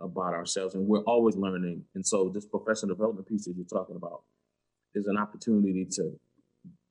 about 0.00 0.34
ourselves, 0.34 0.74
and 0.74 0.86
we're 0.86 1.02
always 1.02 1.36
learning. 1.36 1.84
And 1.94 2.06
so, 2.06 2.28
this 2.28 2.46
professional 2.46 2.94
development 2.94 3.28
piece 3.28 3.44
that 3.46 3.54
you're 3.56 3.66
talking 3.66 3.96
about 3.96 4.22
is 4.94 5.06
an 5.06 5.16
opportunity 5.16 5.86
to 5.92 6.18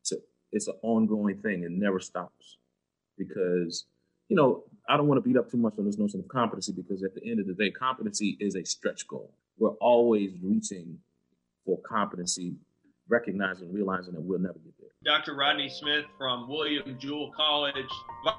to 0.05 0.17
it's 0.51 0.67
an 0.67 0.75
ongoing 0.81 1.41
thing 1.41 1.65
and 1.65 1.79
never 1.79 1.99
stops 1.99 2.57
because 3.17 3.85
you 4.29 4.35
know 4.35 4.63
I 4.87 4.97
don't 4.97 5.07
want 5.07 5.23
to 5.23 5.27
beat 5.27 5.37
up 5.37 5.49
too 5.49 5.57
much 5.57 5.73
on 5.77 5.85
this 5.85 5.97
notion 5.97 6.19
of 6.19 6.27
competency 6.27 6.71
because 6.71 7.03
at 7.03 7.15
the 7.15 7.29
end 7.29 7.39
of 7.39 7.47
the 7.47 7.53
day, 7.53 7.71
competency 7.71 8.37
is 8.39 8.55
a 8.55 8.63
stretch 8.63 9.07
goal. 9.07 9.31
We're 9.57 9.71
always 9.81 10.31
reaching 10.43 10.99
for 11.65 11.79
competency, 11.81 12.55
recognizing, 13.09 13.71
realizing 13.73 14.13
that 14.13 14.21
we'll 14.21 14.39
never 14.39 14.59
get 14.59 14.73
there. 14.79 14.89
Dr. 15.05 15.35
Rodney 15.35 15.69
Smith 15.69 16.05
from 16.17 16.49
William 16.49 16.97
Jewell 16.99 17.31
College, 17.35 17.75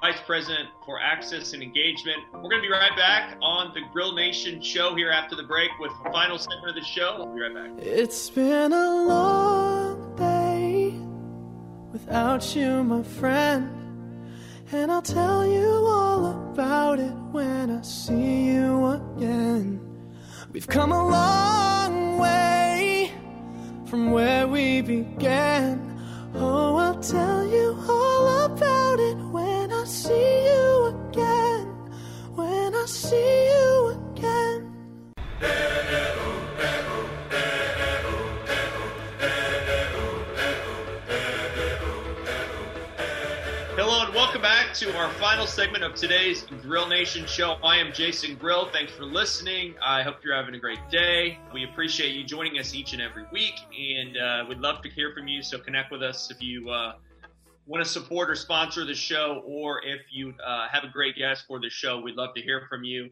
Vice 0.01 0.19
President 0.25 0.67
for 0.85 0.99
Access 1.01 1.53
and 1.53 1.63
Engagement. 1.63 2.17
We're 2.33 2.49
going 2.49 2.61
to 2.61 2.67
be 2.67 2.71
right 2.71 2.95
back 2.97 3.37
on 3.41 3.73
the 3.73 3.81
Grill 3.93 4.13
Nation 4.13 4.61
show 4.61 4.93
here 4.93 5.09
after 5.09 5.35
the 5.35 5.43
break 5.43 5.69
with 5.79 5.91
the 6.03 6.09
final 6.11 6.37
segment 6.37 6.69
of 6.69 6.75
the 6.75 6.83
show. 6.83 7.15
We'll 7.19 7.33
be 7.33 7.41
right 7.41 7.53
back. 7.53 7.85
It's 7.85 8.29
been 8.29 8.73
a 8.73 9.05
long 9.05 10.15
day 10.17 10.99
without 11.93 12.53
you, 12.53 12.83
my 12.83 13.03
friend. 13.03 13.73
And 14.73 14.91
I'll 14.91 15.01
tell 15.01 15.47
you 15.47 15.65
all 15.65 16.51
about 16.51 16.99
it 16.99 17.13
when 17.31 17.71
I 17.71 17.81
see 17.81 18.47
you 18.47 18.87
again. 18.87 19.79
We've 20.51 20.67
come 20.67 20.91
a 20.91 21.07
long 21.07 22.19
way 22.19 22.66
from 23.87 24.11
where 24.11 24.47
we 24.47 24.81
began. 24.81 25.79
Oh, 26.35 26.75
I'll 26.75 26.99
tell 26.99 27.47
you 27.47 27.77
all 27.87 28.45
about 28.45 28.99
it 28.99 29.17
when 29.31 29.71
I 29.71 29.85
see 29.85 30.45
you 30.45 30.85
again. 31.09 31.67
When 32.35 32.75
I 32.75 32.85
see 32.85 33.47
you 33.47 34.11
again. 34.11 35.76
To 44.77 44.95
our 44.95 45.09
final 45.13 45.47
segment 45.47 45.83
of 45.83 45.95
today's 45.95 46.43
Grill 46.61 46.87
Nation 46.87 47.25
show. 47.25 47.55
I 47.63 47.77
am 47.77 47.91
Jason 47.91 48.35
Grill. 48.35 48.69
Thanks 48.69 48.91
for 48.91 49.05
listening. 49.05 49.73
I 49.83 50.03
hope 50.03 50.17
you're 50.23 50.35
having 50.35 50.53
a 50.53 50.59
great 50.59 50.87
day. 50.91 51.39
We 51.51 51.63
appreciate 51.63 52.13
you 52.13 52.23
joining 52.23 52.59
us 52.59 52.75
each 52.75 52.93
and 52.93 53.01
every 53.01 53.25
week, 53.31 53.55
and 53.75 54.15
uh, 54.15 54.45
we'd 54.47 54.59
love 54.59 54.83
to 54.83 54.89
hear 54.89 55.15
from 55.15 55.27
you. 55.27 55.41
So 55.41 55.57
connect 55.57 55.91
with 55.91 56.03
us 56.03 56.29
if 56.29 56.43
you 56.43 56.69
uh, 56.69 56.93
want 57.65 57.83
to 57.83 57.89
support 57.89 58.29
or 58.29 58.35
sponsor 58.35 58.85
the 58.85 58.93
show, 58.93 59.41
or 59.47 59.83
if 59.83 60.01
you 60.11 60.35
uh, 60.45 60.67
have 60.71 60.83
a 60.83 60.89
great 60.89 61.15
guest 61.15 61.45
for 61.47 61.59
the 61.59 61.71
show. 61.71 61.99
We'd 61.99 62.13
love 62.13 62.35
to 62.35 62.41
hear 62.43 62.67
from 62.69 62.83
you. 62.83 63.09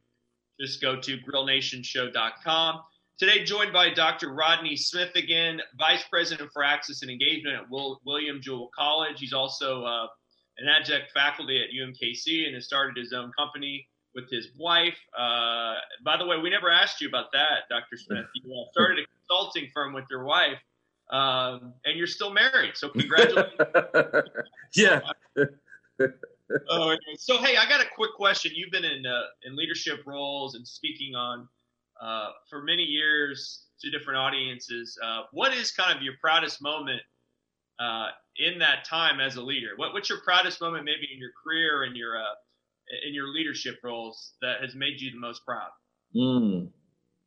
Just 0.61 0.83
go 0.83 1.01
to 1.01 1.17
grillnationshow.com. 1.17 2.79
Today, 3.17 3.43
joined 3.43 3.73
by 3.73 3.91
Dr. 3.91 4.35
Rodney 4.35 4.75
Smith 4.75 5.15
again, 5.15 5.61
Vice 5.79 6.03
President 6.11 6.51
for 6.53 6.63
Access 6.63 7.01
and 7.01 7.09
Engagement 7.09 7.55
at 7.55 7.71
Will, 7.71 8.01
William 8.05 8.39
Jewell 8.39 8.69
College. 8.77 9.19
He's 9.19 9.33
also 9.33 9.83
uh, 9.83 10.07
an 10.57 10.67
adjunct 10.67 11.11
faculty 11.13 11.61
at 11.61 11.69
UMKC 11.69 12.45
and 12.45 12.55
has 12.55 12.65
started 12.65 12.97
his 12.97 13.13
own 13.13 13.31
company 13.37 13.87
with 14.13 14.29
his 14.31 14.47
wife. 14.57 14.97
Uh, 15.17 15.75
by 16.03 16.17
the 16.17 16.25
way, 16.25 16.37
we 16.37 16.49
never 16.49 16.71
asked 16.71 17.01
you 17.01 17.09
about 17.09 17.31
that, 17.33 17.67
Dr. 17.69 17.97
Smith. 17.97 18.25
You 18.33 18.53
uh, 18.53 18.71
started 18.71 18.99
a 18.99 19.07
consulting 19.19 19.69
firm 19.73 19.93
with 19.93 20.05
your 20.09 20.23
wife, 20.23 20.57
um, 21.11 21.73
and 21.83 21.97
you're 21.97 22.07
still 22.07 22.31
married. 22.31 22.75
So 22.75 22.89
congratulations. 22.89 23.53
yeah. 24.75 25.01
oh, 26.69 26.95
so 27.17 27.37
hey, 27.39 27.57
I 27.57 27.67
got 27.67 27.81
a 27.81 27.89
quick 27.93 28.13
question. 28.15 28.53
You've 28.55 28.71
been 28.71 28.85
in 28.85 29.05
uh, 29.05 29.23
in 29.43 29.55
leadership 29.55 29.99
roles 30.05 30.55
and 30.55 30.65
speaking 30.65 31.15
on 31.15 31.47
uh, 32.01 32.29
for 32.49 32.63
many 32.63 32.83
years 32.83 33.65
to 33.81 33.89
different 33.91 34.17
audiences. 34.17 34.97
Uh, 35.03 35.23
what 35.31 35.53
is 35.53 35.71
kind 35.71 35.95
of 35.95 36.01
your 36.01 36.13
proudest 36.21 36.61
moment 36.61 37.01
uh, 37.79 38.07
in 38.37 38.59
that 38.59 38.85
time 38.85 39.19
as 39.19 39.35
a 39.35 39.41
leader? 39.41 39.69
What, 39.75 39.93
what's 39.93 40.09
your 40.09 40.19
proudest 40.21 40.61
moment, 40.61 40.85
maybe 40.85 41.07
in 41.11 41.19
your 41.19 41.31
career 41.43 41.83
and 41.83 41.95
your 41.95 42.17
uh, 42.17 42.35
in 43.07 43.13
your 43.13 43.27
leadership 43.29 43.77
roles, 43.83 44.33
that 44.41 44.61
has 44.61 44.75
made 44.75 44.99
you 45.01 45.11
the 45.11 45.19
most 45.19 45.45
proud? 45.45 45.69
Mm. 46.15 46.69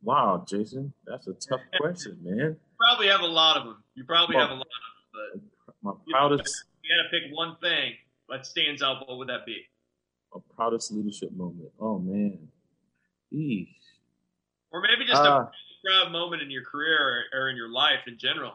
Wow, 0.01 0.45
Jason, 0.47 0.93
that's 1.05 1.27
a 1.27 1.33
tough 1.33 1.59
question, 1.79 2.17
man. 2.23 2.37
You 2.37 2.57
probably 2.79 3.07
have 3.07 3.21
a 3.21 3.27
lot 3.27 3.57
of 3.57 3.65
them. 3.65 3.83
You 3.95 4.05
probably 4.05 4.37
have 4.37 4.49
a 4.49 4.53
lot 4.53 4.61
of 4.61 5.41
them. 5.41 5.41
But 5.83 5.83
my 5.83 5.91
proudest. 6.09 6.65
You 6.83 6.95
got 6.95 7.09
to 7.09 7.19
pick 7.19 7.35
one 7.35 7.57
thing 7.61 7.93
that 8.29 8.45
stands 8.45 8.81
out. 8.81 9.07
What 9.07 9.17
would 9.17 9.29
that 9.29 9.45
be? 9.45 9.61
My 10.33 10.41
proudest 10.55 10.91
leadership 10.91 11.31
moment. 11.33 11.69
Oh 11.79 11.99
man, 11.99 12.47
Eesh. 13.33 13.67
Or 14.71 14.81
maybe 14.81 15.05
just 15.05 15.21
uh, 15.21 15.45
a 15.45 15.51
proud 15.83 16.11
moment 16.11 16.41
in 16.41 16.51
your 16.51 16.63
career 16.63 17.25
or, 17.33 17.41
or 17.41 17.49
in 17.49 17.55
your 17.55 17.69
life 17.69 17.99
in 18.07 18.17
general? 18.17 18.53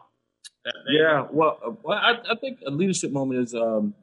Yeah, 0.89 1.27
well, 1.31 1.79
I, 1.87 2.13
I 2.31 2.35
think 2.35 2.59
a 2.65 2.71
leadership 2.71 3.11
moment 3.11 3.41
is 3.41 3.53
um, 3.53 3.93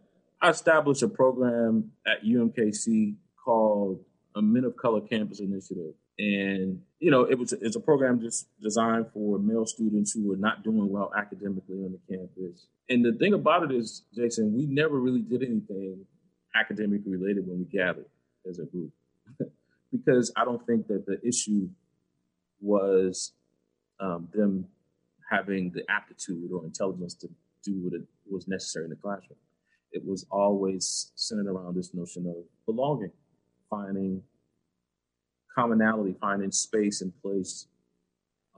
I 0.41 0.51
established 0.51 1.03
a 1.03 1.09
program 1.09 1.93
at 2.07 2.25
UMKC 2.25 3.15
called 3.45 4.05
a 4.35 4.43
Men 4.43 4.65
of 4.65 4.77
Color 4.77 5.03
Campus 5.03 5.41
Initiative, 5.41 5.95
and 6.19 6.81
you 7.01 7.11
know 7.11 7.23
it 7.25 7.39
was 7.39 7.53
it's 7.53 7.77
a 7.77 7.81
program 7.81 8.21
just 8.21 8.47
designed 8.61 9.07
for 9.13 9.39
male 9.39 9.67
students 9.67 10.13
who 10.13 10.33
are 10.33 10.37
not 10.37 10.63
doing 10.63 10.89
well 10.89 11.13
academically 11.17 11.77
on 11.85 11.93
the 11.93 12.17
campus. 12.17 12.67
And 12.89 13.05
the 13.05 13.13
thing 13.13 13.35
about 13.35 13.65
it 13.65 13.75
is, 13.75 14.03
Jason, 14.15 14.55
we 14.55 14.67
never 14.67 14.99
really 14.99 15.23
did 15.23 15.43
anything 15.43 16.05
academically 16.55 17.13
related 17.17 17.47
when 17.47 17.59
we 17.59 17.65
gathered 17.65 18.07
as 18.49 18.59
a 18.59 18.65
group, 18.65 18.93
because 19.93 20.33
I 20.37 20.45
don't 20.45 20.65
think 20.67 20.89
that 20.89 21.07
the 21.07 21.21
issue 21.27 21.69
was 22.61 23.33
um, 24.01 24.29
them 24.33 24.67
having 25.33 25.71
the 25.71 25.83
aptitude 25.89 26.51
or 26.53 26.65
intelligence 26.65 27.15
to 27.15 27.29
do 27.65 27.73
what 27.83 27.95
it 27.95 28.03
was 28.31 28.47
necessary 28.49 28.85
in 28.85 28.91
the 28.91 28.97
classroom. 28.97 29.39
It 29.93 30.05
was 30.05 30.27
always 30.31 31.13
centered 31.15 31.47
around 31.47 31.77
this 31.77 31.95
notion 31.95 32.27
of 32.27 32.45
belonging, 32.67 33.13
finding 33.71 34.23
commonality, 35.55 36.15
finding 36.21 36.51
space 36.51 37.03
and 37.03 37.13
place 37.23 37.67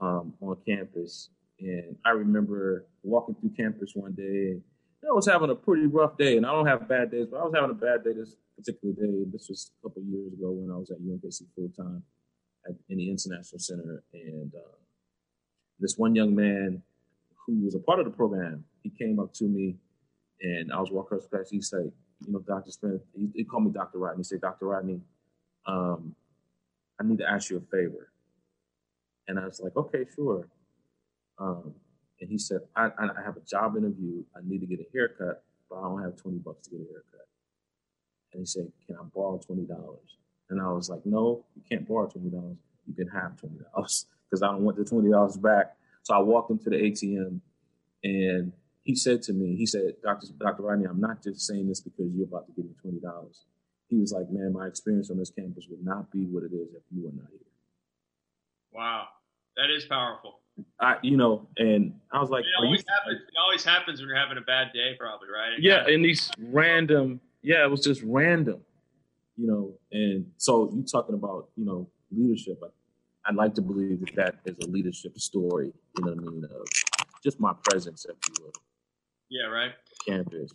um, 0.01 0.33
on 0.41 0.57
campus. 0.65 1.29
And 1.59 1.95
I 2.05 2.11
remember 2.11 2.85
walking 3.03 3.35
through 3.35 3.51
campus 3.51 3.91
one 3.93 4.13
day, 4.13 4.51
and 4.51 5.09
I 5.09 5.13
was 5.13 5.27
having 5.27 5.49
a 5.49 5.55
pretty 5.55 5.87
rough 5.87 6.17
day. 6.17 6.37
And 6.37 6.45
I 6.45 6.51
don't 6.51 6.67
have 6.67 6.87
bad 6.87 7.11
days, 7.11 7.27
but 7.29 7.39
I 7.39 7.43
was 7.43 7.53
having 7.53 7.71
a 7.71 7.73
bad 7.73 8.03
day 8.03 8.13
this 8.13 8.35
particular 8.57 8.93
day. 8.93 9.23
This 9.31 9.47
was 9.49 9.71
a 9.79 9.87
couple 9.87 10.03
years 10.03 10.33
ago 10.33 10.51
when 10.51 10.71
I 10.73 10.77
was 10.77 10.91
at 10.91 10.99
UMKC 10.99 11.43
full 11.55 11.71
time 11.77 12.03
at, 12.67 12.75
in 12.89 12.97
the 12.97 13.09
International 13.09 13.59
Center. 13.59 14.03
And 14.13 14.53
uh, 14.55 14.84
this 15.79 15.95
one 15.97 16.15
young 16.15 16.35
man 16.35 16.81
who 17.45 17.63
was 17.63 17.75
a 17.75 17.79
part 17.79 17.99
of 17.99 18.05
the 18.05 18.11
program, 18.11 18.63
he 18.81 18.89
came 18.89 19.19
up 19.19 19.33
to 19.33 19.45
me 19.45 19.75
and 20.41 20.71
I 20.71 20.79
was 20.79 20.91
walking 20.91 21.17
across 21.17 21.47
the. 21.49 21.55
He 21.55 21.61
said, 21.61 21.91
you 22.25 22.33
know, 22.33 22.39
Dr. 22.39 22.71
Smith, 22.71 23.01
he, 23.15 23.29
he 23.33 23.43
called 23.43 23.65
me 23.65 23.71
Dr. 23.71 23.99
Rodney. 23.99 24.19
He 24.19 24.23
said, 24.23 24.41
Dr. 24.41 24.67
Rodney, 24.67 25.01
um, 25.65 26.15
I 26.99 27.03
need 27.03 27.17
to 27.19 27.29
ask 27.29 27.49
you 27.49 27.57
a 27.57 27.75
favor. 27.75 28.11
And 29.27 29.39
I 29.39 29.45
was 29.45 29.59
like, 29.59 29.75
okay, 29.75 30.05
sure. 30.15 30.47
Um, 31.39 31.73
and 32.21 32.29
he 32.29 32.37
said, 32.37 32.59
I, 32.75 32.85
I 32.97 33.21
have 33.23 33.37
a 33.37 33.41
job 33.41 33.75
interview. 33.75 34.23
I 34.35 34.39
need 34.43 34.59
to 34.59 34.65
get 34.65 34.79
a 34.79 34.85
haircut, 34.93 35.43
but 35.69 35.77
I 35.77 35.81
don't 35.81 36.03
have 36.03 36.15
20 36.15 36.37
bucks 36.39 36.67
to 36.67 36.71
get 36.71 36.81
a 36.81 36.91
haircut. 36.91 37.27
And 38.33 38.41
he 38.41 38.45
said, 38.45 38.71
can 38.87 38.95
I 38.97 39.03
borrow 39.13 39.39
$20? 39.39 39.67
And 40.49 40.61
I 40.61 40.71
was 40.71 40.89
like, 40.89 41.05
no, 41.05 41.43
you 41.55 41.63
can't 41.69 41.87
borrow 41.87 42.07
$20. 42.07 42.31
You 42.87 42.93
can 42.93 43.07
have 43.07 43.33
$20 43.41 44.05
because 44.29 44.41
I 44.43 44.47
don't 44.47 44.61
want 44.61 44.77
the 44.77 44.83
$20 44.83 45.41
back. 45.41 45.75
So 46.03 46.13
I 46.13 46.19
walked 46.19 46.51
him 46.51 46.59
to 46.59 46.69
the 46.69 46.75
ATM 46.77 47.39
and 48.03 48.53
he 48.83 48.95
said 48.95 49.23
to 49.23 49.33
me, 49.33 49.55
he 49.55 49.65
said, 49.65 49.95
Dr. 50.03 50.27
Dr. 50.39 50.63
Rodney, 50.63 50.85
I'm 50.85 50.99
not 51.01 51.23
just 51.23 51.41
saying 51.47 51.67
this 51.67 51.79
because 51.81 52.11
you're 52.13 52.27
about 52.27 52.45
to 52.47 52.53
give 52.53 52.65
me 52.65 52.75
$20. 52.85 53.01
He 53.89 53.97
was 53.97 54.11
like, 54.11 54.29
man, 54.29 54.53
my 54.53 54.67
experience 54.67 55.09
on 55.09 55.17
this 55.17 55.31
campus 55.31 55.65
would 55.69 55.83
not 55.83 56.11
be 56.11 56.25
what 56.25 56.43
it 56.43 56.53
is 56.53 56.73
if 56.73 56.83
you 56.91 57.03
were 57.03 57.11
not 57.11 57.27
here. 57.31 57.39
Wow, 58.71 59.05
that 59.57 59.69
is 59.75 59.85
powerful. 59.85 60.39
I, 60.79 60.95
you 61.01 61.17
know, 61.17 61.47
and 61.57 61.95
I 62.11 62.19
was 62.19 62.29
like, 62.29 62.43
It 62.43 62.47
you? 62.59 62.65
always 62.65 62.83
happens. 62.87 63.21
It 63.27 63.33
always 63.43 63.63
happens 63.63 63.99
when 63.99 64.07
you're 64.09 64.17
having 64.17 64.37
a 64.37 64.41
bad 64.41 64.67
day, 64.73 64.95
probably, 64.99 65.27
right? 65.29 65.57
Yeah, 65.59 65.85
and 65.87 66.03
these 66.03 66.31
random, 66.39 67.19
yeah, 67.41 67.63
it 67.63 67.69
was 67.71 67.81
just 67.81 68.01
random, 68.03 68.61
you 69.37 69.47
know. 69.47 69.73
And 69.91 70.27
so 70.37 70.71
you're 70.73 70.85
talking 70.85 71.15
about, 71.15 71.49
you 71.57 71.65
know, 71.65 71.89
leadership. 72.11 72.59
I, 72.63 72.67
I'd 73.27 73.35
like 73.35 73.53
to 73.55 73.61
believe 73.61 73.99
that 74.01 74.15
that 74.15 74.35
is 74.45 74.55
a 74.67 74.69
leadership 74.69 75.17
story. 75.17 75.71
You 75.97 76.05
know 76.05 76.11
what 76.11 76.27
I 76.27 76.31
mean? 76.31 76.43
Of 76.45 76.67
just 77.23 77.39
my 77.39 77.53
presence, 77.63 78.05
if 78.05 78.15
you 78.27 78.43
will, 78.43 78.53
Yeah, 79.29 79.47
right. 79.47 79.71
campus. 80.07 80.51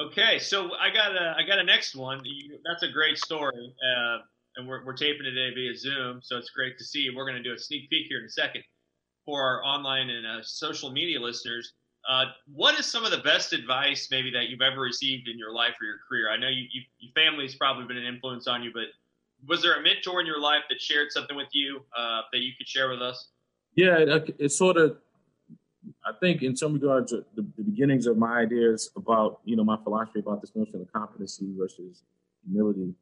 Okay, 0.00 0.38
so 0.38 0.70
I 0.74 0.90
got 0.92 1.14
a 1.14 1.34
I 1.38 1.46
got 1.46 1.58
a 1.58 1.62
next 1.64 1.94
one. 1.94 2.20
You, 2.24 2.58
that's 2.64 2.82
a 2.82 2.88
great 2.88 3.16
story, 3.18 3.72
uh, 3.96 4.18
and 4.56 4.66
we're 4.66 4.84
we're 4.84 4.96
taping 4.96 5.22
today 5.22 5.54
via 5.54 5.76
Zoom, 5.76 6.20
so 6.22 6.36
it's 6.36 6.50
great 6.50 6.76
to 6.78 6.84
see. 6.84 7.00
you. 7.00 7.14
We're 7.14 7.26
going 7.26 7.40
to 7.40 7.48
do 7.48 7.52
a 7.54 7.58
sneak 7.58 7.88
peek 7.90 8.06
here 8.08 8.18
in 8.18 8.24
a 8.24 8.30
second 8.30 8.64
for 9.24 9.40
our 9.40 9.64
online 9.64 10.10
and 10.10 10.26
uh, 10.26 10.42
social 10.42 10.90
media 10.90 11.20
listeners. 11.20 11.74
Uh, 12.08 12.24
what 12.52 12.78
is 12.78 12.84
some 12.86 13.04
of 13.04 13.10
the 13.12 13.18
best 13.18 13.52
advice 13.52 14.08
maybe 14.10 14.30
that 14.30 14.48
you've 14.48 14.60
ever 14.60 14.80
received 14.80 15.28
in 15.28 15.38
your 15.38 15.54
life 15.54 15.72
or 15.80 15.86
your 15.86 15.98
career? 16.08 16.28
I 16.30 16.36
know 16.36 16.48
you, 16.48 16.64
you 16.72 16.82
your 16.98 17.12
family's 17.14 17.54
probably 17.54 17.86
been 17.86 17.96
an 17.96 18.04
influence 18.12 18.46
on 18.48 18.62
you, 18.64 18.70
but 18.74 18.86
was 19.48 19.62
there 19.62 19.78
a 19.78 19.82
mentor 19.82 20.20
in 20.20 20.26
your 20.26 20.40
life 20.40 20.62
that 20.68 20.80
shared 20.80 21.12
something 21.12 21.36
with 21.36 21.48
you 21.52 21.80
uh, 21.96 22.22
that 22.32 22.38
you 22.40 22.52
could 22.56 22.68
share 22.68 22.88
with 22.88 23.02
us? 23.02 23.28
Yeah, 23.76 23.98
it, 23.98 24.36
it 24.38 24.48
sort 24.50 24.76
of. 24.76 24.98
I 26.06 26.12
think 26.18 26.42
in 26.42 26.56
some 26.56 26.72
regards, 26.72 27.10
the, 27.10 27.26
the 27.36 27.62
beginnings 27.62 28.06
of 28.06 28.16
my 28.16 28.38
ideas 28.38 28.90
about 28.96 29.40
you 29.44 29.56
know 29.56 29.64
my 29.64 29.76
philosophy 29.82 30.20
about 30.20 30.40
this 30.40 30.52
notion 30.54 30.80
of 30.80 30.92
competency 30.92 31.52
versus 31.58 32.02
humility. 32.44 32.94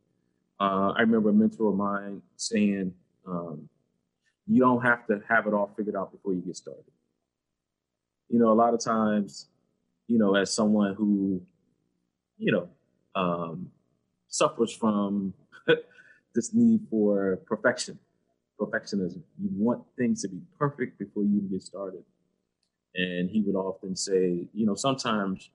Uh, 0.59 0.93
I 0.97 1.01
remember 1.01 1.31
a 1.31 1.33
mentor 1.33 1.71
of 1.71 1.77
mine 1.77 2.23
saying, 2.37 2.93
um, 3.27 3.69
"You 4.47 4.61
don't 4.61 4.83
have 4.83 5.07
to 5.07 5.21
have 5.29 5.47
it 5.47 5.55
all 5.55 5.73
figured 5.77 5.97
out 5.97 6.13
before 6.13 6.35
you 6.35 6.41
get 6.41 6.57
started." 6.57 6.85
You 8.29 8.39
know, 8.39 8.51
a 8.51 8.55
lot 8.55 8.75
of 8.75 8.81
times, 8.81 9.49
you 10.09 10.19
know, 10.19 10.35
as 10.35 10.53
someone 10.53 10.95
who, 10.95 11.43
you 12.39 12.53
know, 12.53 12.69
um, 13.15 13.71
suffers 14.29 14.75
from 14.75 15.35
this 16.35 16.55
need 16.55 16.81
for 16.91 17.37
perfection, 17.47 17.99
perfectionism. 18.61 19.23
You 19.41 19.51
want 19.53 19.83
things 19.97 20.23
to 20.23 20.29
be 20.29 20.41
perfect 20.59 20.99
before 20.99 21.25
you 21.25 21.37
even 21.37 21.49
get 21.51 21.63
started. 21.63 22.05
And 22.95 23.31
he 23.31 23.41
would 23.43 23.57
often 23.57 23.97
say, 23.97 24.49
you 24.53 24.67
know, 24.67 24.75
sometimes 24.75 25.51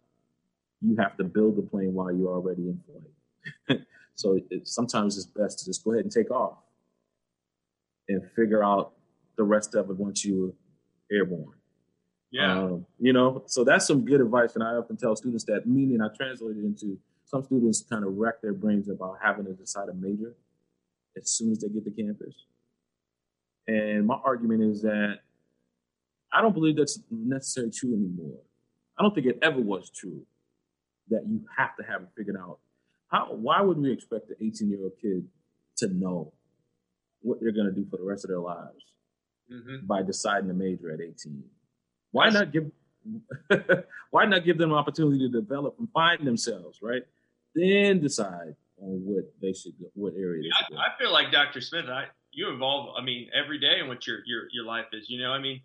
you 0.81 0.95
have 0.97 1.17
to 1.17 1.23
build 1.23 1.57
the 1.57 1.61
plane 1.61 1.93
while 1.93 2.11
you're 2.11 2.33
already 2.33 2.69
in 2.69 2.81
flight. 2.85 3.81
so 4.15 4.39
it, 4.49 4.67
sometimes 4.67 5.17
it's 5.17 5.27
best 5.27 5.59
to 5.59 5.65
just 5.65 5.83
go 5.83 5.91
ahead 5.91 6.03
and 6.03 6.11
take 6.11 6.31
off 6.31 6.57
and 8.09 8.21
figure 8.35 8.63
out 8.63 8.93
the 9.37 9.43
rest 9.43 9.75
of 9.75 9.89
it 9.89 9.97
once 9.97 10.25
you're 10.25 10.51
airborne. 11.11 11.53
Yeah, 12.31 12.59
Um, 12.59 12.85
you 12.99 13.13
know, 13.13 13.43
so 13.45 13.63
that's 13.63 13.87
some 13.87 14.03
good 14.03 14.19
advice. 14.19 14.55
And 14.55 14.63
I 14.63 14.71
often 14.71 14.97
tell 14.97 15.15
students 15.15 15.45
that, 15.45 15.65
meaning 15.65 16.01
I 16.01 16.09
translate 16.15 16.57
it 16.57 16.65
into 16.65 16.99
some 17.25 17.43
students 17.43 17.83
kind 17.89 18.03
of 18.03 18.17
wreck 18.17 18.41
their 18.41 18.53
brains 18.53 18.89
about 18.89 19.19
having 19.23 19.45
to 19.45 19.53
decide 19.53 19.89
a 19.89 19.93
major 19.93 20.33
as 21.17 21.31
soon 21.31 21.51
as 21.51 21.59
they 21.59 21.69
get 21.69 21.83
to 21.85 21.91
campus. 21.91 22.35
And 23.67 24.07
my 24.07 24.17
argument 24.23 24.63
is 24.63 24.81
that 24.83 25.19
I 26.31 26.41
don't 26.41 26.53
believe 26.53 26.77
that's 26.77 26.99
necessarily 27.09 27.71
true 27.71 27.93
anymore. 27.93 28.39
I 28.97 29.03
don't 29.03 29.13
think 29.13 29.27
it 29.27 29.39
ever 29.41 29.59
was 29.59 29.89
true 29.89 30.25
that 31.09 31.23
you 31.27 31.45
have 31.57 31.75
to 31.77 31.83
have 31.83 32.01
it 32.01 32.09
figured 32.17 32.37
out. 32.37 32.59
How? 33.09 33.27
Why 33.33 33.61
would 33.61 33.77
we 33.77 33.91
expect 33.91 34.29
an 34.29 34.35
18 34.41 34.69
year 34.69 34.79
old 34.81 34.93
kid 35.01 35.25
to 35.77 35.87
know 35.87 36.33
what 37.21 37.39
they're 37.39 37.51
going 37.51 37.67
to 37.67 37.71
do 37.73 37.85
for 37.89 37.97
the 37.97 38.03
rest 38.03 38.25
of 38.25 38.29
their 38.29 38.39
lives 38.39 38.83
hmm 39.49 39.85
by 39.85 40.01
deciding 40.01 40.49
a 40.49 40.53
major 40.53 40.91
at 40.91 40.99
18? 41.01 41.43
Why 42.11 42.29
not 42.29 42.51
give 42.51 42.71
why 44.11 44.25
not 44.25 44.43
give 44.43 44.57
them 44.57 44.71
an 44.71 44.77
opportunity 44.77 45.19
to 45.19 45.29
develop 45.29 45.75
and 45.79 45.89
find 45.91 46.25
themselves, 46.27 46.79
right? 46.81 47.03
Then 47.55 48.01
decide 48.01 48.55
on 48.79 49.01
what 49.03 49.25
they 49.41 49.53
should 49.53 49.73
go, 49.79 49.87
what 49.93 50.13
area 50.17 50.43
they. 50.43 50.77
I, 50.77 50.87
I 50.87 50.97
feel 50.99 51.11
like 51.11 51.31
Dr. 51.31 51.61
Smith. 51.61 51.85
I 51.87 52.05
you 52.31 52.49
involve. 52.49 52.95
I 52.97 53.03
mean, 53.03 53.29
every 53.33 53.59
day 53.59 53.79
in 53.81 53.87
what 53.87 54.05
your 54.07 54.19
your 54.25 54.43
your 54.53 54.65
life 54.65 54.85
is. 54.93 55.09
You 55.09 55.21
know, 55.21 55.31
I 55.31 55.39
mean, 55.39 55.61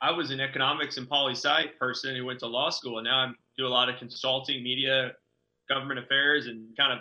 I 0.00 0.10
was 0.10 0.30
an 0.30 0.40
economics 0.40 0.96
and 0.96 1.08
poli 1.08 1.34
sci 1.34 1.66
person 1.78 2.16
who 2.16 2.24
went 2.24 2.40
to 2.40 2.46
law 2.46 2.70
school, 2.70 2.98
and 2.98 3.04
now 3.04 3.26
I 3.26 3.32
do 3.56 3.66
a 3.66 3.68
lot 3.68 3.88
of 3.88 3.98
consulting, 3.98 4.62
media, 4.62 5.12
government 5.68 6.00
affairs, 6.00 6.46
and 6.46 6.76
kind 6.76 6.92
of 6.92 6.98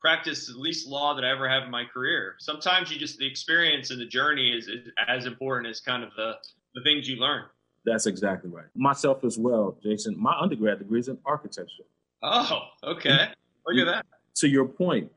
practice 0.00 0.48
the 0.48 0.58
least 0.58 0.88
law 0.88 1.14
that 1.14 1.24
I 1.24 1.30
ever 1.30 1.48
have 1.48 1.62
in 1.62 1.70
my 1.70 1.84
career. 1.84 2.34
Sometimes 2.40 2.90
you 2.90 2.98
just 2.98 3.18
the 3.18 3.26
experience 3.26 3.90
and 3.90 4.00
the 4.00 4.06
journey 4.06 4.50
is, 4.50 4.66
is 4.66 4.88
as 5.08 5.26
important 5.26 5.70
as 5.70 5.80
kind 5.80 6.02
of 6.02 6.10
the 6.16 6.34
the 6.74 6.82
things 6.82 7.08
you 7.08 7.16
learn. 7.16 7.44
That's 7.84 8.06
exactly 8.06 8.50
right. 8.50 8.66
Myself 8.74 9.24
as 9.24 9.38
well, 9.38 9.76
Jason. 9.82 10.16
My 10.18 10.38
undergrad 10.38 10.78
degree 10.78 11.00
is 11.00 11.08
in 11.08 11.18
architecture. 11.26 11.84
Oh, 12.22 12.60
okay. 12.84 13.28
Look 13.66 13.78
at 13.78 13.86
that. 13.86 14.06
To 14.36 14.48
your 14.48 14.66
point, 14.66 15.10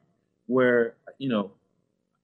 where 0.47 0.95
you 1.17 1.29
know, 1.29 1.51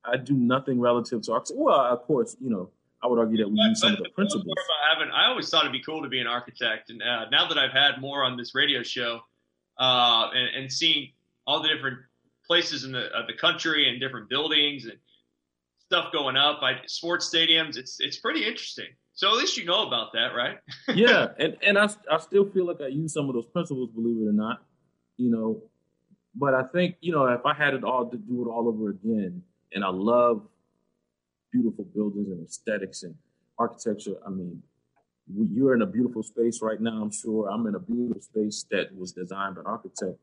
I 0.03 0.17
do 0.17 0.33
nothing 0.33 0.79
relative 0.79 1.21
to 1.23 1.33
architecture. 1.33 1.61
Well, 1.61 1.79
of 1.79 2.03
course, 2.03 2.35
you 2.39 2.49
know, 2.49 2.69
I 3.03 3.07
would 3.07 3.19
argue 3.19 3.37
that 3.37 3.49
we 3.49 3.59
use 3.59 3.81
some 3.81 3.93
of 3.93 3.99
the 3.99 4.09
principles. 4.09 4.53
having, 4.93 5.11
I 5.11 5.27
always 5.27 5.49
thought 5.49 5.61
it'd 5.61 5.71
be 5.71 5.81
cool 5.81 6.03
to 6.03 6.09
be 6.09 6.19
an 6.19 6.27
architect, 6.27 6.89
and 6.89 7.01
uh, 7.01 7.29
now 7.29 7.47
that 7.47 7.57
I've 7.57 7.71
had 7.71 7.99
more 7.99 8.23
on 8.23 8.37
this 8.37 8.53
radio 8.53 8.83
show, 8.83 9.21
uh, 9.79 10.29
and, 10.33 10.63
and 10.63 10.71
seeing 10.71 11.11
all 11.47 11.61
the 11.61 11.69
different 11.69 11.99
places 12.45 12.83
in 12.83 12.91
the 12.91 13.05
of 13.13 13.27
the 13.27 13.33
country 13.33 13.89
and 13.89 13.99
different 13.99 14.29
buildings 14.29 14.85
and 14.85 14.97
stuff 15.79 16.11
going 16.11 16.37
up, 16.37 16.61
I, 16.61 16.75
sports 16.85 17.29
stadiums, 17.33 17.77
it's 17.77 17.97
it's 17.99 18.17
pretty 18.17 18.45
interesting. 18.45 18.87
So 19.13 19.29
at 19.29 19.35
least 19.35 19.57
you 19.57 19.65
know 19.65 19.87
about 19.87 20.13
that, 20.13 20.35
right? 20.35 20.57
yeah, 20.93 21.27
and 21.39 21.57
and 21.63 21.77
I 21.77 21.89
I 22.11 22.19
still 22.19 22.49
feel 22.49 22.65
like 22.65 22.81
I 22.81 22.87
use 22.87 23.13
some 23.13 23.29
of 23.29 23.35
those 23.35 23.47
principles, 23.47 23.89
believe 23.89 24.17
it 24.21 24.29
or 24.29 24.33
not, 24.33 24.63
you 25.17 25.31
know. 25.31 25.61
But 26.35 26.53
I 26.53 26.63
think 26.63 26.95
you 27.01 27.11
know 27.11 27.25
if 27.27 27.45
I 27.45 27.53
had 27.53 27.73
it 27.73 27.83
all 27.83 28.09
to 28.09 28.17
do 28.17 28.45
it 28.45 28.49
all 28.49 28.67
over 28.67 28.89
again, 28.89 29.43
and 29.73 29.83
I 29.83 29.89
love 29.89 30.41
beautiful 31.51 31.85
buildings 31.85 32.29
and 32.29 32.45
aesthetics, 32.45 33.03
and 33.03 33.15
architecture. 33.59 34.15
I 34.25 34.29
mean, 34.29 34.61
you're 35.27 35.75
in 35.75 35.81
a 35.81 35.85
beautiful 35.85 36.23
space 36.23 36.61
right 36.61 36.79
now. 36.79 37.01
I'm 37.01 37.11
sure 37.11 37.49
I'm 37.49 37.67
in 37.67 37.75
a 37.75 37.79
beautiful 37.79 38.21
space 38.21 38.65
that 38.71 38.95
was 38.97 39.11
designed 39.11 39.55
by 39.55 39.61
an 39.61 39.67
architect, 39.67 40.19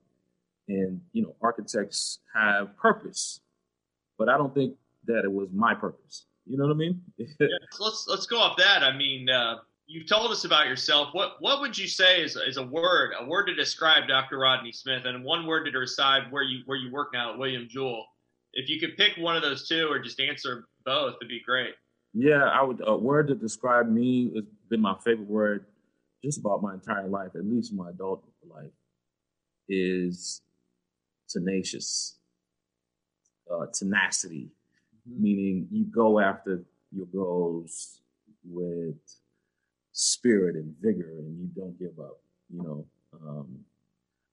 and 0.69 1.01
you 1.13 1.23
know, 1.23 1.35
architects 1.43 2.21
have 2.35 2.77
purpose, 2.77 3.41
but 4.19 4.29
I 4.29 4.37
don't 4.37 4.55
think 4.55 4.75
that 5.07 5.25
it 5.25 5.33
was 5.33 5.49
my 5.53 5.75
purpose. 5.75 6.27
You 6.47 6.57
know 6.57 6.67
what 6.67 6.73
I 6.73 6.77
mean? 6.77 7.03
yeah, 7.19 7.47
let's 7.79 8.07
let's 8.09 8.27
go 8.27 8.39
off 8.39 8.57
that. 8.57 8.83
I 8.83 8.97
mean, 8.97 9.29
uh, 9.29 9.57
you've 9.89 10.07
told 10.07 10.31
us 10.31 10.45
about 10.45 10.67
yourself. 10.67 11.09
What 11.13 11.37
what 11.41 11.61
would 11.61 11.77
you 11.77 11.89
say 11.89 12.23
is, 12.23 12.37
is 12.37 12.59
a 12.59 12.63
word, 12.63 13.13
a 13.19 13.27
word 13.27 13.47
to 13.47 13.55
describe 13.55 14.07
Dr. 14.07 14.39
Rodney 14.39 14.71
Smith, 14.71 15.03
and 15.07 15.25
one 15.25 15.47
word 15.47 15.65
to 15.65 15.73
describe 15.73 16.31
where 16.31 16.45
you 16.45 16.63
where 16.67 16.77
you 16.77 16.93
work 16.93 17.09
now 17.13 17.33
at 17.33 17.39
William 17.39 17.67
Jewell? 17.69 18.07
If 18.53 18.69
you 18.69 18.79
could 18.79 18.97
pick 18.97 19.17
one 19.19 19.37
of 19.37 19.43
those 19.43 19.67
two, 19.67 19.89
or 19.91 19.99
just 19.99 20.21
answer 20.21 20.67
both, 20.85 21.17
it'd 21.21 21.29
be 21.29 21.43
great. 21.45 21.75
Yeah, 22.15 22.45
I 22.45 22.63
would. 22.63 22.83
A 22.87 22.97
word 22.97 23.29
to 23.29 23.35
describe 23.35 23.89
me 23.89 24.31
has 24.35 24.45
been 24.69 24.81
my 24.81 24.95
favorite 25.05 25.29
word, 25.29 25.67
just 26.23 26.39
about 26.39 26.63
my 26.63 26.75
entire 26.75 27.09
life, 27.09 27.31
at 27.35 27.45
least 27.45 27.73
my 27.73 27.91
adult 27.91 28.23
life, 28.49 28.71
is 29.69 30.43
tenacious, 31.29 32.17
uh, 33.53 33.67
tenacity, 33.73 34.51
mm-hmm. 35.09 35.23
meaning 35.23 35.69
you 35.71 35.85
go 35.85 36.19
after 36.19 36.63
your 36.91 37.07
goals 37.07 38.01
with 38.45 38.97
spirit 39.99 40.55
and 40.55 40.73
vigor, 40.81 41.11
and 41.19 41.37
you 41.41 41.49
don't 41.57 41.77
give 41.77 41.99
up. 41.99 42.21
You 42.49 42.63
know, 42.63 42.87
um, 43.21 43.59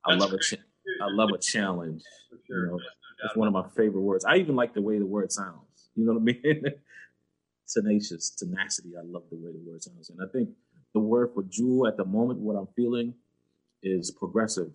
I 0.05 0.13
love 0.13 0.29
great. 0.29 0.41
a 0.41 0.55
cha- 0.55 1.03
I 1.03 1.07
love 1.09 1.29
a 1.33 1.39
challenge. 1.39 2.03
Sure. 2.45 2.65
You 2.65 2.71
know, 2.71 2.79
it's 3.23 3.35
one 3.35 3.47
of 3.47 3.53
my 3.53 3.67
favorite 3.75 4.01
words. 4.01 4.25
I 4.25 4.35
even 4.35 4.55
like 4.55 4.75
the 4.75 4.81
way 4.81 4.99
the 4.99 5.05
word 5.05 5.31
sounds. 5.31 5.89
You 5.95 6.05
know 6.05 6.13
what 6.13 6.21
I 6.21 6.23
mean? 6.23 6.63
Tenacious, 7.67 8.29
tenacity. 8.29 8.91
I 8.95 9.01
love 9.03 9.23
the 9.31 9.37
way 9.37 9.51
the 9.51 9.71
word 9.71 9.81
sounds, 9.81 10.11
and 10.11 10.19
I 10.21 10.31
think 10.31 10.49
the 10.93 10.99
word 10.99 11.31
for 11.33 11.41
Jewell 11.43 11.87
at 11.87 11.97
the 11.97 12.05
moment, 12.05 12.39
what 12.39 12.55
I'm 12.55 12.67
feeling, 12.75 13.15
is 13.81 14.11
progressive. 14.11 14.69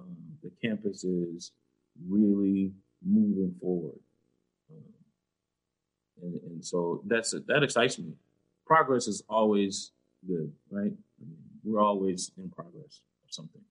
Um, 0.00 0.16
the 0.42 0.50
campus 0.60 1.04
is 1.04 1.52
really 2.08 2.72
moving 3.06 3.54
forward, 3.60 4.00
um, 4.72 4.82
and, 6.20 6.40
and 6.50 6.64
so 6.64 7.00
that's 7.06 7.30
that 7.46 7.62
excites 7.62 7.96
me 8.00 8.14
progress 8.68 9.08
is 9.08 9.22
always 9.28 9.90
good, 10.26 10.52
right? 10.70 10.92
I 10.92 11.24
mean, 11.24 11.38
we're 11.64 11.80
always 11.80 12.30
in 12.36 12.50
progress 12.50 13.00
of 13.24 13.32
something. 13.32 13.62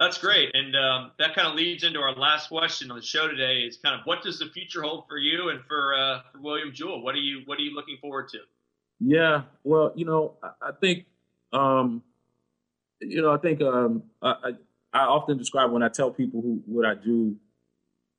That's 0.00 0.16
great, 0.16 0.50
and 0.54 0.74
um, 0.74 1.10
that 1.18 1.34
kind 1.34 1.46
of 1.46 1.54
leads 1.54 1.84
into 1.84 2.00
our 2.00 2.14
last 2.14 2.48
question 2.48 2.90
on 2.90 2.96
the 2.96 3.02
show 3.04 3.28
today. 3.28 3.58
Is 3.58 3.76
kind 3.76 3.94
of 3.94 4.06
what 4.06 4.22
does 4.22 4.38
the 4.38 4.46
future 4.46 4.80
hold 4.80 5.04
for 5.06 5.18
you 5.18 5.50
and 5.50 5.60
for 5.68 5.94
uh, 5.94 6.20
for 6.32 6.40
William 6.40 6.72
Jewell? 6.72 7.02
What 7.02 7.14
are 7.14 7.18
you 7.18 7.42
What 7.44 7.58
are 7.58 7.62
you 7.62 7.74
looking 7.74 7.98
forward 8.00 8.30
to? 8.30 8.38
Yeah, 8.98 9.42
well, 9.62 9.92
you 9.94 10.06
know, 10.06 10.34
I, 10.42 10.68
I 10.68 10.72
think, 10.72 11.04
um, 11.52 12.02
you 13.00 13.20
know, 13.20 13.30
I 13.30 13.36
think 13.36 13.60
um, 13.60 14.02
I, 14.22 14.52
I 14.92 15.00
often 15.00 15.36
describe 15.36 15.70
when 15.70 15.82
I 15.82 15.88
tell 15.88 16.10
people 16.10 16.40
who 16.40 16.62
what 16.64 16.86
I 16.86 16.94
do 16.94 17.36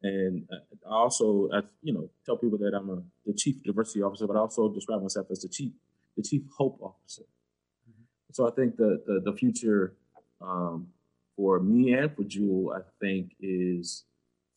and 0.03 0.47
I 0.51 0.93
also, 0.93 1.49
I, 1.53 1.61
you 1.81 1.93
know, 1.93 2.09
tell 2.25 2.37
people 2.37 2.57
that 2.59 2.73
I'm 2.75 2.89
a, 2.89 3.01
the 3.25 3.33
chief 3.33 3.61
diversity 3.63 4.01
officer, 4.01 4.27
but 4.27 4.35
I 4.35 4.39
also 4.39 4.69
describe 4.69 5.01
myself 5.01 5.27
as 5.31 5.41
the 5.41 5.49
chief, 5.49 5.71
the 6.17 6.23
chief 6.23 6.41
hope 6.57 6.79
officer. 6.81 7.23
Mm-hmm. 7.23 8.03
So 8.31 8.47
I 8.47 8.51
think 8.51 8.77
the 8.77 9.03
the, 9.05 9.21
the 9.23 9.37
future 9.37 9.95
um, 10.41 10.87
for 11.35 11.59
me 11.59 11.93
and 11.93 12.15
for 12.15 12.23
Jewell, 12.23 12.73
I 12.75 12.81
think, 12.99 13.33
is 13.39 14.05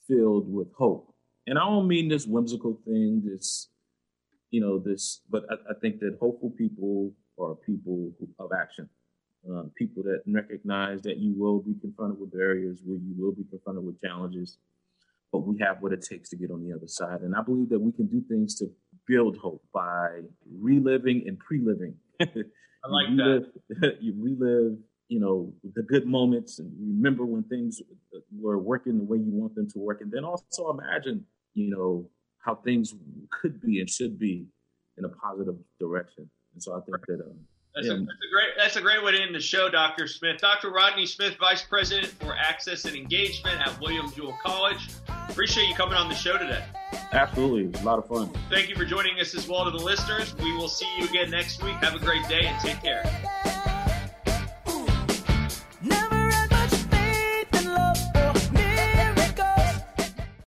filled 0.08 0.52
with 0.52 0.72
hope. 0.72 1.12
And 1.46 1.58
I 1.58 1.64
don't 1.64 1.88
mean 1.88 2.08
this 2.08 2.26
whimsical 2.26 2.80
thing, 2.86 3.22
this, 3.24 3.68
you 4.50 4.60
know, 4.60 4.78
this, 4.78 5.20
but 5.30 5.44
I, 5.50 5.54
I 5.72 5.74
think 5.80 6.00
that 6.00 6.16
hopeful 6.20 6.50
people 6.50 7.12
are 7.38 7.54
people 7.54 8.12
who, 8.18 8.28
of 8.38 8.50
action. 8.58 8.88
Um, 9.48 9.70
people 9.76 10.02
that 10.04 10.22
recognize 10.26 11.02
that 11.02 11.18
you 11.18 11.34
will 11.36 11.58
be 11.58 11.74
confronted 11.78 12.18
with 12.18 12.32
barriers, 12.32 12.80
where 12.82 12.96
you 12.96 13.14
will 13.18 13.32
be 13.32 13.44
confronted 13.44 13.84
with 13.84 14.00
challenges, 14.00 14.56
but 15.34 15.48
we 15.48 15.58
have 15.58 15.78
what 15.80 15.92
it 15.92 16.00
takes 16.00 16.28
to 16.28 16.36
get 16.36 16.52
on 16.52 16.62
the 16.62 16.72
other 16.72 16.86
side. 16.86 17.22
And 17.22 17.34
I 17.34 17.42
believe 17.42 17.68
that 17.70 17.80
we 17.80 17.90
can 17.90 18.06
do 18.06 18.22
things 18.28 18.54
to 18.58 18.66
build 19.04 19.36
hope 19.36 19.64
by 19.74 20.20
reliving 20.60 21.24
and 21.26 21.36
pre-living. 21.40 21.96
I 22.20 22.26
like 22.88 23.08
you 23.10 23.16
relive, 23.16 23.42
that. 23.80 23.96
you 24.00 24.14
relive, 24.16 24.78
you 25.08 25.18
know, 25.18 25.52
the 25.74 25.82
good 25.82 26.06
moments 26.06 26.60
and 26.60 26.70
remember 26.78 27.26
when 27.26 27.42
things 27.42 27.82
were 28.30 28.60
working 28.60 28.96
the 28.96 29.02
way 29.02 29.18
you 29.18 29.32
want 29.32 29.56
them 29.56 29.68
to 29.70 29.78
work. 29.80 30.02
And 30.02 30.12
then 30.12 30.24
also 30.24 30.70
imagine, 30.70 31.24
you 31.54 31.70
know, 31.70 32.08
how 32.38 32.54
things 32.54 32.94
could 33.32 33.60
be 33.60 33.80
and 33.80 33.90
should 33.90 34.20
be 34.20 34.46
in 34.98 35.04
a 35.04 35.08
positive 35.08 35.56
direction. 35.80 36.30
And 36.52 36.62
so 36.62 36.74
I 36.76 36.80
think 36.82 37.04
that 37.08 37.24
um, 37.24 37.40
that's, 37.74 37.86
yeah. 37.86 37.94
a, 37.94 37.96
that's, 37.96 38.08
a, 38.08 38.30
great. 38.30 38.48
That's 38.56 38.76
a 38.76 38.80
great 38.80 39.02
way 39.02 39.12
to 39.12 39.20
end 39.20 39.34
the 39.34 39.40
show, 39.40 39.68
Dr. 39.68 40.06
Smith. 40.06 40.40
Dr. 40.40 40.70
Rodney 40.70 41.06
Smith, 41.06 41.36
Vice 41.40 41.62
President 41.62 42.06
for 42.06 42.36
Access 42.36 42.84
and 42.84 42.94
Engagement 42.94 43.60
at 43.60 43.80
William 43.80 44.10
Jewell 44.12 44.38
College. 44.44 44.78
Appreciate 45.28 45.68
you 45.68 45.74
coming 45.74 45.94
on 45.94 46.08
the 46.08 46.14
show 46.14 46.38
today. 46.38 46.64
Absolutely, 47.12 47.80
a 47.80 47.84
lot 47.84 47.98
of 47.98 48.06
fun. 48.06 48.30
Thank 48.50 48.68
you 48.68 48.76
for 48.76 48.84
joining 48.84 49.18
us 49.18 49.34
as 49.34 49.48
well 49.48 49.64
to 49.64 49.70
the 49.70 49.84
listeners. 49.84 50.34
We 50.36 50.52
will 50.56 50.68
see 50.68 50.88
you 50.98 51.08
again 51.08 51.30
next 51.30 51.62
week. 51.62 51.74
Have 51.74 51.94
a 51.94 51.98
great 51.98 52.26
day 52.28 52.46
and 52.46 52.60
take 52.60 52.80
care. 52.80 53.72